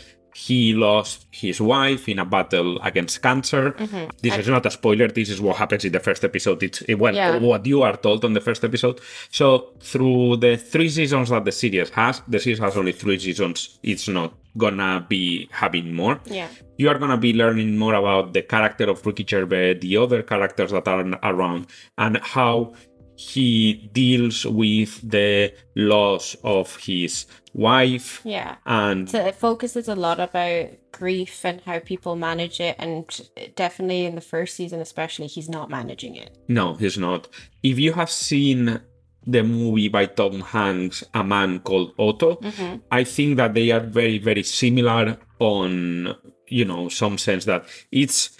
He 0.46 0.72
lost 0.72 1.26
his 1.42 1.58
wife 1.60 2.08
in 2.12 2.18
a 2.20 2.24
battle 2.24 2.70
against 2.90 3.20
cancer. 3.28 3.64
Mm-hmm. 3.72 4.04
This 4.22 4.34
is 4.42 4.48
not 4.48 4.64
a 4.66 4.70
spoiler. 4.70 5.08
This 5.08 5.30
is 5.34 5.40
what 5.40 5.56
happens 5.56 5.84
in 5.84 5.92
the 5.96 6.00
first 6.08 6.22
episode. 6.30 6.62
It's 6.62 6.78
well, 7.02 7.14
Yeah. 7.14 7.38
what 7.38 7.66
you 7.66 7.78
are 7.82 7.96
told 8.06 8.20
on 8.24 8.32
the 8.38 8.40
first 8.48 8.62
episode. 8.70 8.96
So 9.38 9.46
through 9.90 10.36
the 10.44 10.52
three 10.72 10.90
seasons 10.98 11.30
that 11.30 11.44
the 11.44 11.52
series 11.62 11.90
has, 12.00 12.14
the 12.28 12.38
series 12.38 12.60
has 12.60 12.76
only 12.76 12.92
three 12.92 13.18
seasons. 13.18 13.78
It's 13.82 14.06
not 14.18 14.30
gonna 14.56 15.04
be 15.14 15.48
having 15.62 15.86
more 15.94 16.16
Yeah. 16.38 16.48
you 16.80 16.88
are 16.90 16.98
going 17.02 17.10
to 17.10 17.16
be 17.28 17.32
learning 17.32 17.70
more 17.84 17.94
about 18.02 18.32
the 18.36 18.42
character 18.42 18.86
of 18.92 19.04
Ricky 19.06 19.24
Gervais, 19.32 19.74
the 19.86 19.96
other 20.04 20.20
characters 20.22 20.70
that 20.70 20.86
are 20.88 21.04
around, 21.30 21.66
and 22.04 22.14
how 22.34 22.72
he 23.18 23.90
deals 23.92 24.46
with 24.46 25.10
the 25.10 25.52
loss 25.74 26.36
of 26.44 26.76
his 26.76 27.26
wife. 27.52 28.20
Yeah. 28.24 28.56
And 28.64 29.10
So 29.10 29.26
it 29.26 29.34
focuses 29.34 29.88
a 29.88 29.96
lot 29.96 30.20
about 30.20 30.68
grief 30.92 31.44
and 31.44 31.60
how 31.62 31.80
people 31.80 32.14
manage 32.14 32.60
it, 32.60 32.76
and 32.78 33.04
definitely 33.56 34.04
in 34.06 34.14
the 34.14 34.20
first 34.20 34.54
season, 34.54 34.80
especially, 34.80 35.26
he's 35.26 35.48
not 35.48 35.68
managing 35.68 36.14
it. 36.14 36.38
no, 36.46 36.74
he's 36.74 36.96
not. 36.96 37.28
If 37.64 37.78
you 37.80 37.92
have 37.94 38.10
seen 38.10 38.80
the 39.26 39.42
movie 39.42 39.88
by 39.88 40.06
Tom 40.06 40.40
Hanks, 40.40 41.02
A 41.12 41.24
Man 41.24 41.58
Called 41.58 41.94
Otto, 41.98 42.36
mm-hmm. 42.36 42.76
I 42.92 43.02
think 43.02 43.36
that 43.38 43.52
they 43.54 43.72
are 43.72 43.80
very, 43.80 44.18
very 44.18 44.44
similar 44.44 45.18
on, 45.40 46.14
you 46.46 46.64
know, 46.64 46.88
some 46.88 47.18
sense 47.18 47.44
that 47.46 47.64
it's 47.90 48.37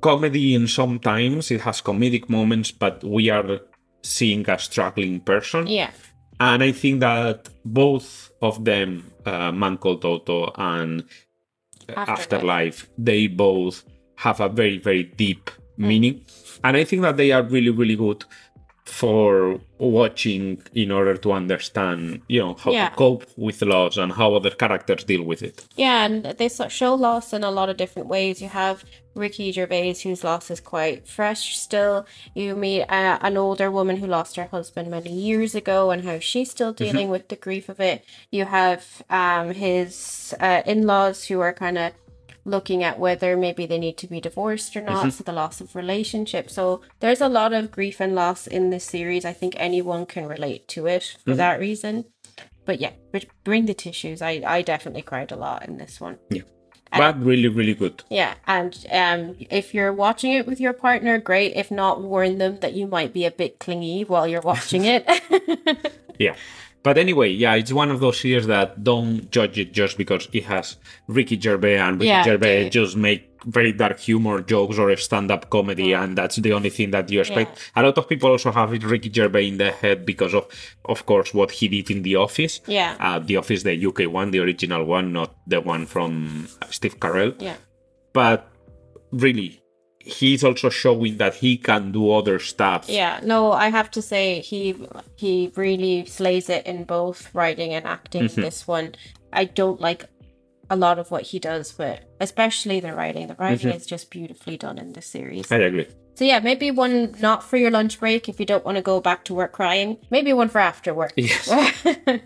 comedy 0.00 0.54
in 0.54 0.66
sometimes 0.66 1.50
it 1.50 1.60
has 1.62 1.80
comedic 1.82 2.28
moments, 2.28 2.70
but 2.72 3.02
we 3.04 3.30
are 3.30 3.60
seeing 4.02 4.48
a 4.48 4.58
struggling 4.58 5.20
person. 5.20 5.66
Yeah. 5.66 5.90
And 6.38 6.62
I 6.62 6.72
think 6.72 7.00
that 7.00 7.48
both 7.64 8.30
of 8.40 8.64
them, 8.64 9.12
uh, 9.26 9.52
Man 9.52 9.76
Called 9.76 10.04
Otto 10.04 10.52
and 10.56 11.04
Afterlife. 11.88 12.08
Afterlife, 12.08 12.88
they 12.96 13.26
both 13.26 13.84
have 14.16 14.40
a 14.40 14.48
very, 14.48 14.78
very 14.78 15.04
deep 15.04 15.50
meaning. 15.76 16.24
And 16.62 16.76
I 16.76 16.84
think 16.84 17.02
that 17.02 17.16
they 17.16 17.32
are 17.32 17.42
really, 17.42 17.70
really 17.70 17.96
good 17.96 18.24
for 18.84 19.60
watching 19.78 20.60
in 20.74 20.90
order 20.90 21.16
to 21.16 21.32
understand, 21.32 22.20
you 22.28 22.40
know, 22.40 22.54
how 22.54 22.72
Yeah. 22.72 22.88
to 22.88 22.96
cope 22.96 23.24
with 23.36 23.62
loss 23.62 23.96
and 23.96 24.12
how 24.12 24.34
other 24.34 24.50
characters 24.50 25.04
deal 25.04 25.22
with 25.22 25.42
it. 25.42 25.64
Yeah, 25.76 26.04
and 26.06 26.24
they 26.24 26.48
show 26.48 26.94
loss 26.94 27.32
in 27.32 27.44
a 27.44 27.50
lot 27.50 27.68
of 27.68 27.76
different 27.76 28.08
ways. 28.08 28.42
You 28.42 28.48
have 28.48 28.84
Ricky 29.14 29.50
Gervais, 29.52 29.94
whose 30.02 30.24
loss 30.24 30.50
is 30.50 30.60
quite 30.60 31.06
fresh 31.06 31.56
still. 31.58 32.06
You 32.34 32.54
meet 32.54 32.82
uh, 32.82 33.18
an 33.20 33.36
older 33.36 33.70
woman 33.70 33.96
who 33.96 34.06
lost 34.06 34.36
her 34.36 34.46
husband 34.46 34.90
many 34.90 35.12
years 35.12 35.54
ago 35.54 35.90
and 35.90 36.04
how 36.04 36.18
she's 36.18 36.50
still 36.50 36.72
dealing 36.72 37.08
with 37.10 37.28
the 37.28 37.36
grief 37.36 37.68
of 37.68 37.80
it. 37.80 38.04
You 38.30 38.44
have 38.44 39.02
um, 39.10 39.52
his 39.52 40.34
uh, 40.40 40.62
in 40.64 40.86
laws 40.86 41.24
who 41.24 41.40
are 41.40 41.52
kind 41.52 41.78
of 41.78 41.92
looking 42.44 42.82
at 42.82 42.98
whether 42.98 43.36
maybe 43.36 43.66
they 43.66 43.78
need 43.78 43.98
to 43.98 44.06
be 44.06 44.20
divorced 44.20 44.74
or 44.76 44.80
not, 44.80 45.12
so 45.12 45.24
the 45.24 45.32
loss 45.32 45.60
of 45.60 45.76
relationship. 45.76 46.48
So 46.50 46.80
there's 47.00 47.20
a 47.20 47.28
lot 47.28 47.52
of 47.52 47.70
grief 47.70 48.00
and 48.00 48.14
loss 48.14 48.46
in 48.46 48.70
this 48.70 48.84
series. 48.84 49.24
I 49.24 49.32
think 49.32 49.54
anyone 49.58 50.06
can 50.06 50.26
relate 50.26 50.66
to 50.68 50.86
it 50.86 51.16
for 51.24 51.34
that 51.34 51.60
reason. 51.60 52.06
But 52.64 52.80
yeah, 52.80 52.92
bring 53.44 53.66
the 53.66 53.74
tissues. 53.74 54.22
I, 54.22 54.42
I 54.46 54.62
definitely 54.62 55.02
cried 55.02 55.32
a 55.32 55.36
lot 55.36 55.66
in 55.66 55.76
this 55.76 56.00
one. 56.00 56.18
But 56.98 57.22
really, 57.22 57.48
really 57.48 57.74
good. 57.74 58.02
Yeah, 58.10 58.34
and 58.46 58.74
um, 58.90 59.36
if 59.50 59.72
you're 59.74 59.92
watching 59.92 60.32
it 60.32 60.46
with 60.46 60.60
your 60.60 60.72
partner, 60.72 61.18
great. 61.18 61.54
If 61.54 61.70
not, 61.70 62.02
warn 62.02 62.38
them 62.38 62.58
that 62.60 62.72
you 62.74 62.86
might 62.86 63.12
be 63.12 63.24
a 63.24 63.30
bit 63.30 63.58
clingy 63.60 64.02
while 64.02 64.26
you're 64.26 64.40
watching 64.40 64.84
it. 64.84 65.06
Yeah. 66.18 66.36
But 66.82 66.98
anyway, 66.98 67.30
yeah, 67.30 67.54
it's 67.54 67.72
one 67.72 67.90
of 67.90 68.00
those 68.00 68.20
series 68.20 68.46
that 68.46 68.84
don't 68.84 69.30
judge 69.30 69.58
it 69.58 69.72
just 69.72 69.96
because 69.96 70.28
it 70.34 70.44
has 70.44 70.76
Ricky 71.06 71.40
Gervais 71.40 71.78
and 71.78 71.96
Ricky 71.98 72.08
Yeah, 72.08 72.24
Gervais 72.24 72.64
yeah. 72.64 72.68
just 72.68 72.94
make 72.96 73.29
very 73.46 73.72
dark 73.72 73.98
humor 73.98 74.42
jokes 74.42 74.78
or 74.78 74.94
stand-up 74.96 75.48
comedy, 75.50 75.92
and 75.92 76.16
that's 76.18 76.36
the 76.36 76.52
only 76.52 76.70
thing 76.70 76.90
that 76.90 77.10
you 77.10 77.20
expect. 77.20 77.72
A 77.76 77.82
lot 77.82 77.96
of 77.98 78.08
people 78.08 78.30
also 78.30 78.50
have 78.52 78.70
Ricky 78.70 79.10
Gervais 79.12 79.48
in 79.48 79.56
their 79.58 79.72
head 79.72 80.04
because 80.04 80.34
of, 80.34 80.46
of 80.84 81.06
course, 81.06 81.32
what 81.32 81.50
he 81.50 81.68
did 81.68 81.90
in 81.90 82.02
The 82.02 82.16
Office. 82.16 82.60
Yeah. 82.66 82.96
Uh, 83.00 83.18
the 83.18 83.36
Office, 83.36 83.62
the 83.62 83.86
UK 83.86 84.10
one, 84.12 84.30
the 84.30 84.40
original 84.40 84.84
one, 84.84 85.12
not 85.12 85.34
the 85.46 85.60
one 85.60 85.86
from 85.86 86.48
Steve 86.70 86.98
Carell. 87.00 87.34
yeah, 87.40 87.56
But 88.12 88.50
really, 89.12 89.62
he's 89.98 90.42
also 90.44 90.68
showing 90.70 91.16
that 91.18 91.34
he 91.34 91.56
can 91.56 91.92
do 91.92 92.10
other 92.10 92.38
stuff. 92.38 92.88
yeah. 92.88 93.20
No, 93.22 93.52
I 93.52 93.68
have 93.70 93.90
to 93.92 94.02
say 94.02 94.40
he 94.40 94.74
he 95.16 95.52
really 95.56 96.06
slays 96.06 96.48
it 96.48 96.66
in 96.66 96.84
both 96.84 97.34
writing 97.34 97.72
and 97.74 97.86
acting. 97.86 98.24
Mm-hmm. 98.24 98.40
This 98.40 98.66
one, 98.66 98.94
I 99.32 99.44
don't 99.44 99.80
like 99.80 100.04
a 100.70 100.76
lot 100.76 100.98
of 100.98 101.10
what 101.10 101.22
he 101.22 101.38
does, 101.38 101.72
but 101.72 102.04
especially 102.20 102.80
the 102.80 102.94
writing. 102.94 103.26
The 103.26 103.34
writing 103.34 103.68
Mm-hmm. 103.68 103.76
is 103.76 103.86
just 103.86 104.10
beautifully 104.10 104.56
done 104.56 104.78
in 104.78 104.92
this 104.92 105.06
series. 105.06 105.50
I 105.52 105.56
agree. 105.56 105.86
So 106.14 106.24
yeah, 106.24 106.38
maybe 106.40 106.70
one 106.70 107.14
not 107.20 107.42
for 107.42 107.56
your 107.56 107.70
lunch 107.70 107.98
break 108.00 108.28
if 108.28 108.38
you 108.40 108.46
don't 108.46 108.64
want 108.64 108.76
to 108.76 108.82
go 108.82 109.00
back 109.00 109.24
to 109.24 109.34
work 109.34 109.52
crying. 109.52 109.98
Maybe 110.10 110.32
one 110.32 110.48
for 110.48 110.58
after 110.60 110.94
work. 110.94 111.12
Yes. 111.16 111.48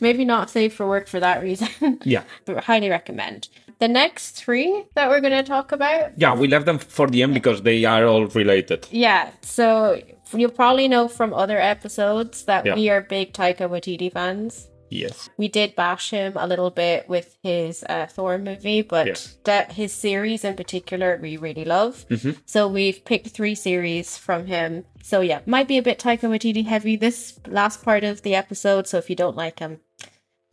maybe 0.00 0.24
not 0.24 0.50
safe 0.50 0.74
for 0.74 0.86
work 0.88 1.08
for 1.08 1.20
that 1.20 1.42
reason. 1.42 1.98
Yeah. 2.04 2.22
but 2.44 2.64
highly 2.64 2.88
recommend. 2.88 3.48
The 3.78 3.88
next 3.88 4.32
three 4.32 4.84
that 4.94 5.08
we're 5.10 5.20
going 5.20 5.34
to 5.34 5.42
talk 5.42 5.72
about. 5.72 6.12
Yeah, 6.16 6.34
we 6.34 6.48
left 6.48 6.64
them 6.66 6.78
for 6.78 7.06
the 7.08 7.22
end 7.22 7.34
because 7.34 7.62
they 7.62 7.84
are 7.84 8.06
all 8.06 8.26
related. 8.26 8.86
Yeah, 8.90 9.30
so 9.42 10.00
you'll 10.32 10.50
probably 10.50 10.88
know 10.88 11.08
from 11.08 11.34
other 11.34 11.60
episodes 11.60 12.44
that 12.44 12.64
Yeah. 12.64 12.74
we 12.74 12.88
are 12.88 13.02
big 13.02 13.32
Taika 13.34 13.68
Waititi 13.68 14.10
fans. 14.12 14.68
Yes. 14.88 15.28
We 15.36 15.48
did 15.48 15.74
bash 15.74 16.10
him 16.10 16.34
a 16.36 16.46
little 16.46 16.70
bit 16.70 17.08
with 17.08 17.36
his 17.42 17.84
uh, 17.88 18.06
Thor 18.06 18.38
movie, 18.38 18.82
but 18.82 19.36
that 19.44 19.72
his 19.72 19.92
series 19.92 20.44
in 20.44 20.54
particular 20.54 21.18
we 21.20 21.36
really 21.36 21.64
love. 21.64 22.04
So 22.44 22.68
we've 22.68 23.04
picked 23.04 23.28
three 23.28 23.54
series 23.54 24.16
from 24.16 24.46
him. 24.46 24.84
So 25.02 25.20
yeah, 25.20 25.40
might 25.46 25.68
be 25.68 25.78
a 25.78 25.82
bit 25.82 25.98
Taika 25.98 26.28
Waititi 26.28 26.64
heavy 26.66 26.96
this 26.96 27.38
last 27.46 27.82
part 27.84 28.04
of 28.04 28.22
the 28.22 28.34
episode. 28.34 28.86
So 28.86 28.98
if 28.98 29.10
you 29.10 29.16
don't 29.16 29.36
like 29.36 29.58
him, 29.58 29.80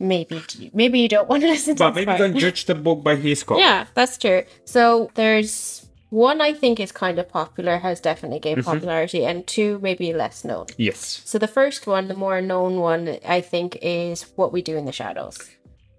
maybe 0.00 0.42
maybe 0.72 0.98
you 1.00 1.08
don't 1.08 1.28
want 1.28 1.42
to 1.42 1.48
listen 1.54 1.76
to 1.76 1.84
But 1.84 1.94
maybe 1.94 2.06
part. 2.06 2.18
don't 2.18 2.36
judge 2.36 2.64
the 2.66 2.74
book 2.74 3.02
by 3.04 3.16
his 3.16 3.42
cover. 3.46 3.60
Yeah, 3.60 3.86
that's 3.94 4.18
true. 4.18 4.42
So 4.64 5.10
there's 5.14 5.83
one 6.14 6.40
I 6.40 6.52
think 6.52 6.78
is 6.78 6.92
kind 6.92 7.18
of 7.18 7.28
popular, 7.28 7.78
has 7.78 8.00
definitely 8.00 8.38
gained 8.40 8.60
Mm-hmm. 8.60 8.70
popularity, 8.72 9.24
and 9.26 9.46
two 9.46 9.78
maybe 9.82 10.12
less 10.12 10.44
known. 10.44 10.66
Yes. 10.76 11.22
So 11.24 11.38
the 11.38 11.48
first 11.48 11.86
one, 11.86 12.08
the 12.08 12.14
more 12.14 12.40
known 12.40 12.76
one, 12.78 13.18
I 13.26 13.40
think, 13.40 13.78
is 13.82 14.22
What 14.36 14.52
We 14.52 14.62
Do 14.62 14.76
in 14.76 14.84
the 14.84 14.92
Shadows. 14.92 15.38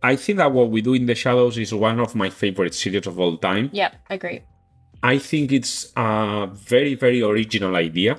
I 0.02 0.16
think 0.16 0.38
that 0.38 0.52
what 0.54 0.70
we 0.70 0.82
do 0.82 0.94
in 0.94 1.06
the 1.08 1.16
shadows 1.16 1.58
is 1.58 1.74
one 1.74 2.00
of 2.00 2.14
my 2.16 2.30
favorite 2.30 2.76
series 2.76 3.08
of 3.08 3.20
all 3.20 3.38
time. 3.38 3.70
Yep, 3.74 3.92
I 4.10 4.14
agree. 4.14 4.40
I 5.02 5.18
think 5.18 5.52
it's 5.52 5.92
a 5.98 6.48
very, 6.54 6.94
very 6.96 7.22
original 7.22 7.76
idea. 7.76 8.18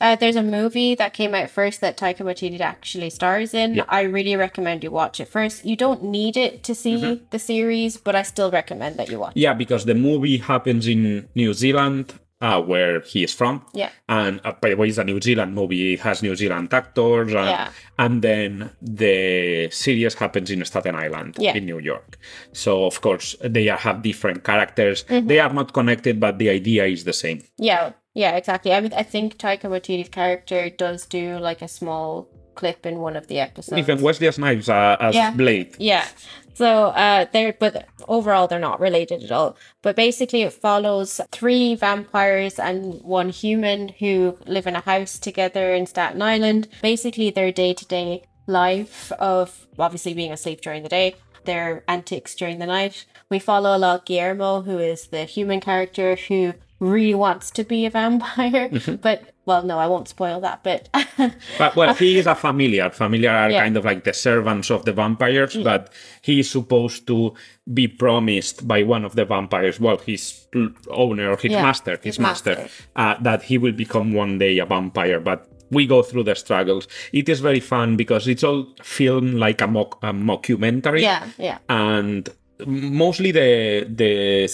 Uh, 0.00 0.16
there's 0.16 0.36
a 0.36 0.42
movie 0.42 0.94
that 0.94 1.12
came 1.12 1.34
out 1.34 1.50
first 1.50 1.80
that 1.80 1.96
Taika 1.96 2.18
Waititi 2.18 2.58
actually 2.60 3.10
stars 3.10 3.52
in. 3.54 3.74
Yeah. 3.74 3.84
I 3.88 4.02
really 4.02 4.34
recommend 4.36 4.82
you 4.82 4.90
watch 4.90 5.20
it 5.20 5.28
first. 5.28 5.64
You 5.64 5.76
don't 5.76 6.02
need 6.04 6.36
it 6.36 6.62
to 6.64 6.74
see 6.74 6.96
Mm-hmm. 6.96 7.24
the 7.30 7.38
series, 7.38 7.96
but 7.96 8.14
I 8.16 8.22
still 8.22 8.50
recommend 8.50 8.96
that 8.98 9.10
you 9.10 9.18
watch. 9.20 9.32
Yeah, 9.36 9.54
because 9.54 9.84
the 9.84 9.94
movie 9.94 10.38
happens 10.38 10.86
in 10.88 11.28
New 11.34 11.52
Zealand, 11.54 12.14
uh, 12.40 12.60
where 12.62 13.00
he 13.00 13.22
is 13.22 13.34
from. 13.34 13.64
Yeah. 13.74 13.90
And 14.08 14.40
uh, 14.44 14.52
by 14.60 14.70
the 14.70 14.76
way, 14.76 14.88
it's 14.88 14.98
a 14.98 15.04
New 15.04 15.20
Zealand 15.20 15.54
movie. 15.54 15.92
It 15.94 16.00
has 16.00 16.22
New 16.22 16.34
Zealand 16.34 16.72
actors. 16.72 17.28
And, 17.34 17.46
Yeah. 17.48 17.68
and 17.98 18.22
then 18.22 18.70
the 18.80 19.68
series 19.70 20.14
happens 20.14 20.50
in 20.50 20.64
Staten 20.64 20.94
Island, 20.94 21.36
Yeah. 21.38 21.54
in 21.54 21.66
New 21.66 21.78
York. 21.78 22.18
So, 22.52 22.84
of 22.86 23.00
course, 23.02 23.36
they 23.42 23.68
are, 23.68 23.76
have 23.78 24.00
different 24.02 24.42
characters. 24.44 25.04
Mm-hmm. 25.04 25.26
They 25.28 25.38
are 25.38 25.52
not 25.52 25.72
connected, 25.74 26.18
but 26.18 26.38
the 26.38 26.48
idea 26.48 26.86
is 26.86 27.04
the 27.04 27.12
same. 27.12 27.42
Yeah, 27.58 27.92
yeah, 28.14 28.36
exactly. 28.36 28.72
I 28.72 28.80
mean, 28.80 28.92
I 28.94 29.02
think 29.02 29.38
Taika 29.38 29.64
Waititi's 29.64 30.08
character 30.08 30.68
does 30.70 31.06
do 31.06 31.38
like 31.38 31.62
a 31.62 31.68
small 31.68 32.28
clip 32.54 32.84
in 32.84 32.98
one 32.98 33.16
of 33.16 33.26
the 33.28 33.38
episodes. 33.38 33.78
Even 33.78 34.02
Wesley 34.02 34.30
Snipes 34.30 34.68
uh, 34.68 34.96
as 35.00 35.14
Yeah. 35.14 35.30
Blade. 35.30 35.74
Yeah. 35.78 36.06
So 36.54 36.86
uh 36.88 37.24
they're 37.32 37.54
but 37.58 37.86
overall 38.06 38.46
they're 38.48 38.58
not 38.58 38.80
related 38.80 39.22
at 39.22 39.32
all. 39.32 39.56
But 39.82 39.96
basically 39.96 40.42
it 40.42 40.52
follows 40.52 41.20
three 41.32 41.74
vampires 41.74 42.58
and 42.58 43.00
one 43.02 43.30
human 43.30 43.88
who 44.00 44.36
live 44.46 44.66
in 44.66 44.76
a 44.76 44.80
house 44.80 45.18
together 45.18 45.72
in 45.72 45.86
Staten 45.86 46.20
Island. 46.20 46.68
Basically 46.82 47.30
their 47.30 47.52
day-to-day 47.52 48.24
life 48.46 49.12
of 49.12 49.66
obviously 49.78 50.12
being 50.12 50.32
asleep 50.32 50.60
during 50.60 50.82
the 50.82 50.88
day, 50.88 51.14
their 51.44 51.82
antics 51.88 52.34
during 52.34 52.58
the 52.58 52.66
night. 52.66 53.06
We 53.30 53.38
follow 53.38 53.74
a 53.74 53.78
lot 53.78 54.04
Guillermo, 54.04 54.62
who 54.62 54.78
is 54.78 55.06
the 55.06 55.24
human 55.24 55.60
character 55.60 56.16
who 56.16 56.54
really 56.80 57.14
wants 57.14 57.50
to 57.52 57.62
be 57.64 57.86
a 57.86 57.90
vampire. 57.90 58.70
But 59.00 59.32
well 59.46 59.62
no, 59.62 59.78
I 59.78 59.86
won't 59.86 60.08
spoil 60.08 60.40
that 60.40 60.62
bit. 60.62 60.88
But 61.58 61.76
well, 61.76 61.94
he 61.94 62.18
is 62.18 62.26
a 62.26 62.34
familiar. 62.34 62.90
Familiar 62.90 63.30
are 63.30 63.50
Yeah. 63.50 63.62
kind 63.62 63.76
of 63.76 63.84
like 63.84 64.04
the 64.04 64.14
servants 64.14 64.70
of 64.70 64.84
the 64.84 64.92
vampires, 64.92 65.56
but 65.56 65.92
he 66.22 66.40
is 66.40 66.50
supposed 66.50 67.06
to 67.08 67.34
be 67.72 67.86
promised 67.86 68.66
by 68.66 68.82
one 68.82 69.04
of 69.04 69.14
the 69.14 69.24
vampires, 69.24 69.78
well, 69.78 69.98
his 69.98 70.46
owner 70.90 71.30
or 71.30 71.36
his 71.36 71.52
Yeah, 71.52 71.62
master, 71.62 71.92
his, 71.96 72.16
his 72.16 72.18
master, 72.18 72.56
master. 72.56 72.70
Uh, 72.96 73.14
that 73.22 73.42
he 73.42 73.58
will 73.58 73.72
become 73.72 74.12
one 74.12 74.38
day 74.38 74.58
a 74.58 74.64
vampire. 74.66 75.20
But 75.20 75.46
we 75.70 75.86
go 75.86 76.02
through 76.02 76.24
the 76.24 76.34
struggles. 76.34 76.88
It 77.12 77.28
is 77.28 77.40
very 77.40 77.60
fun 77.60 77.96
because 77.96 78.26
it's 78.26 78.42
all 78.42 78.66
filmed 78.82 79.34
like 79.34 79.60
a, 79.60 79.66
mock, 79.66 79.98
a 80.02 80.12
mockumentary 80.12 81.02
yeah, 81.02 81.28
yeah. 81.38 81.58
and 81.68 82.28
mostly 82.66 83.32
the 83.32 83.86
the 83.88 84.46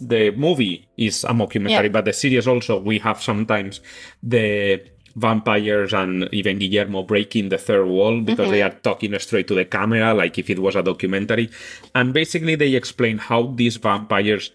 the 0.00 0.30
movie 0.36 0.88
is 0.96 1.24
a 1.24 1.28
mockumentary 1.28 1.84
Yeah. 1.84 1.88
but 1.88 2.04
the 2.04 2.12
series 2.12 2.46
also 2.46 2.78
we 2.80 2.98
have 2.98 3.22
sometimes 3.22 3.80
the 4.22 4.82
vampires 5.16 5.94
and 5.94 6.28
even 6.32 6.58
Guillermo 6.58 7.02
breaking 7.02 7.48
the 7.48 7.58
third 7.58 7.86
wall 7.86 8.20
because 8.20 8.50
they 8.50 8.60
mm-hmm. 8.60 8.76
are 8.76 8.80
talking 8.80 9.18
straight 9.18 9.48
to 9.48 9.54
the 9.54 9.64
camera 9.64 10.12
like 10.12 10.38
if 10.38 10.50
it 10.50 10.58
was 10.58 10.76
a 10.76 10.82
documentary 10.82 11.50
and 11.94 12.12
basically 12.12 12.54
they 12.54 12.74
explain 12.74 13.16
how 13.16 13.46
these 13.56 13.76
vampires 13.76 14.50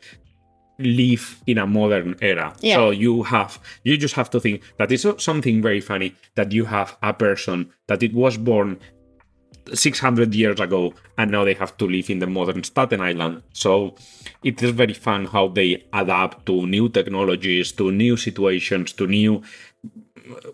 live 0.78 1.42
in 1.48 1.58
a 1.58 1.66
modern 1.68 2.16
era 2.22 2.54
Yeah. 2.62 2.76
so 2.76 2.92
you 2.92 3.24
have 3.24 3.60
you 3.84 3.98
just 3.98 4.16
have 4.16 4.30
to 4.32 4.40
think 4.40 4.62
that 4.78 4.92
is 4.92 5.06
something 5.18 5.62
very 5.62 5.82
funny 5.82 6.16
that 6.36 6.52
you 6.52 6.66
have 6.66 6.96
a 7.02 7.14
person 7.14 7.72
that 7.88 8.04
it 8.04 8.14
was 8.14 8.38
born 8.38 8.80
600 9.74 10.34
years 10.34 10.60
ago 10.60 10.94
and 11.18 11.32
now 11.32 11.44
they 11.44 11.54
have 11.54 11.76
to 11.78 11.86
live 11.86 12.10
in 12.10 12.20
the 12.20 12.28
modern 12.28 12.64
Staten 12.64 13.02
Island. 13.02 13.44
So 13.54 13.96
it 14.44 14.62
is 14.62 14.72
very 14.72 14.94
fun 14.94 15.26
how 15.26 15.48
they 15.48 15.86
adapt 15.94 16.46
to 16.48 16.66
new 16.66 16.90
technologies, 16.90 17.72
to 17.74 17.92
new 17.92 18.18
situations, 18.18 18.94
to 18.94 19.08
new 19.08 19.44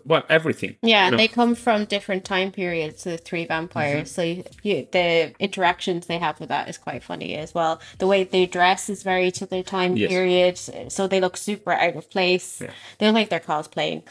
well 0.04 0.24
everything. 0.28 0.76
Yeah, 0.82 1.06
you 1.06 1.10
know? 1.12 1.16
they 1.16 1.28
come 1.28 1.54
from 1.54 1.84
different 1.84 2.24
time 2.24 2.52
periods. 2.52 3.04
The 3.04 3.18
three 3.18 3.46
vampires, 3.46 4.10
mm-hmm. 4.10 4.14
so 4.14 4.22
you, 4.22 4.44
you, 4.62 4.88
the 4.90 5.34
interactions 5.38 6.06
they 6.06 6.18
have 6.18 6.40
with 6.40 6.48
that 6.48 6.68
is 6.68 6.78
quite 6.78 7.02
funny 7.02 7.36
as 7.36 7.54
well. 7.54 7.80
The 7.98 8.06
way 8.06 8.24
they 8.24 8.46
dress 8.46 8.88
is 8.88 9.02
very 9.02 9.30
to 9.32 9.46
their 9.46 9.62
time 9.62 9.96
Yes. 9.96 10.10
period, 10.10 10.92
so 10.92 11.06
they 11.06 11.20
look 11.20 11.36
super 11.36 11.72
out 11.72 11.96
of 11.96 12.10
place. 12.10 12.60
Yeah. 12.60 12.70
They 12.98 13.06
look 13.06 13.14
like 13.14 13.28
they're 13.30 13.40
cosplaying. 13.40 14.02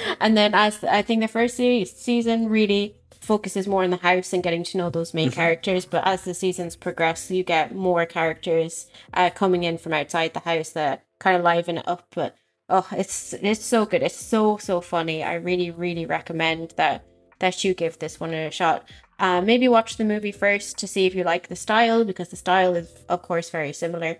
and 0.20 0.36
then, 0.36 0.54
as 0.54 0.82
I 0.84 1.02
think 1.02 1.22
the 1.22 1.28
first 1.28 1.56
se- 1.56 1.84
season 1.84 2.48
really 2.48 2.96
focuses 3.20 3.66
more 3.66 3.84
on 3.84 3.90
the 3.90 3.96
house 3.96 4.32
and 4.32 4.42
getting 4.42 4.64
to 4.64 4.78
know 4.78 4.90
those 4.90 5.14
main 5.14 5.30
characters, 5.30 5.84
but 5.84 6.06
as 6.06 6.24
the 6.24 6.34
seasons 6.34 6.76
progress, 6.76 7.30
you 7.30 7.42
get 7.42 7.74
more 7.74 8.06
characters 8.06 8.86
uh, 9.14 9.30
coming 9.30 9.64
in 9.64 9.78
from 9.78 9.92
outside 9.92 10.34
the 10.34 10.40
house 10.40 10.70
that 10.70 11.04
kind 11.18 11.36
of 11.36 11.42
liven 11.44 11.78
it 11.78 11.88
up. 11.88 12.06
But 12.14 12.36
oh, 12.68 12.86
it's 12.92 13.32
it's 13.34 13.64
so 13.64 13.86
good. 13.86 14.02
It's 14.02 14.16
so 14.16 14.56
so 14.58 14.80
funny. 14.80 15.22
I 15.22 15.34
really 15.34 15.70
really 15.70 16.06
recommend 16.06 16.74
that 16.76 17.04
that 17.38 17.64
you 17.64 17.74
give 17.74 17.98
this 17.98 18.20
one 18.20 18.34
a 18.34 18.50
shot. 18.50 18.88
Uh, 19.18 19.40
maybe 19.40 19.68
watch 19.68 19.96
the 19.96 20.04
movie 20.04 20.32
first 20.32 20.76
to 20.78 20.86
see 20.86 21.06
if 21.06 21.14
you 21.14 21.24
like 21.24 21.48
the 21.48 21.56
style 21.56 22.04
because 22.04 22.28
the 22.28 22.36
style 22.36 22.74
is 22.74 23.04
of 23.08 23.22
course 23.22 23.50
very 23.50 23.72
similar, 23.72 24.18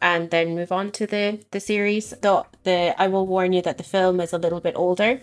and 0.00 0.30
then 0.30 0.54
move 0.54 0.72
on 0.72 0.90
to 0.92 1.06
the 1.06 1.40
the 1.50 1.60
series. 1.60 2.14
Though 2.22 2.46
the 2.64 2.94
I 3.00 3.08
will 3.08 3.26
warn 3.26 3.52
you 3.52 3.62
that 3.62 3.78
the 3.78 3.84
film 3.84 4.20
is 4.20 4.32
a 4.32 4.38
little 4.38 4.60
bit 4.60 4.74
older. 4.76 5.20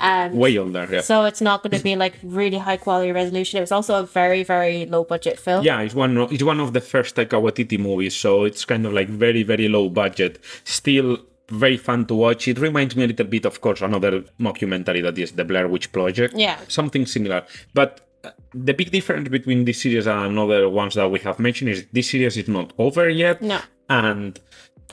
Um, 0.00 0.36
Way 0.36 0.58
older, 0.58 0.88
yeah. 0.90 1.00
so 1.00 1.24
it's 1.24 1.40
not 1.40 1.62
going 1.62 1.76
to 1.76 1.82
be 1.82 1.96
like 1.96 2.14
really 2.22 2.58
high 2.58 2.76
quality 2.76 3.12
resolution. 3.12 3.58
It 3.58 3.62
was 3.62 3.72
also 3.72 4.00
a 4.00 4.06
very 4.06 4.42
very 4.44 4.86
low 4.86 5.04
budget 5.04 5.38
film. 5.38 5.64
Yeah, 5.64 5.80
it's 5.80 5.94
one. 5.94 6.16
Of, 6.16 6.32
it's 6.32 6.42
one 6.42 6.60
of 6.60 6.72
the 6.72 6.80
first 6.80 7.16
Taika 7.16 7.40
Waititi 7.40 7.78
movies, 7.78 8.14
so 8.16 8.44
it's 8.44 8.64
kind 8.64 8.86
of 8.86 8.92
like 8.92 9.08
very, 9.08 9.42
very 9.42 9.68
low 9.68 9.88
budget. 9.88 10.38
Still 10.64 11.18
very 11.48 11.76
fun 11.76 12.06
to 12.06 12.14
watch. 12.14 12.48
It 12.48 12.58
reminds 12.58 12.96
me 12.96 13.04
a 13.04 13.06
little 13.06 13.26
bit, 13.26 13.44
of 13.44 13.60
course, 13.60 13.82
another 13.82 14.24
mockumentary 14.40 15.02
that 15.02 15.18
is 15.18 15.32
the 15.32 15.44
Blair 15.44 15.68
Witch 15.68 15.92
Project. 15.92 16.34
Yeah. 16.36 16.58
something 16.68 17.06
similar. 17.06 17.44
But 17.74 18.08
uh, 18.24 18.30
the 18.54 18.72
big 18.72 18.90
difference 18.90 19.28
between 19.28 19.64
this 19.64 19.82
series 19.82 20.06
and 20.06 20.38
other 20.38 20.68
ones 20.68 20.94
that 20.94 21.10
we 21.10 21.18
have 21.20 21.38
mentioned 21.38 21.70
is 21.70 21.86
this 21.92 22.10
series 22.10 22.36
is 22.36 22.48
not 22.48 22.72
over 22.78 23.08
yet. 23.08 23.42
No. 23.42 23.60
And 23.88 24.38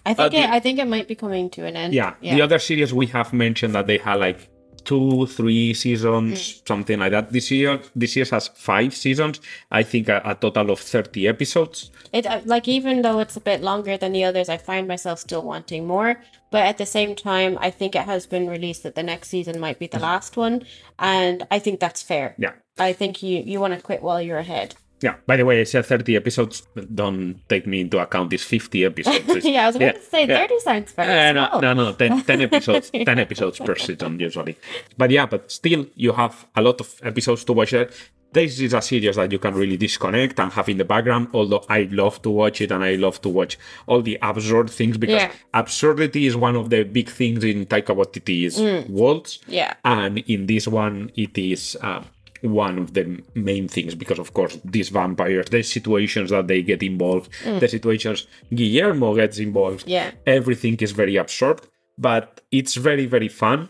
I 0.06 0.14
think 0.14 0.20
Uh, 0.34 0.38
it, 0.38 0.42
the- 0.42 0.54
I 0.54 0.60
think 0.60 0.80
it 0.80 0.88
might 0.88 1.08
be 1.08 1.16
coming 1.16 1.50
to 1.52 1.66
an 1.66 1.76
end. 1.76 1.94
yeah, 1.94 2.14
the 2.22 2.42
other 2.42 2.60
series 2.60 2.94
we 2.94 3.08
have 3.08 3.34
mentioned 3.34 3.76
that 3.76 3.88
they 3.88 3.98
had 3.98 4.16
like 4.20 4.50
two, 4.86 5.28
three 5.28 5.74
seasons, 5.74 6.64
something 6.66 7.00
like 7.00 7.12
that. 7.12 7.32
This 7.32 7.52
year, 7.52 7.80
this 7.96 8.16
year 8.16 8.26
has 8.32 8.48
five 8.48 8.96
seasons. 8.96 9.40
I 9.70 9.84
think 9.84 10.08
a, 10.10 10.22
a 10.26 10.36
total 10.36 10.72
of 10.72 10.80
thirty 10.80 11.28
episodes. 11.28 11.92
It 12.12 12.26
uh, 12.26 12.42
like 12.46 12.68
even 12.68 13.02
though 13.04 13.20
it's 13.20 13.36
a 13.38 13.42
bit 13.42 13.62
longer 13.62 13.98
than 13.98 14.14
the 14.14 14.24
others, 14.24 14.50
I 14.50 14.58
find 14.58 14.88
myself 14.88 15.20
still 15.20 15.42
wanting 15.44 15.86
more. 15.86 16.22
But 16.52 16.64
at 16.66 16.78
the 16.80 16.86
same 16.88 17.14
time, 17.14 17.58
I 17.62 17.70
think 17.70 17.94
it 17.96 18.04
has 18.06 18.26
been 18.26 18.50
released 18.50 18.82
that 18.84 18.96
the 18.96 19.04
next 19.04 19.28
season 19.30 19.60
might 19.60 19.78
be 19.78 19.86
the 19.88 20.00
last 20.00 20.36
one, 20.38 20.64
and 20.98 21.46
I 21.52 21.60
think 21.60 21.80
that's 21.80 22.02
fair. 22.02 22.34
Yeah. 22.40 22.54
I 22.80 22.94
think 22.94 23.22
you 23.22 23.44
you 23.46 23.60
want 23.60 23.74
to 23.76 23.82
quit 23.82 24.02
while 24.02 24.22
you're 24.22 24.40
ahead. 24.40 24.76
Yeah. 25.02 25.16
By 25.26 25.38
the 25.38 25.46
way, 25.46 25.62
I 25.62 25.64
said 25.64 25.86
30 25.86 26.16
episodes. 26.18 26.68
Don't 26.94 27.40
take 27.48 27.66
me 27.68 27.82
into 27.82 28.00
account. 28.00 28.34
It's 28.34 28.44
50 28.44 28.86
episodes. 28.86 29.46
Yeah, 29.46 29.64
I 29.64 29.68
was 29.68 29.76
about 29.78 29.86
yeah, 29.86 29.92
to 29.94 30.02
say 30.02 30.26
yeah. 30.28 30.38
thirty 30.38 30.60
sounds 30.60 30.92
very 30.92 31.30
Uh, 31.30 31.32
no, 31.34 31.48
small. 31.50 31.62
no, 31.62 31.74
no, 31.74 31.94
10, 31.94 32.24
10 32.24 32.42
episodes, 32.42 32.90
10 32.94 33.20
episodes 33.20 33.60
per 33.60 33.76
season 33.76 34.20
usually. 34.20 34.58
But 34.98 35.10
yeah, 35.12 35.26
but 35.26 35.52
still, 35.52 35.86
you 35.96 36.12
have 36.14 36.46
a 36.56 36.62
lot 36.62 36.80
of 36.82 36.94
episodes 37.04 37.44
to 37.46 37.54
watch 37.54 37.72
there. 37.72 37.90
This 38.32 38.60
is 38.60 38.76
a 38.76 38.82
series 38.82 39.16
that 39.16 39.32
you 39.32 39.40
can 39.40 39.56
really 39.56 39.76
disconnect 39.76 40.40
and 40.40 40.52
have 40.54 40.70
in 40.70 40.78
the 40.78 40.86
background. 40.86 41.30
Although 41.34 41.66
I 41.68 41.88
love 41.92 42.22
to 42.22 42.30
watch 42.30 42.62
it 42.62 42.70
and 42.72 42.84
I 42.84 42.94
love 42.94 43.20
to 43.22 43.30
watch 43.30 43.58
all 43.88 44.04
the 44.04 44.20
absurd 44.22 44.70
things 44.70 44.98
because 45.00 45.24
Yeah. 45.24 45.32
absurdity 45.52 46.28
is 46.28 46.36
one 46.36 46.56
of 46.56 46.70
the 46.70 46.84
big 46.84 47.10
things 47.10 47.44
in 47.44 47.66
Taika 47.66 47.96
Waititi's 47.96 48.60
worlds. 48.88 49.40
Yeah. 49.48 49.74
And 49.84 50.20
in 50.20 50.46
this 50.46 50.68
one, 50.68 51.12
it 51.16 51.36
is 51.40 51.76
uh, 51.82 52.04
one 52.42 52.78
of 52.80 52.94
the 52.94 53.22
main 53.36 53.68
things 53.68 53.96
because, 53.96 54.20
of 54.20 54.34
course, 54.34 54.60
these 54.64 54.90
vampires, 54.90 55.48
the 55.50 55.64
situations 55.64 56.30
that 56.32 56.48
they 56.48 56.62
get 56.62 56.82
involved, 56.84 57.30
the 57.44 57.68
situations 57.68 58.28
Guillermo 58.54 59.16
gets 59.16 59.38
involved, 59.40 59.84
Yeah. 59.88 60.12
everything 60.26 60.76
is 60.78 60.92
very 60.92 61.16
absurd, 61.18 61.62
but 61.98 62.42
it's 62.52 62.76
very, 62.76 63.06
very 63.06 63.28
fun. 63.30 63.70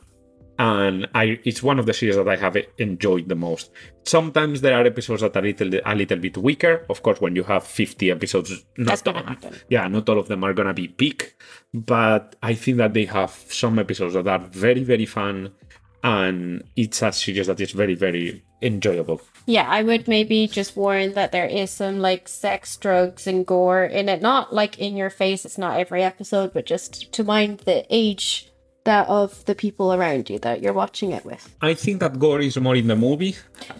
And 0.61 1.07
I, 1.15 1.39
it's 1.45 1.63
one 1.63 1.79
of 1.79 1.85
the 1.85 1.93
series 1.93 2.17
that 2.17 2.27
I 2.27 2.35
have 2.35 2.57
enjoyed 2.79 3.29
the 3.29 3.35
most. 3.35 3.71
Sometimes 4.03 4.59
there 4.59 4.75
are 4.77 4.85
episodes 4.85 5.21
that 5.21 5.33
are 5.37 5.39
a 5.39 5.43
little, 5.43 5.79
a 5.85 5.95
little 5.95 6.17
bit 6.19 6.37
weaker. 6.37 6.85
Of 6.89 7.01
course, 7.01 7.21
when 7.21 7.33
you 7.37 7.43
have 7.43 7.63
50 7.65 8.11
episodes, 8.11 8.65
not 8.77 9.07
all- 9.07 9.23
yeah, 9.69 9.87
not 9.87 10.09
all 10.09 10.19
of 10.19 10.27
them 10.27 10.43
are 10.43 10.53
gonna 10.53 10.73
be 10.73 10.89
peak, 10.89 11.35
but 11.73 12.35
I 12.43 12.55
think 12.55 12.75
that 12.77 12.93
they 12.93 13.05
have 13.05 13.31
some 13.47 13.79
episodes 13.79 14.15
that 14.15 14.27
are 14.27 14.39
very, 14.51 14.83
very 14.83 15.05
fun, 15.05 15.51
and 16.03 16.63
it's 16.75 17.01
a 17.03 17.11
series 17.13 17.47
that 17.47 17.61
is 17.61 17.71
very, 17.71 17.95
very 17.95 18.43
enjoyable. 18.61 19.21
Yeah, 19.45 19.67
I 19.67 19.83
would 19.83 20.07
maybe 20.07 20.47
just 20.47 20.77
warn 20.77 21.13
that 21.13 21.31
there 21.31 21.45
is 21.45 21.71
some 21.71 21.99
like 21.99 22.27
sex, 22.27 22.77
drugs, 22.77 23.25
and 23.25 23.45
gore 23.45 23.83
in 23.83 24.09
it. 24.09 24.21
Not 24.21 24.53
like 24.53 24.77
in 24.77 24.95
your 24.95 25.09
face. 25.09 25.45
It's 25.45 25.57
not 25.57 25.79
every 25.79 26.03
episode, 26.03 26.53
but 26.53 26.65
just 26.65 27.11
to 27.13 27.23
mind 27.23 27.59
the 27.61 27.85
age 27.89 28.51
that 28.85 29.07
of 29.07 29.43
the 29.45 29.53
people 29.55 29.93
around 29.93 30.29
you 30.29 30.39
that 30.39 30.61
you're 30.61 30.73
watching 30.73 31.11
it 31.11 31.25
with. 31.25 31.53
I 31.61 31.73
think 31.73 31.99
that 31.99 32.17
gore 32.17 32.39
is 32.41 32.57
more 32.57 32.75
in 32.75 32.87
the 32.87 32.95
movie, 32.95 33.35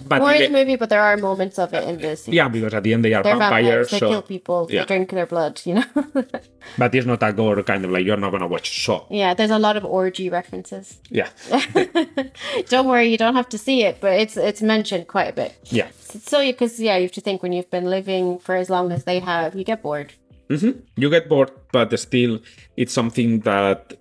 but 0.08 0.20
More 0.22 0.32
in 0.34 0.40
the- 0.42 0.48
the 0.48 0.54
movie, 0.54 0.76
but 0.76 0.90
there 0.90 1.02
are 1.02 1.18
moments 1.18 1.58
of 1.58 1.74
it 1.74 1.88
in 1.88 1.98
this. 1.98 2.28
yeah, 2.28 2.48
because 2.50 2.74
at 2.74 2.84
the 2.84 2.94
end 2.94 3.04
they 3.06 3.14
are 3.14 3.24
They're 3.24 3.38
vampires, 3.38 3.90
vampires. 3.90 3.90
They 3.92 4.00
so 4.00 4.10
kill 4.10 4.22
people. 4.22 4.68
yeah. 4.70 4.82
They 4.82 4.86
drink 4.88 5.10
their 5.12 5.26
blood. 5.26 5.62
You 5.66 5.76
know. 5.76 5.86
but 6.78 6.94
it's 6.96 7.06
not 7.08 7.24
a 7.24 7.32
gore 7.34 7.64
kind 7.64 7.86
of 7.86 7.92
like 7.92 8.06
you're 8.06 8.18
not 8.18 8.32
gonna 8.32 8.48
watch 8.48 8.84
Saw. 8.86 9.06
yeah, 9.10 9.34
there's 9.34 9.52
a 9.52 9.60
lot 9.60 9.78
of 9.78 9.86
orgy 9.86 10.30
references. 10.30 11.00
Yeah, 11.10 11.30
don't 12.70 12.88
worry, 12.88 13.08
you 13.08 13.18
don't 13.18 13.36
have 13.36 13.50
to 13.50 13.58
see 13.58 13.84
it, 13.84 14.00
but 14.02 14.20
it's 14.20 14.38
it's 14.38 14.62
mentioned 14.62 15.08
quite 15.08 15.30
a 15.30 15.34
bit. 15.34 15.56
yeah. 15.66 15.88
So, 16.00 16.40
because 16.46 16.80
yeah, 16.80 16.98
you 16.98 17.04
have 17.04 17.12
to 17.14 17.22
think 17.22 17.44
when 17.44 17.54
you've 17.54 17.70
been 17.70 17.86
living 17.86 18.40
for 18.40 18.56
as 18.56 18.70
long 18.70 18.92
as 18.92 19.04
they 19.06 19.20
have, 19.20 19.56
you 19.56 19.64
get 19.64 19.82
bored. 19.84 20.14
Mm-hmm. 20.50 20.80
You 20.98 21.10
get 21.12 21.30
bored, 21.30 21.52
but 21.72 21.98
still, 22.00 22.40
it's 22.76 22.92
something 22.94 23.42
that 23.42 23.94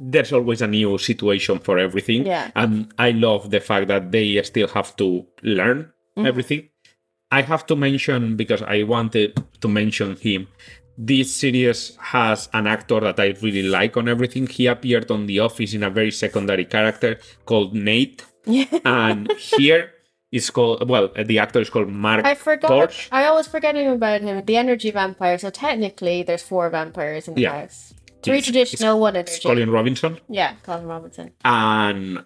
there's 0.00 0.32
always 0.32 0.62
a 0.62 0.66
new 0.66 0.96
situation 0.96 1.58
for 1.58 1.78
everything. 1.78 2.26
Yeah. 2.26 2.50
And 2.56 2.92
I 2.98 3.10
love 3.10 3.50
the 3.50 3.60
fact 3.60 3.88
that 3.88 4.10
they 4.10 4.42
still 4.42 4.68
have 4.68 4.96
to 4.96 5.26
learn 5.42 5.92
mm-hmm. 6.16 6.26
everything. 6.26 6.68
I 7.30 7.42
have 7.42 7.66
to 7.66 7.76
mention, 7.76 8.36
because 8.36 8.62
I 8.62 8.82
wanted 8.82 9.40
to 9.60 9.68
mention 9.68 10.16
him, 10.16 10.48
this 10.98 11.34
series 11.34 11.96
has 12.00 12.48
an 12.52 12.66
actor 12.66 13.00
that 13.00 13.20
I 13.20 13.34
really 13.40 13.62
like 13.62 13.96
on 13.96 14.08
everything. 14.08 14.46
He 14.46 14.66
appeared 14.66 15.10
on 15.10 15.26
The 15.26 15.38
Office 15.40 15.74
in 15.74 15.82
a 15.82 15.90
very 15.90 16.10
secondary 16.10 16.64
character 16.64 17.18
called 17.44 17.74
Nate. 17.74 18.24
and 18.84 19.30
here 19.32 19.92
is 20.32 20.50
called, 20.50 20.88
well, 20.88 21.10
the 21.24 21.38
actor 21.38 21.60
is 21.60 21.70
called 21.70 21.88
Mark 21.88 22.24
I 22.24 22.34
forgot. 22.34 22.68
Torch. 22.68 23.08
I 23.12 23.26
always 23.26 23.46
forgetting 23.46 23.86
about 23.88 24.22
him. 24.22 24.44
The 24.44 24.56
energy 24.56 24.90
vampire. 24.90 25.38
So 25.38 25.50
technically, 25.50 26.22
there's 26.22 26.42
four 26.42 26.68
vampires 26.70 27.28
in 27.28 27.34
the 27.34 27.42
Yeah. 27.42 27.60
house. 27.60 27.94
Three 28.22 28.40
traditional, 28.42 29.00
one 29.00 29.16
It's. 29.16 29.38
Colin 29.40 29.70
Robinson. 29.70 30.18
Yeah, 30.28 30.54
Colin 30.62 30.86
Robinson. 30.86 31.32
and 31.44 32.24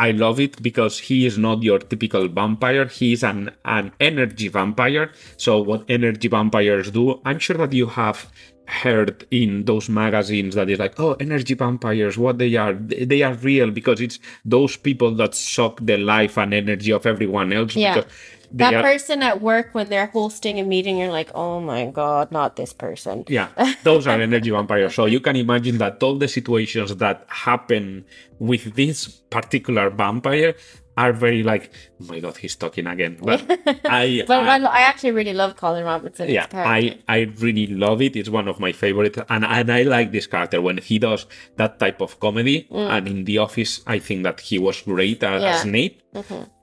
I 0.00 0.12
love 0.12 0.38
it 0.38 0.62
because 0.62 0.98
he 1.00 1.26
is 1.26 1.38
not 1.38 1.62
your 1.64 1.80
typical 1.80 2.28
vampire. 2.28 2.86
He 2.86 3.12
is 3.12 3.24
an 3.24 3.50
an 3.64 3.90
energy 3.98 4.46
vampire. 4.48 5.10
So 5.36 5.60
what 5.60 5.84
energy 5.88 6.28
vampires 6.28 6.90
do? 6.92 7.20
I'm 7.24 7.40
sure 7.40 7.56
that 7.56 7.72
you 7.72 7.86
have 7.86 8.30
heard 8.68 9.26
in 9.30 9.64
those 9.64 9.88
magazines 9.88 10.54
that 10.54 10.68
is 10.68 10.78
like, 10.78 11.00
oh, 11.00 11.14
energy 11.14 11.54
vampires, 11.54 12.18
what 12.18 12.38
they 12.38 12.54
are. 12.54 12.74
They 12.74 13.22
are 13.22 13.34
real 13.34 13.70
because 13.70 14.00
it's 14.00 14.18
those 14.44 14.76
people 14.76 15.14
that 15.16 15.34
suck 15.34 15.80
the 15.82 15.96
life 15.96 16.36
and 16.36 16.52
energy 16.52 16.92
of 16.92 17.06
everyone 17.06 17.52
else. 17.52 17.74
Yeah. 17.74 17.94
Because 17.94 18.12
That 18.52 18.74
are, 18.74 18.82
person 18.82 19.22
at 19.22 19.42
work 19.42 19.74
when 19.74 19.88
they're 19.88 20.06
hosting 20.06 20.58
a 20.58 20.64
meeting, 20.64 20.96
you're 20.96 21.12
like, 21.12 21.30
oh 21.34 21.60
my 21.60 21.86
god, 21.86 22.32
not 22.32 22.56
this 22.56 22.72
person. 22.72 23.24
Yeah, 23.28 23.48
those 23.84 24.06
are 24.06 24.20
energy 24.20 24.50
vampires. 24.50 24.94
So 24.94 25.04
you 25.04 25.20
can 25.20 25.36
imagine 25.36 25.76
that 25.78 26.02
all 26.02 26.16
the 26.16 26.28
situations 26.28 26.96
that 26.96 27.26
happen 27.28 28.06
with 28.38 28.74
this 28.74 29.06
particular 29.28 29.90
vampire 29.90 30.54
are 31.02 31.12
very 31.12 31.42
like, 31.52 31.64
oh 32.00 32.06
my 32.10 32.18
god, 32.24 32.36
he's 32.42 32.56
talking 32.56 32.86
again. 32.94 33.14
But 33.28 33.40
I, 33.84 34.24
But 34.30 34.40
I- 34.54 34.64
I, 34.80 34.82
actually 34.90 35.12
really 35.20 35.34
love 35.42 35.52
Colin 35.56 35.84
Robinson. 35.84 36.28
yeah, 36.28 36.46
I, 36.52 36.98
I 37.08 37.18
really 37.44 37.66
love 37.68 38.00
it. 38.06 38.16
It's 38.16 38.28
one 38.40 38.48
of 38.48 38.56
my 38.66 38.72
favorites, 38.72 39.18
and 39.28 39.44
and 39.44 39.68
I 39.78 39.82
like 39.96 40.08
this 40.12 40.26
character 40.26 40.60
when 40.60 40.78
he 40.78 40.98
does 40.98 41.26
that 41.56 41.78
type 41.78 42.00
of 42.06 42.18
comedy. 42.20 42.66
And 42.70 43.06
in 43.12 43.24
The 43.24 43.38
Office, 43.38 43.72
I 43.86 43.98
think 44.06 44.22
that 44.24 44.40
he 44.40 44.58
was 44.58 44.82
great 44.82 45.22
as, 45.22 45.42
Yeah. 45.42 45.54
as 45.56 45.64
Nate. 45.64 46.02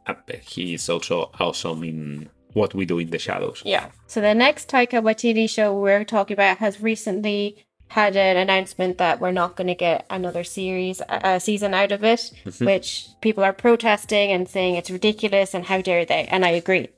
Uh, 0.08 0.14
he 0.54 0.74
is 0.76 0.90
also 0.90 1.32
awesome 1.40 1.84
in 1.84 2.30
What 2.54 2.74
We 2.76 2.86
Do 2.86 3.00
in 3.00 3.10
the 3.10 3.20
Shadows. 3.20 3.62
Yeah. 3.66 3.86
So 4.08 4.22
the 4.22 4.34
next 4.36 4.70
Taika 4.70 5.02
Waititi 5.02 5.50
show 5.50 5.74
we're 5.86 6.06
talking 6.06 6.36
about 6.40 6.58
has 6.60 6.80
recently 6.82 7.66
had 7.90 8.16
an 8.16 8.38
announcement 8.38 8.98
that 8.98 9.20
we're 9.22 9.32
not 9.32 9.56
going 9.56 9.68
to 9.68 9.76
get 9.76 10.06
another 10.10 10.44
series, 10.44 11.02
uh, 11.02 11.40
season 11.40 11.74
out 11.74 11.92
of 11.92 12.04
it, 12.04 12.32
which 12.60 13.08
people 13.22 13.44
are 13.44 13.54
protesting 13.54 14.32
and 14.32 14.50
saying 14.50 14.76
it's 14.76 14.92
ridiculous 14.92 15.54
and 15.54 15.66
how 15.66 15.82
dare 15.82 16.04
they? 16.06 16.26
And 16.26 16.44
I 16.44 16.50
agree. 16.50 16.90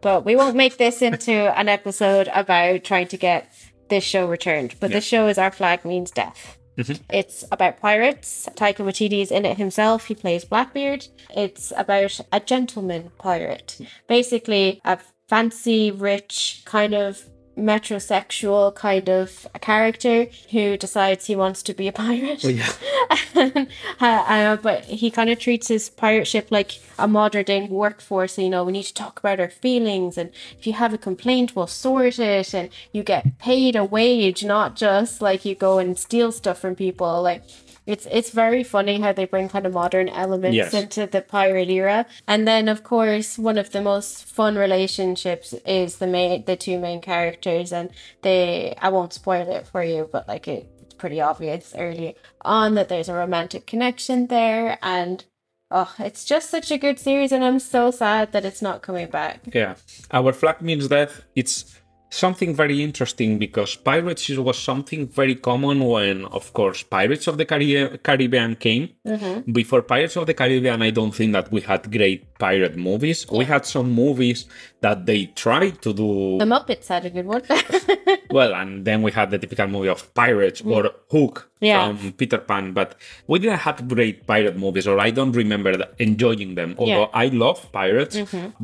But 0.00 0.24
we 0.24 0.36
won't 0.36 0.56
make 0.56 0.76
this 0.76 1.02
into 1.02 1.32
an 1.58 1.68
episode 1.68 2.28
about 2.32 2.84
trying 2.84 3.08
to 3.08 3.16
get 3.16 3.52
this 3.88 4.04
show 4.04 4.26
returned. 4.28 4.74
But 4.80 4.90
this 4.90 5.04
show 5.04 5.26
is 5.28 5.38
Our 5.38 5.50
Flag 5.50 5.84
Means 5.84 6.10
Death. 6.10 6.58
It's 7.10 7.44
about 7.52 7.80
pirates. 7.80 8.48
Taika 8.54 8.84
Waititi 8.84 9.22
is 9.22 9.30
in 9.30 9.44
it 9.44 9.56
himself. 9.56 10.06
He 10.06 10.14
plays 10.14 10.44
Blackbeard. 10.44 11.06
It's 11.30 11.72
about 11.76 12.20
a 12.32 12.40
gentleman 12.40 13.12
pirate. 13.18 13.80
Basically, 14.08 14.80
a 14.84 14.98
fancy, 15.28 15.90
rich, 15.90 16.62
kind 16.64 16.94
of 16.94 17.24
metrosexual 17.56 18.74
kind 18.74 19.08
of 19.08 19.46
character 19.60 20.26
who 20.50 20.76
decides 20.76 21.26
he 21.26 21.36
wants 21.36 21.62
to 21.62 21.74
be 21.74 21.88
a 21.88 21.92
pirate. 21.92 22.42
yeah. 22.44 22.70
uh, 23.36 23.64
uh, 24.00 24.56
but 24.56 24.84
he 24.84 25.10
kind 25.10 25.30
of 25.30 25.38
treats 25.38 25.68
his 25.68 25.88
pirate 25.88 26.26
ship 26.26 26.48
like 26.50 26.80
a 26.98 27.06
modern 27.06 27.44
day 27.44 27.66
workforce. 27.66 28.38
You 28.38 28.50
know, 28.50 28.64
we 28.64 28.72
need 28.72 28.84
to 28.84 28.94
talk 28.94 29.18
about 29.18 29.40
our 29.40 29.50
feelings, 29.50 30.18
and 30.18 30.30
if 30.58 30.66
you 30.66 30.72
have 30.74 30.92
a 30.92 30.98
complaint, 30.98 31.54
we'll 31.54 31.66
sort 31.66 32.18
it, 32.18 32.54
and 32.54 32.70
you 32.92 33.02
get 33.02 33.38
paid 33.38 33.76
a 33.76 33.84
wage, 33.84 34.44
not 34.44 34.76
just 34.76 35.20
like 35.20 35.44
you 35.44 35.54
go 35.54 35.78
and 35.78 35.98
steal 35.98 36.32
stuff 36.32 36.58
from 36.58 36.74
people. 36.74 37.22
Like 37.22 37.42
It's 37.86 38.06
it's 38.10 38.30
very 38.30 38.64
funny 38.64 39.00
how 39.00 39.12
they 39.12 39.26
bring 39.26 39.48
kind 39.48 39.66
of 39.66 39.74
modern 39.74 40.08
elements 40.08 40.56
Yes. 40.56 40.72
into 40.74 41.06
the 41.06 41.20
pirate 41.20 41.68
era. 41.68 42.06
And 42.26 42.48
then 42.48 42.68
of 42.68 42.82
course 42.82 43.38
one 43.38 43.58
of 43.58 43.72
the 43.72 43.82
most 43.82 44.24
fun 44.24 44.56
relationships 44.56 45.52
is 45.66 45.98
the 45.98 46.06
main 46.06 46.44
the 46.46 46.56
two 46.56 46.78
main 46.78 47.00
characters 47.00 47.72
and 47.72 47.90
they 48.22 48.74
I 48.80 48.88
won't 48.88 49.12
spoil 49.12 49.48
it 49.50 49.66
for 49.66 49.82
you, 49.82 50.08
but 50.10 50.26
like 50.28 50.48
it, 50.48 50.66
it's 50.82 50.94
pretty 50.94 51.20
obvious 51.20 51.74
early 51.76 52.16
on 52.42 52.74
that 52.74 52.88
there's 52.88 53.08
a 53.10 53.14
romantic 53.14 53.66
connection 53.66 54.28
there 54.28 54.78
and 54.82 55.24
oh 55.70 55.92
it's 55.98 56.24
just 56.24 56.50
such 56.50 56.70
a 56.70 56.78
good 56.78 56.98
series 56.98 57.32
and 57.32 57.44
I'm 57.44 57.58
so 57.58 57.90
sad 57.90 58.32
that 58.32 58.44
it's 58.46 58.62
not 58.62 58.80
coming 58.82 59.08
back. 59.08 59.40
Yeah. 59.52 59.74
Our 60.10 60.32
flag 60.32 60.62
means 60.62 60.88
death. 60.88 61.22
It's 61.34 61.78
something 62.14 62.54
very 62.54 62.82
interesting 62.82 63.38
because 63.38 63.74
pirates 63.74 64.28
was 64.28 64.58
something 64.58 65.08
very 65.08 65.34
common 65.34 65.80
when, 65.80 66.24
of 66.26 66.52
course, 66.52 66.82
Pirates 66.82 67.26
of 67.26 67.38
the 67.38 67.44
Caribbean 67.44 68.56
came. 68.56 68.90
Mm-hmm. 69.06 69.52
Before 69.52 69.82
Pirates 69.82 70.16
of 70.16 70.26
the 70.26 70.34
Caribbean, 70.34 70.82
I 70.82 70.90
don't 70.90 71.14
think 71.14 71.32
that 71.32 71.50
we 71.50 71.60
had 71.60 71.90
great 71.90 72.33
pirate 72.44 72.76
movies. 72.88 73.18
We 73.38 73.44
had 73.54 73.64
some 73.74 73.88
movies 74.04 74.40
that 74.84 74.98
they 75.08 75.20
tried 75.44 75.76
to 75.84 75.90
do 76.02 76.08
The 76.44 76.48
Muppets 76.54 76.86
had 76.94 77.04
a 77.06 77.10
good 77.16 77.26
one. 77.34 77.42
well, 78.38 78.52
and 78.60 78.70
then 78.88 78.98
we 79.06 79.10
had 79.18 79.28
the 79.32 79.38
typical 79.44 79.66
movie 79.74 79.88
of 79.96 80.00
pirates 80.22 80.60
or 80.74 80.82
Hook 81.14 81.34
Yeah. 81.60 81.80
from 81.86 82.12
Peter 82.20 82.38
Pan, 82.50 82.64
but 82.78 82.90
we 83.30 83.38
didn't 83.42 83.60
have 83.68 83.78
great 83.94 84.26
pirate 84.32 84.56
movies, 84.64 84.86
or 84.90 84.96
I 85.00 85.10
don't 85.18 85.34
remember 85.42 85.72
that- 85.80 85.94
enjoying 86.08 86.50
them. 86.60 86.70
Although 86.80 87.08
I 87.24 87.26
love 87.44 87.58
pirates, 87.80 88.16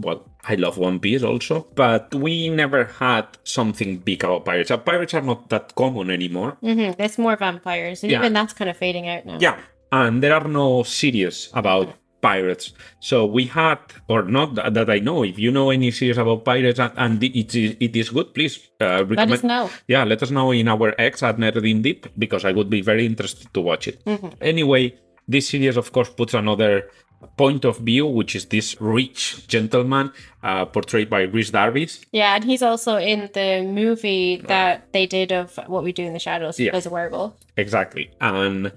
well, 0.04 0.18
I 0.52 0.54
love 0.64 0.74
One 0.88 0.98
Piece 1.04 1.22
also, 1.30 1.56
but 1.84 2.04
we 2.14 2.34
never 2.62 2.80
had 3.04 3.26
something 3.56 3.90
big 4.08 4.20
about 4.24 4.44
pirates. 4.44 4.70
Pirates 4.90 5.14
are 5.14 5.26
not 5.32 5.48
that 5.52 5.66
common 5.74 6.10
anymore. 6.18 6.50
hmm 6.60 6.92
It's 7.04 7.16
more 7.26 7.36
vampires. 7.46 7.98
And 8.02 8.10
Yeah. 8.12 8.20
even 8.20 8.32
that's 8.38 8.52
kind 8.58 8.68
of 8.72 8.76
fading 8.84 9.06
out 9.12 9.24
now. 9.24 9.38
Yeah, 9.46 9.56
and 10.00 10.22
there 10.22 10.34
are 10.38 10.48
no 10.62 10.82
series 10.84 11.48
about 11.62 11.86
pirates. 12.20 12.72
So 13.00 13.26
we 13.26 13.46
had, 13.46 13.78
or 14.08 14.22
not 14.22 14.54
that, 14.56 14.74
that 14.74 14.90
I 14.90 14.98
know. 14.98 15.22
If 15.24 15.38
you 15.38 15.50
know 15.50 15.70
any 15.70 15.90
series 15.90 16.18
about 16.18 16.44
pirates 16.44 16.78
and, 16.78 16.92
and 16.96 17.22
it 17.22 17.54
is 17.54 17.76
it 17.80 17.96
is 17.96 18.10
good, 18.10 18.34
please 18.34 18.58
uh, 18.80 19.04
Let 19.08 19.30
us 19.30 19.42
know. 19.42 19.70
Yeah, 19.88 20.04
let 20.04 20.22
us 20.22 20.30
know 20.30 20.50
in 20.52 20.68
our 20.68 20.94
X 21.00 21.22
at 21.22 21.36
Nerding 21.38 21.82
Deep 21.82 22.06
because 22.18 22.44
I 22.44 22.52
would 22.52 22.70
be 22.70 22.80
very 22.82 23.06
interested 23.06 23.52
to 23.54 23.60
watch 23.60 23.88
it. 23.88 24.02
Anyway, 24.40 24.94
this 25.28 25.48
series, 25.48 25.76
of 25.76 25.92
course, 25.92 26.10
puts 26.10 26.34
another 26.34 26.88
point 27.36 27.64
of 27.66 27.78
view, 27.78 28.06
which 28.06 28.34
is 28.34 28.46
this 28.46 28.80
rich 28.80 29.46
gentleman 29.46 30.10
uh, 30.42 30.64
portrayed 30.64 31.10
by 31.10 31.22
Rhys 31.22 31.50
Darby. 31.50 31.86
Yeah, 32.12 32.34
and 32.34 32.44
he's 32.44 32.62
also 32.62 32.96
in 32.96 33.28
the 33.34 33.62
movie 33.62 34.42
that 34.48 34.90
they 34.92 35.06
did 35.06 35.30
of 35.30 35.58
What 35.66 35.84
We 35.84 35.92
Do 35.92 36.02
in 36.04 36.14
the 36.14 36.18
Shadows 36.18 36.58
Yeah. 36.58 36.74
as 36.74 36.86
a 36.86 36.90
werewolf. 36.90 37.34
Exactly. 37.58 38.10
And 38.22 38.72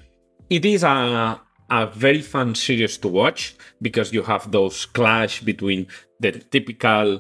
it 0.50 0.66
is 0.66 0.84
a 0.84 1.40
a 1.74 1.88
very 1.88 2.22
fun 2.22 2.54
series 2.54 2.98
to 3.00 3.08
watch 3.08 3.56
because 3.82 4.14
you 4.14 4.22
have 4.22 4.52
those 4.52 4.86
clash 4.86 5.42
between 5.42 5.88
the 6.20 6.32
typical 6.32 7.20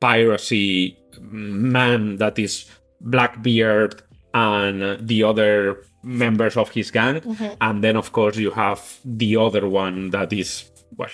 piracy 0.00 0.98
man 1.20 2.16
that 2.16 2.38
is 2.38 2.66
Blackbeard 3.00 4.02
and 4.34 5.06
the 5.06 5.22
other 5.22 5.84
members 6.02 6.56
of 6.56 6.70
his 6.70 6.90
gang. 6.90 7.22
And 7.60 7.84
then 7.84 7.96
of 7.96 8.10
course 8.12 8.36
you 8.36 8.50
have 8.50 8.98
the 9.04 9.36
other 9.36 9.68
one 9.68 10.10
that 10.10 10.32
is 10.32 10.64
well 10.96 11.08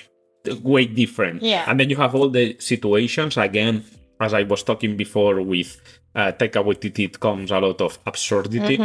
way 0.62 0.86
different. 0.86 1.42
Yeah. 1.42 1.64
And 1.66 1.78
then 1.78 1.90
you 1.90 1.96
have 1.96 2.14
all 2.14 2.30
the 2.30 2.56
situations 2.60 3.36
again 3.36 3.84
as 4.20 4.32
I 4.32 4.42
was 4.44 4.62
talking 4.62 4.96
before 4.96 5.42
with 5.42 5.80
uh, 6.14 6.32
Taika 6.32 6.64
Waititi, 6.64 7.04
it 7.06 7.20
comes 7.20 7.50
a 7.50 7.58
lot 7.58 7.80
of 7.80 7.98
absurdity. 8.06 8.78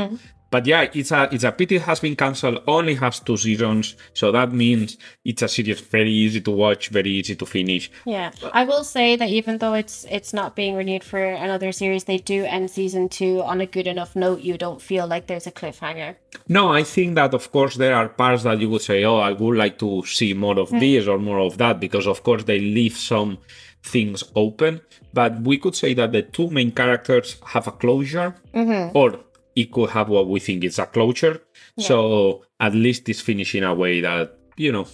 But 0.52 0.66
yeah, 0.66 0.88
it's 0.94 1.12
a 1.12 1.30
it's 1.32 1.44
a 1.44 1.52
pity 1.52 1.76
it 1.76 1.84
has 1.84 2.00
been 2.00 2.16
cancelled. 2.16 2.64
Only 2.68 2.96
has 2.96 3.20
two 3.20 3.38
seasons, 3.38 3.96
so 4.14 4.32
that 4.32 4.52
means 4.52 4.98
it's 5.24 5.42
a 5.42 5.48
series 5.48 5.80
very 5.82 6.12
easy 6.12 6.42
to 6.42 6.52
watch, 6.52 6.90
very 6.90 7.12
easy 7.12 7.36
to 7.36 7.46
finish. 7.46 7.92
Yeah, 8.06 8.32
I 8.54 8.64
will 8.64 8.84
say 8.84 9.16
that 9.16 9.30
even 9.30 9.60
though 9.60 9.74
it's 9.74 10.06
it's 10.10 10.34
not 10.34 10.56
being 10.56 10.76
renewed 10.76 11.04
for 11.04 11.20
another 11.20 11.72
series, 11.72 12.06
they 12.06 12.18
do 12.18 12.46
end 12.46 12.72
season 12.72 13.10
two 13.10 13.42
on 13.44 13.62
a 13.62 13.66
good 13.66 13.88
enough 13.88 14.16
note. 14.16 14.42
You 14.42 14.58
don't 14.58 14.82
feel 14.82 15.08
like 15.08 15.28
there's 15.28 15.48
a 15.48 15.52
cliffhanger. 15.52 16.16
No, 16.48 16.74
I 16.74 16.84
think 16.84 17.16
that 17.16 17.34
of 17.34 17.52
course 17.52 17.76
there 17.76 17.96
are 17.96 18.10
parts 18.10 18.44
that 18.44 18.60
you 18.60 18.70
would 18.70 18.82
say, 18.82 19.04
oh, 19.04 19.18
I 19.18 19.34
would 19.34 19.58
like 19.58 19.78
to 19.80 20.04
see 20.06 20.34
more 20.34 20.60
of 20.60 20.70
hmm. 20.70 20.80
this 20.80 21.08
or 21.08 21.20
more 21.20 21.40
of 21.40 21.58
that, 21.58 21.80
because 21.80 22.08
of 22.08 22.24
course 22.24 22.44
they 22.44 22.60
leave 22.60 22.98
some 22.98 23.38
things 23.84 24.24
open. 24.36 24.82
But 25.14 25.42
we 25.42 25.58
could 25.58 25.76
say 25.76 25.94
that 25.96 26.12
the 26.12 26.22
two 26.22 26.50
main 26.50 26.72
characters 26.72 27.38
have 27.48 27.68
a 27.68 27.72
closure, 27.72 28.36
mm-hmm. 28.54 28.96
or 28.98 29.20
it 29.60 29.72
could 29.72 29.90
have 29.90 30.10
what 30.10 30.28
we 30.30 30.40
think 30.40 30.64
is 30.64 30.80
a 30.80 30.86
closure. 30.86 31.42
So 31.78 32.44
at 32.60 32.74
least 32.74 33.10
it's 33.10 33.22
finished 33.22 33.56
in 33.56 33.64
a 33.64 33.74
way 33.74 34.02
that 34.02 34.38
you 34.58 34.72
know. 34.72 34.88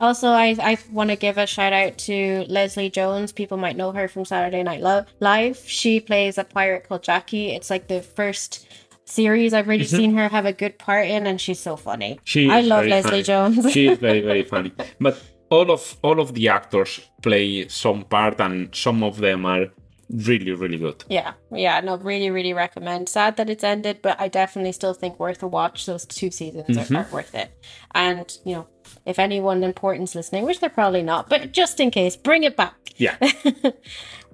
Also, 0.00 0.28
I 0.28 0.56
I 0.60 0.78
want 0.90 1.10
to 1.10 1.16
give 1.16 1.38
a 1.38 1.46
shout 1.46 1.72
out 1.72 1.98
to 2.08 2.44
Leslie 2.48 2.90
Jones. 2.90 3.32
People 3.32 3.56
might 3.56 3.76
know 3.76 3.92
her 3.92 4.08
from 4.08 4.24
Saturday 4.24 4.62
Night 4.62 4.80
Lo- 4.80 5.04
Live. 5.20 5.58
She 5.66 6.00
plays 6.00 6.38
a 6.38 6.44
pirate 6.44 6.88
called 6.88 7.02
Jackie. 7.02 7.50
It's 7.50 7.70
like 7.70 7.88
the 7.88 8.02
first 8.02 8.66
series 9.04 9.52
I've 9.52 9.68
really 9.68 9.84
mm-hmm. 9.84 9.96
seen 9.96 10.14
her 10.14 10.28
have 10.28 10.46
a 10.46 10.52
good 10.52 10.78
part 10.78 11.06
in, 11.06 11.26
and 11.26 11.40
she's 11.40 11.60
so 11.60 11.76
funny. 11.76 12.18
She 12.24 12.50
I 12.50 12.62
love 12.62 12.86
Leslie 12.86 13.10
funny. 13.10 13.22
Jones. 13.22 13.72
she 13.72 13.88
is 13.88 13.98
very 13.98 14.22
very 14.22 14.42
funny. 14.52 14.72
But 14.98 15.22
all 15.50 15.70
of 15.70 15.96
all 16.02 16.18
of 16.20 16.34
the 16.34 16.48
actors 16.48 17.00
play 17.22 17.68
some 17.68 18.04
part, 18.04 18.40
and 18.40 18.74
some 18.74 19.02
of 19.02 19.18
them 19.18 19.46
are 19.46 19.66
really 20.10 20.52
really 20.52 20.78
good. 20.78 21.04
Yeah, 21.08 21.34
yeah, 21.52 21.80
no, 21.80 21.96
really, 21.96 22.30
really 22.30 22.52
recommend. 22.52 23.08
Sad 23.08 23.36
that 23.36 23.50
it's 23.50 23.64
ended, 23.64 24.00
but 24.02 24.20
I 24.20 24.28
definitely 24.28 24.72
still 24.72 24.94
think 24.94 25.18
worth 25.18 25.42
a 25.42 25.48
watch. 25.48 25.86
Those 25.86 26.06
two 26.06 26.30
seasons 26.30 26.76
are, 26.76 26.96
are 26.96 27.08
worth 27.12 27.34
it. 27.34 27.50
And 27.94 28.36
you 28.44 28.54
know, 28.54 28.66
if 29.06 29.18
anyone 29.18 29.62
important's 29.64 30.14
listening, 30.14 30.44
which 30.44 30.60
they're 30.60 30.70
probably 30.70 31.02
not, 31.02 31.28
but 31.28 31.52
just 31.52 31.80
in 31.80 31.90
case, 31.90 32.16
bring 32.16 32.44
it 32.44 32.56
back. 32.56 32.74
Yeah. 32.96 33.16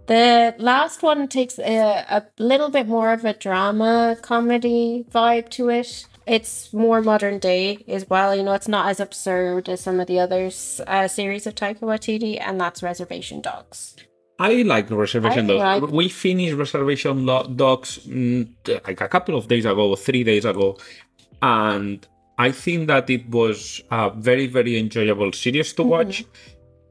The 0.06 0.54
last 0.58 1.02
one 1.02 1.26
takes 1.26 1.58
a, 1.58 2.04
a 2.08 2.26
little 2.38 2.70
bit 2.70 2.86
more 2.86 3.12
of 3.12 3.24
a 3.24 3.32
drama 3.32 4.16
comedy 4.22 5.04
vibe 5.10 5.48
to 5.50 5.68
it. 5.68 6.06
It's 6.26 6.72
more 6.72 7.02
modern 7.02 7.38
day 7.40 7.84
as 7.88 8.08
well. 8.08 8.34
You 8.34 8.44
know, 8.44 8.52
it's 8.52 8.68
not 8.68 8.88
as 8.88 9.00
absurd 9.00 9.68
as 9.68 9.80
some 9.80 9.98
of 9.98 10.06
the 10.06 10.20
others 10.20 10.80
uh, 10.86 11.08
series 11.08 11.46
of 11.46 11.56
Taika 11.56 11.80
Waititi, 11.80 12.40
and 12.40 12.60
that's 12.60 12.82
Reservation 12.82 13.40
Dogs. 13.40 13.96
I 14.38 14.62
like 14.62 14.90
Reservation 14.90 15.50
I 15.50 15.54
Dogs. 15.54 15.82
like- 15.82 15.92
We 15.92 16.08
finished 16.08 16.54
Reservation 16.54 17.24
Dogs 17.26 18.00
mm, 18.06 18.48
like 18.86 19.00
a 19.00 19.08
couple 19.08 19.36
of 19.36 19.48
days 19.48 19.64
ago, 19.64 19.96
three 19.96 20.24
days 20.24 20.44
ago, 20.44 20.76
and 21.42 22.06
I 22.38 22.50
think 22.50 22.88
that 22.88 23.08
it 23.08 23.28
was 23.30 23.82
a 23.90 24.10
very, 24.10 24.46
very 24.46 24.78
enjoyable 24.78 25.32
series 25.32 25.72
to 25.74 25.82
watch. 25.82 26.24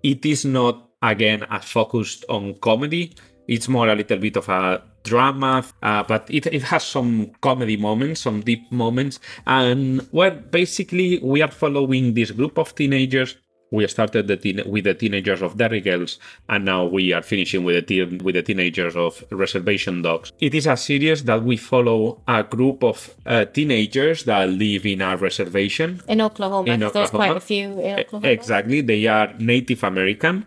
It 0.02 0.26
is 0.26 0.44
not, 0.46 0.90
again, 1.02 1.46
as 1.50 1.66
focused 1.66 2.26
on 2.30 2.56
comedy. 2.56 3.14
It's 3.48 3.68
more 3.68 3.88
a 3.90 3.96
little 3.96 4.18
bit 4.18 4.38
of 4.38 4.50
a 4.50 4.82
drama, 5.04 5.64
uh, 5.84 6.04
but 6.04 6.28
it, 6.32 6.48
it 6.48 6.64
has 6.64 6.84
some 6.84 7.30
comedy 7.42 7.78
moments, 7.78 8.22
some 8.22 8.42
deep 8.42 8.72
moments. 8.72 9.20
And, 9.46 10.08
well, 10.12 10.32
basically, 10.32 11.20
we 11.20 11.44
are 11.44 11.52
following 11.52 12.16
this 12.16 12.32
group 12.32 12.58
of 12.58 12.74
teenagers 12.74 13.38
we 13.76 13.86
started 13.88 14.24
the 14.28 14.38
teen- 14.38 14.64
with 14.74 14.86
the 14.86 14.94
teenagers 14.94 15.42
of 15.42 15.58
Derry 15.58 15.82
Girls, 15.90 16.12
and 16.50 16.66
now 16.66 16.82
we 16.86 17.04
are 17.16 17.22
finishing 17.34 17.64
with 17.66 17.76
the 17.76 17.82
teen- 17.90 18.20
with 18.26 18.36
the 18.36 18.42
teenagers 18.50 18.96
of 18.96 19.12
Reservation 19.32 20.02
Dogs. 20.02 20.32
It 20.40 20.54
is 20.60 20.66
a 20.68 20.78
series 20.90 21.20
that 21.30 21.44
we 21.50 21.56
follow 21.58 22.22
a 22.28 22.42
group 22.56 22.84
of 22.84 22.98
uh, 23.26 23.46
teenagers 23.58 24.24
that 24.30 24.50
live 24.50 24.84
in 24.94 25.02
a 25.02 25.12
reservation. 25.18 26.02
In 26.08 26.20
Oklahoma, 26.22 26.72
In 26.72 26.80
'cause 26.82 26.94
there's 26.94 27.10
quite 27.22 27.36
a 27.38 27.46
few 27.52 27.68
in 27.88 28.00
Oklahoma. 28.00 28.28
Exactly, 28.38 28.80
they 28.82 29.06
are 29.08 29.30
Native 29.40 29.84
American, 29.84 30.46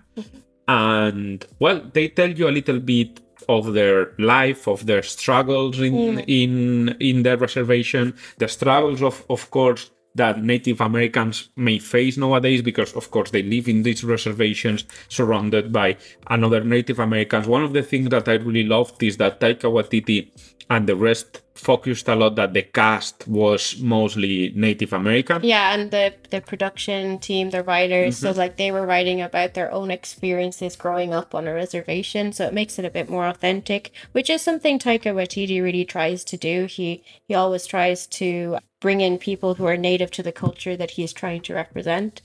and 0.66 1.44
well, 1.58 1.80
they 1.92 2.08
tell 2.08 2.30
you 2.30 2.48
a 2.48 2.54
little 2.58 2.80
bit 2.80 3.20
of 3.48 3.72
their 3.72 4.12
life, 4.18 4.66
of 4.68 4.84
their 4.86 5.02
struggles 5.02 5.80
in 5.80 5.94
in 6.40 6.96
in 7.00 7.22
their 7.22 7.36
reservation, 7.36 8.14
the 8.38 8.48
struggles 8.48 9.00
of, 9.02 9.24
of 9.30 9.50
course, 9.50 9.90
that 10.18 10.42
Native 10.42 10.80
Americans 10.80 11.48
may 11.56 11.78
face 11.78 12.16
nowadays, 12.16 12.62
because 12.62 12.92
of 12.92 13.10
course 13.10 13.30
they 13.30 13.42
live 13.42 13.68
in 13.68 13.82
these 13.82 14.04
reservations 14.04 14.84
surrounded 15.08 15.72
by 15.72 15.96
another 16.28 16.62
Native 16.62 16.98
Americans. 16.98 17.48
One 17.48 17.64
of 17.64 17.72
the 17.72 17.82
things 17.82 18.10
that 18.10 18.28
I 18.28 18.34
really 18.34 18.64
loved 18.64 19.02
is 19.02 19.16
that 19.16 19.40
Taika 19.40 19.72
Waititi 19.72 20.30
and 20.70 20.86
the 20.86 20.96
rest 20.96 21.42
focused 21.58 22.08
a 22.08 22.14
lot 22.14 22.36
that 22.36 22.54
the 22.54 22.62
cast 22.62 23.26
was 23.28 23.78
mostly 23.80 24.52
Native 24.54 24.92
American. 24.92 25.42
Yeah, 25.42 25.74
and 25.74 25.90
the 25.90 26.14
the 26.30 26.40
production 26.40 27.18
team, 27.18 27.50
the 27.50 27.62
writers, 27.62 28.16
so 28.18 28.30
Mm-hmm. 28.30 28.38
like 28.38 28.56
they 28.56 28.70
were 28.72 28.86
writing 28.86 29.20
about 29.20 29.54
their 29.54 29.70
own 29.72 29.90
experiences 29.90 30.76
growing 30.76 31.12
up 31.12 31.34
on 31.34 31.46
a 31.48 31.54
reservation, 31.54 32.32
so 32.32 32.46
it 32.46 32.54
makes 32.54 32.78
it 32.78 32.84
a 32.84 32.90
bit 32.90 33.08
more 33.10 33.26
authentic, 33.26 33.90
which 34.12 34.30
is 34.30 34.42
something 34.42 34.78
Taika 34.78 35.12
Waititi 35.14 35.62
really 35.62 35.84
tries 35.84 36.24
to 36.24 36.36
do. 36.36 36.66
He 36.66 37.02
he 37.26 37.34
always 37.34 37.66
tries 37.66 38.06
to 38.18 38.58
bring 38.80 39.00
in 39.00 39.18
people 39.18 39.54
who 39.54 39.66
are 39.66 39.76
native 39.76 40.10
to 40.12 40.22
the 40.22 40.32
culture 40.32 40.76
that 40.76 40.92
he's 40.92 41.12
trying 41.12 41.42
to 41.42 41.54
represent. 41.54 42.22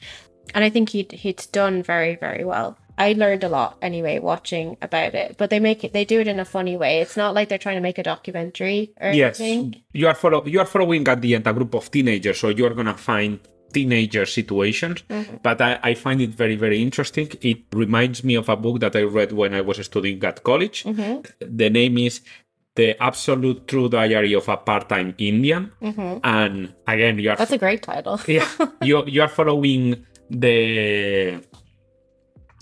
And 0.54 0.64
I 0.64 0.70
think 0.70 0.90
he 0.90 1.08
he's 1.12 1.48
done 1.48 1.82
very 1.84 2.16
very 2.16 2.44
well 2.44 2.78
I 2.98 3.14
learned 3.14 3.44
a 3.44 3.50
lot 3.50 3.78
anyway 3.82 4.20
watching 4.20 4.78
about 4.82 5.16
it. 5.16 5.36
But 5.38 5.50
they 5.50 5.60
make 5.60 5.84
it 5.84 5.94
they 5.94 6.06
do 6.06 6.20
it 6.20 6.28
in 6.28 6.40
a 6.40 6.46
funny 6.46 6.78
way. 6.78 7.02
It's 7.02 7.18
not 7.18 7.34
like 7.34 7.50
they're 7.50 7.58
trying 7.58 7.78
to 7.78 7.82
make 7.82 7.98
a 7.98 8.04
documentary 8.04 8.94
or 9.02 9.12
Yes, 9.12 9.40
anything. 9.40 9.82
you 9.94 10.08
are 10.08 10.16
follow 10.16 10.46
you 10.46 10.60
are 10.60 10.66
following 10.66 11.08
at 11.08 11.22
the 11.22 11.36
end 11.36 11.48
a 11.48 11.54
group 11.54 11.74
of 11.76 11.90
teenagers, 11.90 12.40
so 12.40 12.50
you 12.50 12.66
are 12.66 12.74
gonna 12.74 12.96
find 12.98 13.40
teenager 13.74 14.26
situations. 14.26 15.04
Mm-hmm. 15.10 15.38
But 15.42 15.60
I, 15.60 15.80
I 15.82 15.94
find 15.96 16.22
it 16.22 16.30
very 16.30 16.56
very 16.56 16.82
interesting. 16.82 17.30
It 17.42 17.64
reminds 17.74 18.24
me 18.24 18.36
of 18.36 18.48
a 18.50 18.56
book 18.56 18.80
that 18.82 18.96
I 18.96 19.02
read 19.02 19.32
when 19.32 19.54
I 19.56 19.62
was 19.62 19.84
studying 19.84 20.24
at 20.24 20.44
college. 20.44 20.84
Mm-hmm. 20.84 21.56
The 21.58 21.70
name 21.72 21.98
is 21.98 22.22
The 22.76 22.96
Absolute 23.02 23.68
True 23.68 23.90
Diary 23.90 24.34
of 24.34 24.48
a 24.50 24.58
Part-Time 24.58 25.16
Indian, 25.18 25.72
mm-hmm. 25.82 26.20
and 26.24 26.74
again 26.88 27.18
you 27.20 27.32
are 27.32 27.36
That's 27.36 27.52
a 27.52 27.58
great 27.58 27.82
title. 27.82 28.20
yeah 28.28 28.48
you 28.84 29.04
you 29.08 29.22
are 29.24 29.28
following 29.40 30.06
the 30.30 31.42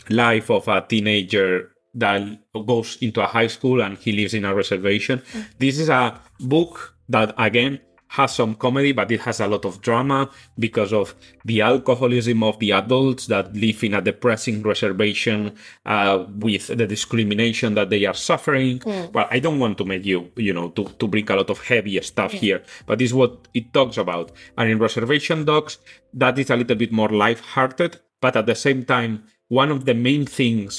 life 0.09 0.49
of 0.49 0.67
a 0.67 0.81
teenager 0.81 1.71
that 1.93 2.21
goes 2.65 2.97
into 3.01 3.21
a 3.21 3.27
high 3.27 3.47
school 3.47 3.81
and 3.81 3.97
he 3.97 4.11
lives 4.11 4.33
in 4.33 4.45
a 4.45 4.55
reservation. 4.55 5.21
This 5.59 5.79
is 5.79 5.89
a 5.89 6.19
book 6.39 6.95
that 7.09 7.33
again 7.37 7.79
has 8.07 8.35
some 8.35 8.55
comedy 8.55 8.91
but 8.91 9.09
it 9.09 9.21
has 9.21 9.39
a 9.39 9.47
lot 9.47 9.63
of 9.63 9.81
drama 9.81 10.29
because 10.59 10.91
of 10.91 11.15
the 11.45 11.61
alcoholism 11.61 12.43
of 12.43 12.59
the 12.59 12.71
adults 12.73 13.27
that 13.27 13.53
live 13.55 13.81
in 13.85 13.93
a 13.93 14.01
depressing 14.01 14.61
reservation 14.63 15.55
uh, 15.85 16.25
with 16.35 16.67
the 16.67 16.85
discrimination 16.85 17.73
that 17.73 17.89
they 17.89 18.05
are 18.05 18.13
suffering. 18.13 18.81
Well 19.13 19.27
i 19.31 19.39
don't 19.39 19.59
want 19.59 19.77
to 19.77 19.85
make 19.85 20.05
you 20.05 20.29
you 20.35 20.53
know 20.53 20.69
to, 20.71 20.85
to 20.85 21.07
bring 21.07 21.29
a 21.31 21.35
lot 21.35 21.49
of 21.49 21.61
heavy 21.61 22.01
stuff 22.01 22.31
here 22.33 22.63
but 22.85 22.99
this 22.99 23.11
is 23.11 23.13
what 23.13 23.47
it 23.53 23.73
talks 23.73 23.97
about. 23.97 24.31
And 24.57 24.69
in 24.69 24.77
reservation 24.77 25.45
dogs 25.45 25.77
that 26.13 26.37
is 26.37 26.49
a 26.49 26.55
little 26.57 26.75
bit 26.75 26.91
more 26.91 27.09
light-hearted 27.09 27.99
but 28.19 28.35
at 28.35 28.45
the 28.45 28.55
same 28.55 28.83
time 28.83 29.23
one 29.59 29.69
of 29.75 29.83
the 29.85 29.93
main 30.07 30.23
things 30.25 30.73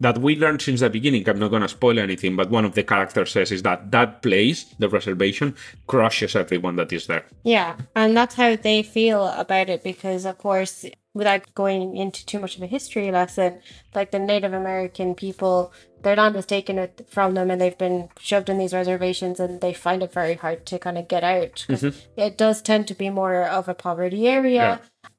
that 0.00 0.16
we 0.24 0.32
learned 0.42 0.60
since 0.62 0.80
the 0.80 0.90
beginning 0.98 1.22
i'm 1.28 1.38
not 1.42 1.50
going 1.54 1.66
to 1.68 1.68
spoil 1.78 1.98
anything 1.98 2.32
but 2.40 2.50
one 2.58 2.64
of 2.68 2.74
the 2.74 2.82
characters 2.92 3.30
says 3.32 3.50
is 3.56 3.62
that 3.62 3.80
that 3.94 4.10
place 4.26 4.58
the 4.82 4.88
reservation 4.88 5.48
crushes 5.92 6.34
everyone 6.42 6.76
that 6.76 6.92
is 6.98 7.06
there 7.10 7.24
Yeah, 7.56 7.70
and 8.00 8.16
that's 8.16 8.36
how 8.42 8.50
they 8.56 8.82
feel 8.82 9.22
about 9.44 9.68
it 9.74 9.82
because, 9.90 10.22
of 10.30 10.36
course, 10.38 10.74
without 11.14 11.42
going 11.62 11.96
into 12.02 12.20
too 12.30 12.38
much 12.42 12.54
of 12.56 12.62
a 12.62 12.66
history 12.76 13.10
lesson, 13.10 13.50
like 13.94 14.10
the 14.12 14.18
Native 14.32 14.52
American 14.62 15.14
people, 15.24 15.72
their 16.04 16.16
land 16.20 16.34
was 16.36 16.46
taken 16.46 16.78
it 16.78 16.92
from 17.14 17.34
them 17.34 17.50
and 17.50 17.58
they've 17.60 17.82
been 17.86 18.08
shoved 18.28 18.48
in 18.52 18.58
these 18.58 18.74
reservations 18.80 19.40
and 19.40 19.60
they 19.60 19.72
find 19.86 20.02
it 20.02 20.12
very 20.20 20.34
hard 20.44 20.58
to 20.70 20.78
kind 20.78 20.98
of 20.98 21.08
get 21.14 21.24
out. 21.24 21.64
'cause 21.66 21.82
It 22.16 22.36
does 22.44 22.62
tend 22.62 22.86
to 22.88 22.94
be 22.94 23.10
more 23.20 23.42
of 23.58 23.68
a 23.68 23.74
poverty 23.86 24.22
area. 24.28 24.62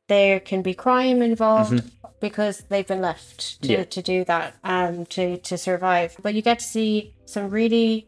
There 0.10 0.40
can 0.40 0.62
be 0.62 0.74
crime 0.74 1.22
involved 1.22 1.82
because 2.20 2.56
they've 2.70 2.86
been 2.94 3.02
left 3.02 3.62
to, 3.64 3.72
Yeah. 3.74 3.84
to 3.96 4.02
do 4.02 4.18
that 4.26 4.56
um 4.64 5.06
to 5.16 5.38
to 5.50 5.56
survive. 5.58 6.18
But 6.22 6.34
you 6.36 6.42
get 6.42 6.60
to 6.60 6.66
see 6.66 7.14
some 7.26 7.50
really 7.50 8.08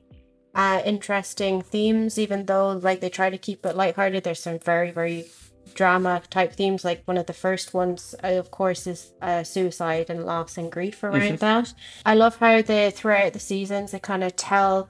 uh, 0.54 0.82
interesting 0.94 1.62
themes, 1.62 2.20
even 2.20 2.46
though 2.46 2.72
like 2.88 3.00
they 3.00 3.10
try 3.10 3.30
to 3.30 3.38
keep 3.38 3.66
it 3.66 3.76
lighthearted. 3.76 4.24
There's 4.26 4.44
some 4.44 4.60
very, 4.60 4.92
very 4.92 5.28
drama 5.76 6.22
type 6.30 6.52
themes. 6.54 6.84
Like 6.84 7.04
one 7.06 7.18
of 7.18 7.26
the 7.28 7.40
first 7.46 7.74
ones, 7.74 8.16
uh, 8.24 8.28
of 8.44 8.52
course, 8.52 8.86
is 8.86 9.14
uh, 9.22 9.44
suicide 9.44 10.08
and 10.10 10.26
loss 10.26 10.58
and 10.58 10.70
grief 10.70 11.04
around 11.04 11.40
that. 11.40 11.74
I 12.06 12.16
love 12.16 12.36
how 12.38 12.62
they 12.62 12.92
throughout 12.92 13.32
the 13.34 13.40
seasons 13.40 13.92
they 13.92 14.00
kind 14.00 14.24
of 14.26 14.36
tell 14.36 14.90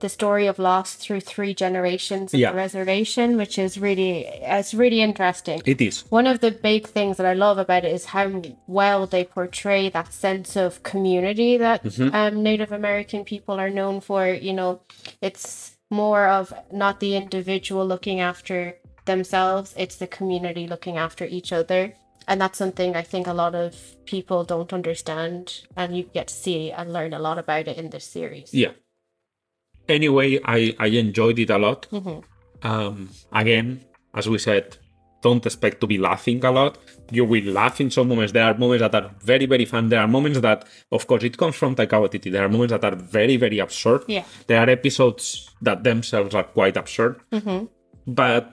the 0.00 0.08
story 0.08 0.46
of 0.46 0.58
loss 0.58 0.94
through 0.94 1.20
three 1.20 1.54
generations 1.54 2.32
Yeah. 2.34 2.50
the 2.50 2.56
reservation, 2.56 3.36
which 3.36 3.58
is 3.58 3.78
really 3.78 4.26
it's 4.58 4.74
really 4.74 5.00
interesting. 5.00 5.62
it 5.64 5.80
is 5.80 6.04
One 6.10 6.26
of 6.26 6.40
the 6.40 6.50
big 6.50 6.86
things 6.86 7.16
that 7.18 7.26
I 7.26 7.34
love 7.34 7.58
about 7.58 7.84
it 7.84 7.92
is 7.92 8.06
how 8.06 8.42
well 8.66 9.06
they 9.06 9.24
portray 9.24 9.88
that 9.90 10.12
sense 10.12 10.56
of 10.56 10.82
community 10.82 11.56
that 11.56 11.80
um, 12.12 12.42
Native 12.42 12.72
American 12.72 13.24
people 13.24 13.56
are 13.60 13.70
known 13.70 14.00
for. 14.00 14.26
You 14.26 14.52
know, 14.52 14.80
it's 15.20 15.76
more 15.90 16.26
of 16.28 16.52
not 16.72 17.00
the 17.00 17.16
individual 17.16 17.84
looking 17.86 18.20
after 18.20 18.76
themselves, 19.06 19.74
it's 19.76 19.96
the 19.96 20.06
community 20.06 20.66
looking 20.66 20.96
after 20.96 21.24
each 21.24 21.52
other. 21.52 21.94
And 22.28 22.40
that's 22.40 22.58
something 22.58 22.94
I 22.94 23.02
think 23.02 23.26
a 23.26 23.32
lot 23.32 23.54
of 23.56 23.74
people 24.04 24.44
don't 24.44 24.72
understand, 24.72 25.62
and 25.76 25.96
you 25.96 26.04
get 26.04 26.28
to 26.28 26.34
see 26.34 26.70
and 26.70 26.92
learn 26.92 27.12
a 27.12 27.18
lot 27.18 27.38
about 27.38 27.66
it 27.66 27.76
in 27.76 27.90
this 27.90 28.04
series. 28.04 28.50
yeah 28.54 28.72
anyway 29.98 30.38
i 30.44 30.74
i 30.78 30.88
enjoyed 31.04 31.38
it 31.38 31.50
a 31.50 31.58
lot. 31.58 31.86
Um 32.62 33.08
again 33.32 33.68
as 34.14 34.28
we 34.28 34.38
said 34.38 34.76
don't 35.22 35.44
expect 35.44 35.76
to 35.82 35.86
be 35.86 35.98
laughing 35.98 36.42
a 36.44 36.50
lot. 36.50 36.78
You 37.12 37.24
will 37.26 37.44
laugh 37.52 37.78
in 37.82 37.90
some 37.90 38.08
moments. 38.08 38.32
There 38.32 38.44
are 38.50 38.56
moments 38.56 38.80
that 38.84 38.94
are 38.94 39.10
very 39.32 39.46
very 39.46 39.66
fun. 39.72 39.88
There 39.90 40.00
are 40.00 40.08
moments 40.08 40.40
that 40.40 40.64
of 40.90 41.06
course 41.06 41.24
it 41.24 41.36
comes 41.36 41.56
from 41.56 41.74
Taika 41.76 41.96
Waititi 42.02 42.30
there 42.32 42.44
are 42.46 42.48
moments 42.48 42.72
that 42.72 42.84
are 42.90 42.96
very 42.96 43.36
very 43.36 43.58
absurd. 43.58 44.04
Yeah. 44.08 44.24
there 44.46 44.58
are 44.62 44.70
episodes 44.70 45.50
that 45.62 45.84
themselves 45.84 46.34
are 46.34 46.44
quite 46.58 46.76
absurd. 46.82 47.20
Mhm. 47.32 47.68
but 48.06 48.44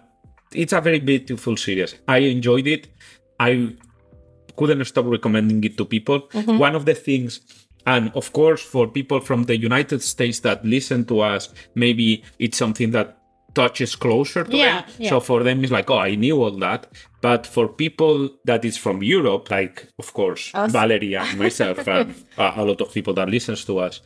it's 0.63 0.73
a 0.73 0.81
very 0.81 0.99
beautiful 1.11 1.55
series. 1.57 1.91
I 2.07 2.19
enjoyed 2.35 2.67
it. 2.67 2.83
I 3.39 3.51
couldn't 4.57 4.85
stop 4.85 5.05
recommending 5.05 5.63
it 5.63 5.77
to 5.77 5.85
people. 5.85 6.19
One 6.67 6.75
of 6.79 6.83
the 6.89 6.93
things, 7.07 7.31
and 7.87 8.11
of 8.13 8.33
course, 8.33 8.61
for 8.61 8.85
people 8.87 9.19
from 9.21 9.45
the 9.45 9.57
United 9.57 10.01
States 10.03 10.39
that 10.41 10.63
listen 10.63 11.05
to 11.05 11.21
us, 11.21 11.49
maybe 11.73 12.23
it's 12.37 12.57
something 12.57 12.91
that 12.91 13.17
touches 13.55 13.95
closer 13.95 14.43
to 14.43 14.55
Yeah, 14.55 14.81
them. 14.81 14.89
yeah. 14.99 15.09
So 15.09 15.19
for 15.19 15.41
them, 15.41 15.63
it's 15.63 15.71
like, 15.71 15.89
oh, 15.89 15.97
I 15.97 16.13
knew 16.15 16.35
all 16.43 16.51
that. 16.67 16.85
But 17.21 17.47
for 17.47 17.67
people 17.67 18.29
that 18.45 18.63
is 18.65 18.77
from 18.77 19.01
Europe, 19.01 19.49
like 19.49 19.87
of 19.97 20.13
course 20.13 20.51
Us. 20.53 20.71
Valerie 20.71 21.15
and 21.15 21.39
myself, 21.39 21.87
and 21.87 22.13
a, 22.37 22.41
uh, 22.43 22.53
a 22.61 22.63
lot 22.65 22.81
of 22.81 22.93
people 22.93 23.13
that 23.15 23.29
listens 23.29 23.65
to 23.65 23.79
us, 23.79 24.01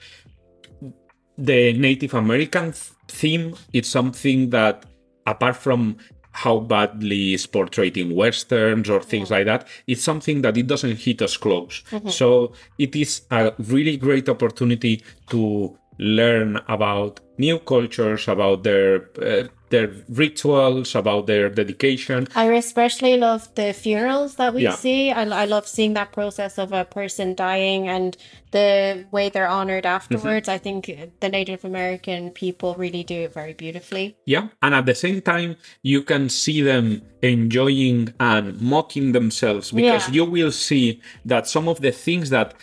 the 1.37 1.73
Native 1.73 2.13
American 2.13 2.73
theme 3.07 3.55
is 3.73 3.87
something 3.87 4.51
that, 4.51 4.85
apart 5.25 5.55
from 5.57 5.97
how 6.33 6.59
badly 6.59 7.33
is 7.33 7.45
portrayed 7.45 7.97
in 7.97 8.15
westerns 8.15 8.89
or 8.89 9.01
things 9.01 9.29
like 9.29 9.45
that, 9.45 9.67
it's 9.87 10.01
something 10.03 10.41
that 10.41 10.57
it 10.57 10.67
doesn't 10.67 10.97
hit 10.97 11.21
us 11.21 11.37
close. 11.37 11.83
So 12.09 12.53
it 12.77 12.95
is 12.95 13.21
a 13.31 13.53
really 13.59 13.97
great 13.97 14.29
opportunity 14.29 15.03
to 15.29 15.77
learn 15.99 16.59
about 16.67 17.19
new 17.37 17.59
cultures, 17.59 18.27
about 18.27 18.63
their 18.63 19.09
uh, 19.21 19.47
their 19.71 19.91
rituals, 20.09 20.95
about 20.95 21.27
their 21.27 21.49
dedication. 21.49 22.27
I 22.35 22.45
especially 22.53 23.17
love 23.17 23.53
the 23.55 23.73
funerals 23.73 24.35
that 24.35 24.53
we 24.53 24.63
Yeah. 24.63 24.75
see. 24.75 25.11
I, 25.11 25.23
I 25.23 25.45
love 25.45 25.67
seeing 25.67 25.93
that 25.93 26.11
process 26.11 26.57
of 26.57 26.71
a 26.71 26.85
person 26.85 27.35
dying 27.35 27.87
and 27.87 28.15
the 28.51 29.05
way 29.11 29.29
they're 29.29 29.47
honored 29.47 29.85
mm-hmm. 29.85 29.95
afterwards. 29.95 30.47
I 30.47 30.57
think 30.57 30.91
the 31.19 31.29
Native 31.29 31.65
American 31.65 32.29
people 32.31 32.75
really 32.75 33.03
do 33.03 33.21
it 33.21 33.33
very 33.33 33.53
beautifully. 33.53 34.17
Yeah. 34.25 34.49
And 34.61 34.75
at 34.75 34.85
the 34.85 34.95
same 34.95 35.21
time, 35.21 35.55
you 35.81 36.03
can 36.03 36.29
see 36.29 36.61
them 36.61 37.01
enjoying 37.21 38.13
and 38.19 38.61
mocking 38.61 39.13
themselves 39.13 39.71
because 39.71 40.07
Yeah. 40.07 40.13
you 40.13 40.25
will 40.25 40.51
see 40.51 41.01
that 41.25 41.47
some 41.47 41.67
of 41.67 41.81
the 41.81 41.91
things 41.91 42.29
that 42.29 42.53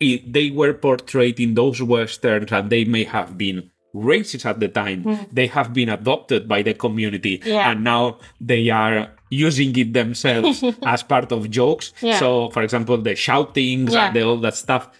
they 0.00 0.50
were 0.50 0.74
portrayed 0.74 1.38
in 1.38 1.54
those 1.54 1.80
westerns 1.80 2.50
and 2.52 2.70
they 2.70 2.84
may 2.84 3.04
have 3.04 3.38
been 3.38 3.70
racist 3.94 4.46
at 4.46 4.60
the 4.60 4.68
time, 4.68 5.02
hmm. 5.02 5.14
they 5.32 5.46
have 5.46 5.72
been 5.72 5.88
adopted 5.88 6.48
by 6.48 6.62
the 6.62 6.74
community. 6.74 7.40
Yeah. 7.44 7.70
and 7.70 7.84
now 7.84 8.18
they 8.40 8.70
are 8.70 9.10
using 9.30 9.76
it 9.76 9.92
themselves 9.92 10.62
as 10.84 11.02
part 11.02 11.32
of 11.32 11.50
jokes. 11.50 11.92
Yeah. 12.00 12.18
So, 12.18 12.50
for 12.50 12.62
example, 12.62 12.98
the 12.98 13.16
shoutings 13.16 13.92
Yeah. 13.92 14.06
and 14.06 14.16
the, 14.16 14.22
all 14.22 14.36
that 14.38 14.54
stuff. 14.54 14.90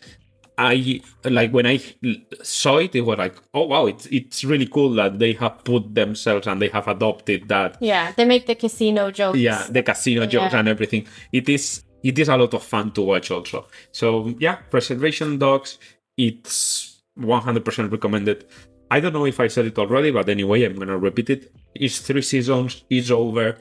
I 0.58 1.00
like 1.24 1.50
when 1.50 1.66
I 1.66 1.80
saw 2.42 2.76
it, 2.76 2.94
it 2.94 3.00
was 3.00 3.16
like, 3.16 3.34
oh 3.54 3.64
wow, 3.64 3.86
it's 3.86 4.06
it's 4.06 4.44
really 4.44 4.66
cool 4.66 4.90
that 4.90 5.18
they 5.18 5.32
have 5.32 5.64
put 5.64 5.94
themselves 5.94 6.46
and 6.46 6.60
they 6.60 6.68
have 6.68 6.86
adopted 6.88 7.48
that. 7.48 7.78
Yeah, 7.80 8.12
they 8.12 8.26
make 8.26 8.46
the 8.46 8.54
casino 8.54 9.10
jokes. 9.10 9.38
Yeah, 9.38 9.66
the 9.70 9.82
casino 9.82 10.26
jokes 10.26 10.52
and 10.52 10.68
everything. 10.68 11.06
It 11.32 11.48
is 11.48 11.82
it 12.02 12.18
is 12.18 12.28
a 12.28 12.36
lot 12.36 12.52
of 12.52 12.62
fun 12.62 12.92
to 12.92 13.02
watch 13.02 13.30
also. 13.30 13.66
So 13.92 14.34
yeah, 14.38 14.58
Reservation 14.70 15.38
Dogs, 15.38 15.78
it's 16.18 17.00
100% 17.18 17.90
recommended. 17.90 18.46
I 18.94 19.00
don't 19.00 19.14
know 19.16 19.24
if 19.34 19.38
I 19.40 19.48
said 19.48 19.66
it 19.70 19.78
already, 19.82 20.10
but 20.18 20.28
anyway, 20.28 20.58
I'm 20.64 20.76
gonna 20.82 20.98
repeat 21.08 21.28
it. 21.30 21.42
It's 21.74 21.98
three 22.06 22.22
seasons. 22.32 22.84
It's 22.90 23.10
over. 23.10 23.56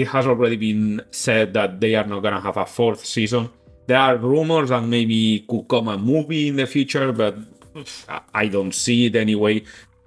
It 0.00 0.06
has 0.14 0.26
already 0.26 0.56
been 0.56 1.00
said 1.12 1.46
that 1.54 1.70
they 1.82 1.92
are 1.94 2.06
not 2.12 2.20
gonna 2.24 2.40
have 2.48 2.56
a 2.56 2.66
fourth 2.66 3.02
season. 3.16 3.44
There 3.86 3.98
are 4.06 4.16
rumors 4.16 4.70
that 4.70 4.82
maybe 4.82 5.44
could 5.48 5.66
come 5.68 5.88
a 5.88 5.96
movie 5.98 6.48
in 6.48 6.56
the 6.56 6.66
future, 6.66 7.12
but 7.12 7.34
I 8.34 8.48
don't 8.48 8.74
see 8.74 9.06
it 9.06 9.14
anyway. 9.16 9.62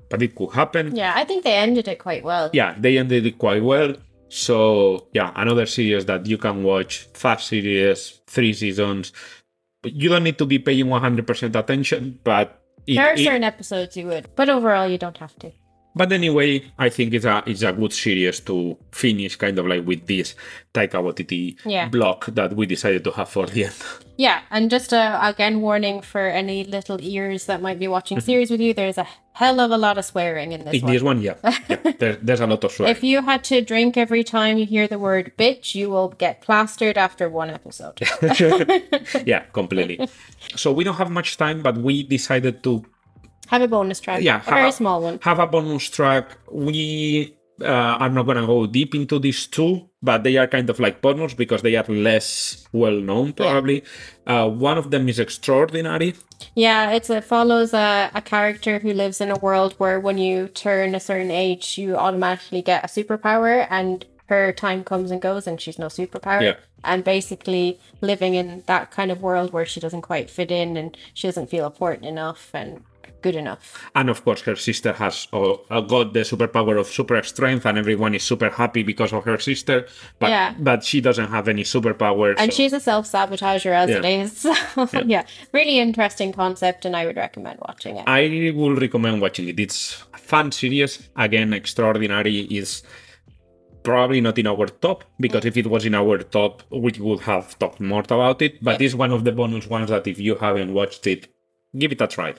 But 0.09 0.21
it 0.21 0.35
could 0.35 0.51
happen 0.53 0.95
Yeah, 0.95 1.13
I 1.15 1.23
think 1.27 1.43
they 1.43 1.55
ended 1.55 1.87
it 1.87 1.99
quite 1.99 2.23
well. 2.23 2.49
yeah, 2.53 2.75
they 2.77 2.97
ended 2.97 3.25
it 3.25 3.37
quite 3.37 3.63
well. 3.63 3.93
So 4.29 5.07
yeah, 5.13 5.31
another 5.35 5.65
series 5.65 6.05
that 6.05 6.25
you 6.25 6.37
can 6.37 6.63
watch, 6.63 7.07
fast 7.13 7.47
series, 7.47 8.19
three 8.27 8.53
seasons. 8.53 9.13
You 9.83 10.09
don't 10.09 10.23
need 10.27 10.37
to 10.39 10.45
be 10.45 10.59
paying 10.59 10.87
100% 10.87 11.55
attention, 11.55 12.19
but 12.23 12.61
it, 12.87 12.95
There 12.95 13.13
are 13.13 13.17
certain 13.17 13.43
episodes 13.43 13.97
you 13.97 14.07
would, 14.07 14.29
but 14.35 14.49
overall 14.49 14.87
you 14.87 14.97
don't 14.97 15.17
have 15.17 15.37
to. 15.39 15.51
But 15.97 16.11
anyway, 16.11 16.63
I 16.77 16.89
think 16.89 17.13
it's 17.13 17.25
a 17.25 17.43
it's 17.45 17.63
a 17.63 17.73
good 17.73 17.93
series 17.93 18.39
to 18.41 18.77
finish 18.91 19.35
kind 19.35 19.57
of 19.59 19.65
like 19.65 19.85
with 19.85 20.05
this 20.05 20.35
Taika 20.73 21.01
Waititi 21.01 21.57
Yeah. 21.65 21.89
block 21.89 22.27
that 22.27 22.53
we 22.55 22.65
decided 22.65 23.03
to 23.05 23.11
have 23.11 23.29
for 23.29 23.47
the 23.47 23.65
end. 23.65 23.75
Yeah, 24.19 24.41
and 24.49 24.71
just 24.71 24.93
a 24.93 25.19
again 25.21 25.61
warning 25.61 26.01
for 26.01 26.21
any 26.21 26.63
little 26.63 26.97
ears 26.99 27.45
that 27.45 27.61
might 27.61 27.77
be 27.77 27.87
watching 27.87 28.17
mm-hmm. 28.17 28.25
series 28.25 28.49
with 28.49 28.59
you. 28.59 28.73
There's 28.73 28.97
a 28.97 29.05
hell 29.33 29.59
of 29.59 29.69
a 29.69 29.77
lot 29.77 29.99
of 29.99 30.05
swearing 30.05 30.53
in 30.53 30.65
this 30.65 30.73
In 30.73 30.81
one. 30.81 30.91
this 30.91 31.03
one, 31.03 31.21
yeah, 31.21 31.35
yeah 31.69 31.91
there, 31.99 32.15
there's 32.15 32.39
a 32.39 32.47
lot 32.47 32.63
of 32.63 32.71
swearing. 32.71 32.95
If 32.95 33.03
you 33.03 33.21
had 33.21 33.43
to 33.43 33.61
drink 33.61 33.95
every 33.95 34.23
time 34.23 34.57
you 34.57 34.65
hear 34.65 34.87
the 34.87 34.97
word 34.97 35.33
bitch, 35.37 35.75
you 35.75 35.91
will 35.91 36.09
get 36.17 36.41
plastered 36.41 36.97
after 36.97 37.29
one 37.29 37.51
episode. 37.51 38.01
yeah, 39.27 39.41
completely. 39.53 40.09
So 40.55 40.71
we 40.73 40.83
don't 40.83 40.95
have 40.97 41.11
much 41.11 41.37
time, 41.37 41.61
but 41.61 41.77
we 41.77 42.01
decided 42.01 42.63
to 42.63 42.83
Have 43.47 43.61
a 43.61 43.67
bonus 43.67 43.99
track. 43.99 44.21
yeah 44.21 44.41
a 44.41 44.49
very 44.49 44.61
have 44.61 44.73
small 44.73 45.01
one. 45.01 45.19
Have 45.21 45.39
a 45.39 45.47
bonus 45.47 45.89
track. 45.89 46.37
We 46.51 47.37
uh, 47.61 47.97
are 47.99 48.09
not 48.09 48.25
gonna 48.25 48.45
go 48.45 48.67
deep 48.67 48.93
into 48.93 49.19
these 49.19 49.47
two, 49.47 49.89
but 50.01 50.23
they 50.23 50.37
are 50.37 50.47
kind 50.47 50.69
of 50.69 50.79
like 50.79 51.01
bonus 51.01 51.33
because 51.33 51.61
they 51.61 51.75
are 51.75 51.85
less 51.87 52.67
well 52.71 52.99
known. 52.99 53.33
Probably 53.33 53.83
uh, 54.25 54.47
one 54.49 54.77
of 54.77 54.91
them 54.91 55.09
is 55.09 55.19
extraordinary. 55.19 56.15
Yeah, 56.55 56.91
it's 56.91 57.09
it 57.09 57.23
follows 57.23 57.73
a, 57.73 58.11
a 58.13 58.21
character 58.21 58.79
who 58.79 58.93
lives 58.93 59.21
in 59.21 59.31
a 59.31 59.39
world 59.39 59.73
where 59.77 59.99
when 59.99 60.17
you 60.17 60.47
turn 60.49 60.95
a 60.95 60.99
certain 60.99 61.31
age, 61.31 61.77
you 61.77 61.95
automatically 61.95 62.61
get 62.61 62.83
a 62.83 62.87
superpower, 62.87 63.67
and 63.69 64.05
her 64.27 64.51
time 64.51 64.83
comes 64.83 65.09
and 65.11 65.21
goes, 65.21 65.47
and 65.47 65.59
she's 65.59 65.79
no 65.79 65.87
superpower. 65.87 66.41
Yeah. 66.41 66.55
And 66.83 67.03
basically 67.03 67.79
living 68.01 68.35
in 68.35 68.63
that 68.67 68.91
kind 68.91 69.11
of 69.11 69.21
world 69.21 69.51
where 69.51 69.65
she 69.65 69.79
doesn't 69.79 70.03
quite 70.03 70.29
fit 70.29 70.51
in, 70.51 70.77
and 70.77 70.95
she 71.13 71.27
doesn't 71.27 71.49
feel 71.49 71.65
important 71.65 72.05
enough 72.05 72.51
and 72.53 72.83
good 73.21 73.35
enough. 73.35 73.89
And 73.95 74.09
of 74.09 74.23
course, 74.23 74.41
her 74.41 74.55
sister 74.55 74.93
has 74.93 75.27
got 75.31 76.13
the 76.13 76.21
superpower 76.21 76.79
of 76.79 76.87
super 76.87 77.21
strength, 77.23 77.65
and 77.65 77.77
everyone 77.77 78.15
is 78.15 78.23
super 78.23 78.49
happy 78.49 78.83
because 78.83 79.13
of 79.13 79.23
her 79.25 79.37
sister. 79.37 79.87
But 80.19 80.29
Yeah. 80.29 80.53
but 80.59 80.83
she 80.83 81.01
doesn't 81.01 81.29
have 81.29 81.47
any 81.47 81.63
superpowers. 81.63 82.35
And 82.37 82.51
so- 82.51 82.57
she's 82.57 82.73
a 82.73 82.79
self 82.79 83.11
sabotager 83.11 83.71
as 83.71 83.89
it 83.89 84.03
Yeah. 84.03 84.23
is. 84.23 84.47
So, 84.87 85.01
yeah. 85.05 85.23
really 85.53 85.79
interesting 85.79 86.31
concept, 86.31 86.85
and 86.85 86.95
I 86.95 87.05
would 87.05 87.17
recommend 87.17 87.59
watching 87.67 87.97
it. 87.97 88.05
I 88.07 88.51
will 88.55 88.75
recommend 88.75 89.21
watching 89.21 89.47
it. 89.47 89.59
It's 89.59 90.03
a 90.13 90.17
fun 90.17 90.51
series. 90.51 91.09
Again, 91.15 91.53
Extraordinary 91.53 92.41
is 92.61 92.83
probably 93.83 94.21
not 94.21 94.37
in 94.37 94.47
our 94.47 94.67
top 94.67 95.03
because 95.19 95.43
mm. 95.43 95.47
if 95.47 95.57
it 95.57 95.67
was 95.67 95.85
in 95.85 95.95
our 95.95 96.17
top, 96.19 96.61
we 96.71 96.91
would 96.99 97.21
have 97.21 97.57
talked 97.57 97.79
more 97.79 98.01
about 98.01 98.41
it. 98.41 98.61
But 98.63 98.81
it's 98.81 98.93
one 98.93 99.11
of 99.11 99.23
the 99.23 99.31
bonus 99.31 99.67
ones 99.67 99.89
that 99.89 100.05
if 100.07 100.19
you 100.19 100.35
haven't 100.35 100.73
watched 100.73 101.07
it, 101.07 101.27
give 101.77 101.91
it 101.91 102.01
a 102.01 102.07
try. 102.07 102.33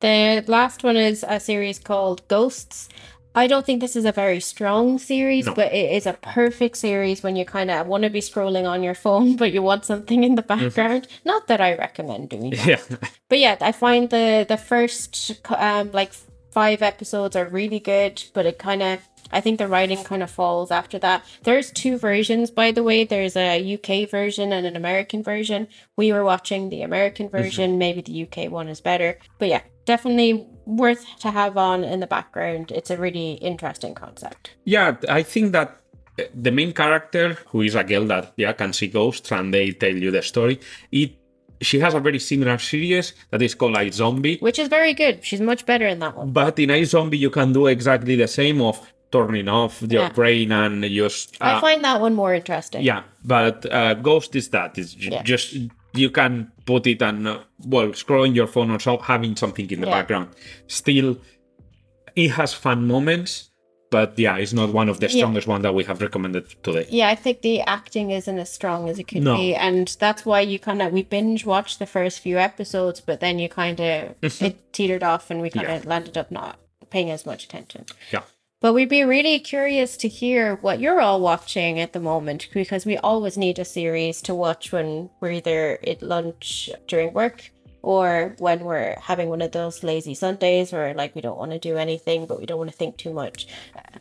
The 0.00 0.44
last 0.46 0.82
one 0.82 0.96
is 0.96 1.24
a 1.26 1.40
series 1.40 1.78
called 1.78 2.26
Ghosts. 2.28 2.88
I 3.36 3.48
don't 3.48 3.66
think 3.66 3.80
this 3.80 3.96
is 3.96 4.04
a 4.04 4.12
very 4.12 4.38
strong 4.38 4.98
series, 4.98 5.46
No. 5.46 5.54
but 5.54 5.72
it 5.72 5.90
is 5.90 6.06
a 6.06 6.12
perfect 6.12 6.76
series 6.76 7.22
when 7.24 7.34
you 7.34 7.44
kind 7.44 7.68
of 7.70 7.88
want 7.88 8.04
to 8.04 8.10
be 8.10 8.20
scrolling 8.20 8.68
on 8.68 8.82
your 8.84 8.94
phone, 8.94 9.34
but 9.40 9.52
you 9.52 9.60
want 9.62 9.84
something 9.84 10.22
in 10.22 10.36
the 10.36 10.42
background. 10.42 11.08
Not 11.24 11.48
that 11.48 11.60
I 11.60 11.74
recommend 11.74 12.28
doing 12.30 12.50
that. 12.50 12.66
Yeah, 12.66 12.96
But 13.28 13.38
yeah, 13.40 13.56
I 13.60 13.72
find 13.72 14.08
the 14.10 14.46
the 14.48 14.56
first 14.56 15.40
um 15.50 15.90
like 15.92 16.12
five 16.52 16.82
episodes 16.82 17.34
are 17.34 17.46
really 17.48 17.80
good, 17.80 18.22
but 18.34 18.46
it 18.46 18.58
kind 18.58 18.82
of 18.82 19.00
I 19.32 19.40
think 19.40 19.58
the 19.58 19.68
writing 19.68 20.02
kind 20.04 20.22
of 20.22 20.30
falls 20.30 20.70
after 20.70 20.98
that. 21.00 21.24
There's 21.42 21.70
two 21.70 21.98
versions, 21.98 22.50
by 22.50 22.70
the 22.70 22.82
way. 22.82 23.04
There's 23.04 23.36
a 23.36 23.74
UK 23.74 24.08
version 24.08 24.52
and 24.52 24.66
an 24.66 24.76
American 24.76 25.22
version. 25.22 25.68
We 25.96 26.12
were 26.12 26.24
watching 26.24 26.68
the 26.68 26.82
American 26.82 27.26
mm-hmm. 27.26 27.36
version. 27.36 27.78
Maybe 27.78 28.00
the 28.00 28.22
UK 28.24 28.50
one 28.50 28.68
is 28.68 28.80
better, 28.80 29.18
but 29.38 29.48
yeah, 29.48 29.62
definitely 29.84 30.46
worth 30.66 31.04
to 31.20 31.30
have 31.30 31.56
on 31.56 31.84
in 31.84 32.00
the 32.00 32.06
background. 32.06 32.70
It's 32.70 32.90
a 32.90 32.96
really 32.96 33.32
interesting 33.34 33.94
concept. 33.94 34.54
yeah. 34.64 34.96
I 35.08 35.22
think 35.22 35.52
that 35.52 35.80
the 36.34 36.50
main 36.50 36.72
character, 36.72 37.38
who 37.48 37.62
is 37.62 37.74
a 37.74 37.84
girl 37.84 38.06
that 38.06 38.32
yeah 38.36 38.52
can 38.52 38.72
see 38.72 38.86
ghosts 38.86 39.32
and 39.32 39.52
they 39.52 39.72
tell 39.72 39.94
you 39.94 40.10
the 40.10 40.22
story, 40.22 40.60
it 40.92 41.16
she 41.60 41.80
has 41.80 41.94
a 41.94 42.00
very 42.00 42.18
similar 42.18 42.58
series 42.58 43.14
that 43.30 43.40
is 43.42 43.54
called 43.54 43.76
iZombie. 43.76 44.40
Which 44.42 44.58
is 44.58 44.68
very 44.68 44.92
good. 44.92 45.24
She's 45.24 45.40
much 45.40 45.64
better 45.64 45.86
in 45.86 45.98
that 46.00 46.16
one. 46.16 46.32
But 46.32 46.58
in 46.58 46.68
iZombie, 46.68 47.18
you 47.18 47.30
can 47.30 47.52
do 47.52 47.66
exactly 47.66 48.16
the 48.16 48.28
same 48.28 48.60
of 48.60 48.80
turning 49.16 49.48
off 49.48 49.74
your 49.82 50.02
Yeah. 50.04 50.12
brain 50.20 50.48
and 50.52 50.74
just 51.02 51.36
I 51.40 51.52
uh, 51.54 51.60
find 51.66 51.80
that 51.84 52.00
one 52.06 52.14
more 52.22 52.32
interesting. 52.40 52.82
yeah. 52.90 53.02
But 53.24 53.56
uh, 53.78 53.94
Ghost 54.08 54.30
is 54.40 54.46
that 54.56 54.70
it's 54.80 54.94
j- 55.02 55.10
Yeah. 55.12 55.22
just 55.32 55.46
you 56.02 56.10
can 56.18 56.32
put 56.70 56.86
it 56.92 57.00
and 57.08 57.18
uh, 57.28 57.38
well 57.74 57.88
scrolling 58.02 58.34
your 58.40 58.48
phone 58.54 58.70
or 58.74 58.80
so 58.86 58.92
having 59.12 59.36
something 59.36 59.68
in 59.74 59.80
the 59.82 59.86
Yeah. 59.86 59.96
background. 59.98 60.28
Still, 60.66 61.08
it 62.22 62.30
has 62.38 62.50
fun 62.66 62.86
moments, 62.94 63.50
but 63.90 64.18
yeah, 64.18 64.36
it's 64.42 64.52
not 64.60 64.68
one 64.80 64.88
of 64.92 64.98
the 65.00 65.06
Yeah. 65.08 65.18
strongest 65.18 65.46
one 65.54 65.62
that 65.62 65.74
we 65.78 65.84
have 65.84 65.98
recommended 66.06 66.44
today. 66.66 66.86
Yeah, 66.90 67.08
I 67.14 67.16
think 67.24 67.36
the 67.42 67.56
acting 67.78 68.10
isn't 68.18 68.38
as 68.44 68.50
strong 68.58 68.88
as 68.90 68.98
it 68.98 69.06
could 69.10 69.22
No. 69.22 69.36
be, 69.36 69.54
and 69.54 69.86
that's 70.04 70.22
why 70.26 70.40
you 70.52 70.58
kind 70.58 70.80
of 70.82 70.92
we 70.96 71.02
binge 71.16 71.42
watched 71.54 71.78
the 71.78 71.86
first 71.96 72.16
few 72.26 72.36
episodes, 72.50 72.98
but 73.08 73.16
then 73.20 73.34
you 73.42 73.48
kind 73.48 73.78
of 73.80 73.94
it 74.22 74.54
teetered 74.72 75.04
off, 75.12 75.30
and 75.30 75.38
we 75.44 75.48
kind 75.50 75.70
of 75.76 75.86
landed 75.86 76.16
up 76.18 76.30
not 76.30 76.54
paying 76.90 77.10
as 77.10 77.24
much 77.30 77.44
attention. 77.44 77.82
Yeah. 78.12 78.22
But 78.64 78.72
we'd 78.72 78.88
be 78.88 79.04
really 79.04 79.40
curious 79.40 79.94
to 79.98 80.08
hear 80.08 80.56
what 80.62 80.80
you're 80.80 80.98
all 80.98 81.20
watching 81.20 81.78
at 81.80 81.92
the 81.92 82.00
moment 82.00 82.48
because 82.54 82.86
we 82.86 82.96
always 82.96 83.36
need 83.36 83.58
a 83.58 83.64
series 83.66 84.22
to 84.22 84.34
watch 84.34 84.72
when 84.72 85.10
we're 85.20 85.32
either 85.32 85.78
at 85.86 86.00
lunch 86.00 86.70
during 86.88 87.12
work 87.12 87.50
or 87.82 88.34
when 88.38 88.60
we're 88.60 88.96
having 88.98 89.28
one 89.28 89.42
of 89.42 89.52
those 89.52 89.84
lazy 89.84 90.14
Sundays 90.14 90.72
where 90.72 90.94
like 90.94 91.14
we 91.14 91.20
don't 91.20 91.36
want 91.36 91.50
to 91.50 91.58
do 91.58 91.76
anything 91.76 92.24
but 92.24 92.40
we 92.40 92.46
don't 92.46 92.56
want 92.56 92.70
to 92.70 92.76
think 92.78 92.96
too 92.96 93.12
much, 93.12 93.48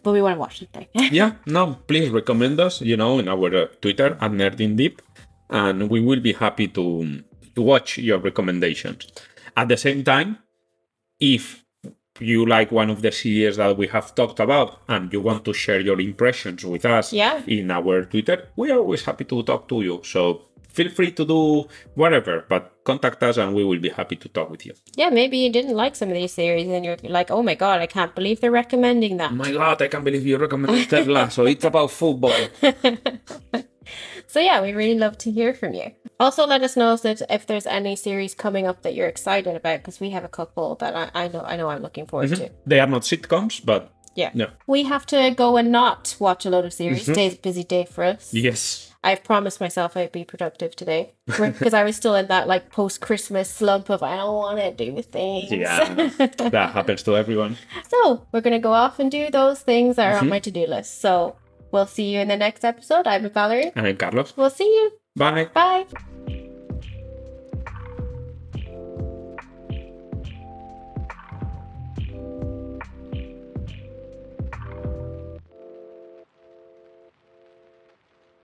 but 0.02 0.14
we 0.14 0.22
want 0.22 0.38
to 0.38 0.40
watch 0.40 0.60
something. 0.60 0.88
yeah, 1.12 1.34
no, 1.46 1.76
please 1.86 2.10
recommend 2.10 2.58
us, 2.62 2.80
you 2.80 2.96
know, 2.96 3.20
in 3.20 3.28
our 3.28 3.54
uh, 3.54 3.66
Twitter 3.82 4.18
at 4.22 4.32
Nerding 4.32 4.78
Deep, 4.78 5.02
and 5.50 5.90
we 5.90 6.00
will 6.00 6.22
be 6.22 6.32
happy 6.32 6.70
to, 6.70 7.22
to 7.56 7.62
watch 7.62 7.98
your 7.98 8.20
recommendations. 8.20 9.12
At 9.58 9.68
the 9.68 9.76
same 9.76 10.06
time, 10.06 10.38
if 11.20 11.63
you 12.24 12.46
like 12.46 12.72
one 12.72 12.90
of 12.90 13.02
the 13.02 13.12
series 13.12 13.58
that 13.58 13.78
we 13.78 13.88
have 13.88 14.14
talked 14.16 14.40
about 14.40 14.80
and 14.88 15.12
you 15.14 15.22
want 15.22 15.44
to 15.46 15.54
share 15.54 15.80
your 15.82 16.00
impressions 16.00 16.64
with 16.66 16.86
us 16.86 17.14
Yeah. 17.14 17.42
in 17.48 17.70
our 17.72 18.06
Twitter, 18.06 18.48
we 18.56 18.72
are 18.72 18.80
always 18.80 19.04
happy 19.06 19.26
to 19.26 19.44
talk 19.44 19.68
to 19.70 19.82
you. 19.82 20.02
So 20.04 20.22
feel 20.70 20.90
free 20.90 21.12
to 21.12 21.24
do 21.26 21.68
whatever, 21.96 22.46
but 22.50 22.64
contact 22.84 23.22
us 23.24 23.38
and 23.38 23.54
we 23.54 23.64
will 23.64 23.80
be 23.80 23.90
happy 23.90 24.16
to 24.16 24.28
talk 24.30 24.50
with 24.50 24.66
you. 24.66 24.74
yeah, 24.96 25.10
maybe 25.10 25.38
you 25.38 25.52
didn't 25.52 25.76
like 25.76 25.96
some 25.96 26.10
of 26.10 26.16
these 26.16 26.34
series 26.34 26.68
and 26.68 26.84
you're 26.86 26.98
like, 27.04 27.30
oh 27.32 27.44
my 27.44 27.56
god, 27.56 27.80
I 27.82 27.86
can't 27.88 28.14
believe 28.16 28.42
they're 28.42 28.52
recommending 28.64 29.18
that. 29.18 29.32
Oh 29.32 29.36
my 29.36 29.52
god, 29.52 29.82
I 29.82 29.88
can't 29.88 30.04
believe 30.04 30.26
you 30.26 30.38
recommended 30.38 30.90
Ted 30.90 31.08
Lasso 31.08 31.46
It's 31.46 31.66
about 31.66 31.92
football. 31.92 32.34
So 34.28 34.40
yeah, 34.40 34.62
we 34.62 34.72
really 34.72 34.98
love 34.98 35.18
to 35.20 35.32
hear 35.32 35.54
from 35.54 35.74
you. 35.74 35.92
Also, 36.24 36.48
let 36.48 36.64
us 36.64 36.78
know 36.78 36.96
that 36.96 37.22
if 37.30 37.46
there's 37.46 37.68
any 37.68 37.98
series 37.98 38.34
coming 38.34 38.66
up 38.66 38.82
that 38.84 38.96
you're 38.96 39.10
excited 39.10 39.58
about, 39.58 39.80
because 39.80 40.00
we 40.00 40.12
have 40.12 40.24
a 40.24 40.30
couple 40.30 40.76
that 40.76 40.96
I, 40.96 41.26
I 41.26 41.28
know 41.28 41.42
I 41.42 41.58
know 41.58 41.68
I'm 41.68 41.82
looking 41.82 42.08
forward 42.08 42.30
mm-hmm. 42.30 42.46
to. 42.46 42.52
They 42.66 42.80
are 42.80 42.88
not 42.88 43.02
sitcoms, 43.02 43.64
but 43.64 43.92
Yeah. 44.16 44.32
no. 44.34 44.48
We 44.66 44.84
have 44.84 45.06
to 45.08 45.34
go 45.36 45.58
and 45.58 45.70
not 45.70 46.16
watch 46.20 46.46
a 46.46 46.50
lot 46.50 46.64
of 46.64 46.72
series. 46.72 47.02
Mm-hmm. 47.02 47.12
Today's 47.12 47.34
a 47.34 47.42
busy 47.50 47.66
day 47.66 47.84
for 47.84 48.06
us. 48.06 48.34
Yes. 48.34 48.96
I've 49.04 49.22
promised 49.26 49.60
myself 49.60 49.98
I'd 49.98 50.14
be 50.14 50.24
productive 50.24 50.78
today 50.78 51.14
because 51.26 51.74
I 51.74 51.84
was 51.84 51.98
still 51.98 52.16
in 52.16 52.28
that 52.28 52.48
like 52.48 52.72
post 52.72 53.02
Christmas 53.02 53.50
slump 53.50 53.90
of 53.90 54.02
I 54.02 54.16
don't 54.16 54.34
want 54.34 54.60
to 54.60 54.72
do 54.72 55.02
things. 55.02 55.52
Yeah, 55.52 56.10
that 56.56 56.72
happens 56.72 57.04
to 57.04 57.18
everyone. 57.18 57.58
so 57.90 58.26
we're 58.32 58.46
gonna 58.48 58.60
go 58.60 58.72
off 58.72 59.00
and 59.00 59.12
do 59.12 59.30
those 59.30 59.60
things 59.60 59.98
that 59.98 60.08
are 60.08 60.16
on 60.16 60.22
mm-hmm. 60.22 60.30
my 60.30 60.40
to 60.40 60.52
do 60.52 60.66
list. 60.68 61.02
So 61.02 61.36
we'll 61.74 61.86
see 61.86 62.14
you 62.14 62.22
in 62.22 62.30
the 62.30 62.38
next 62.38 62.64
episode. 62.64 63.08
I'm 63.08 63.30
Valerie. 63.30 63.74
And 63.76 63.88
I'm 63.88 63.98
Carlos. 63.98 64.38
We'll 64.38 64.50
see 64.50 64.72
you. 64.74 65.03
Bye. 65.16 65.46
Bye. 65.54 65.86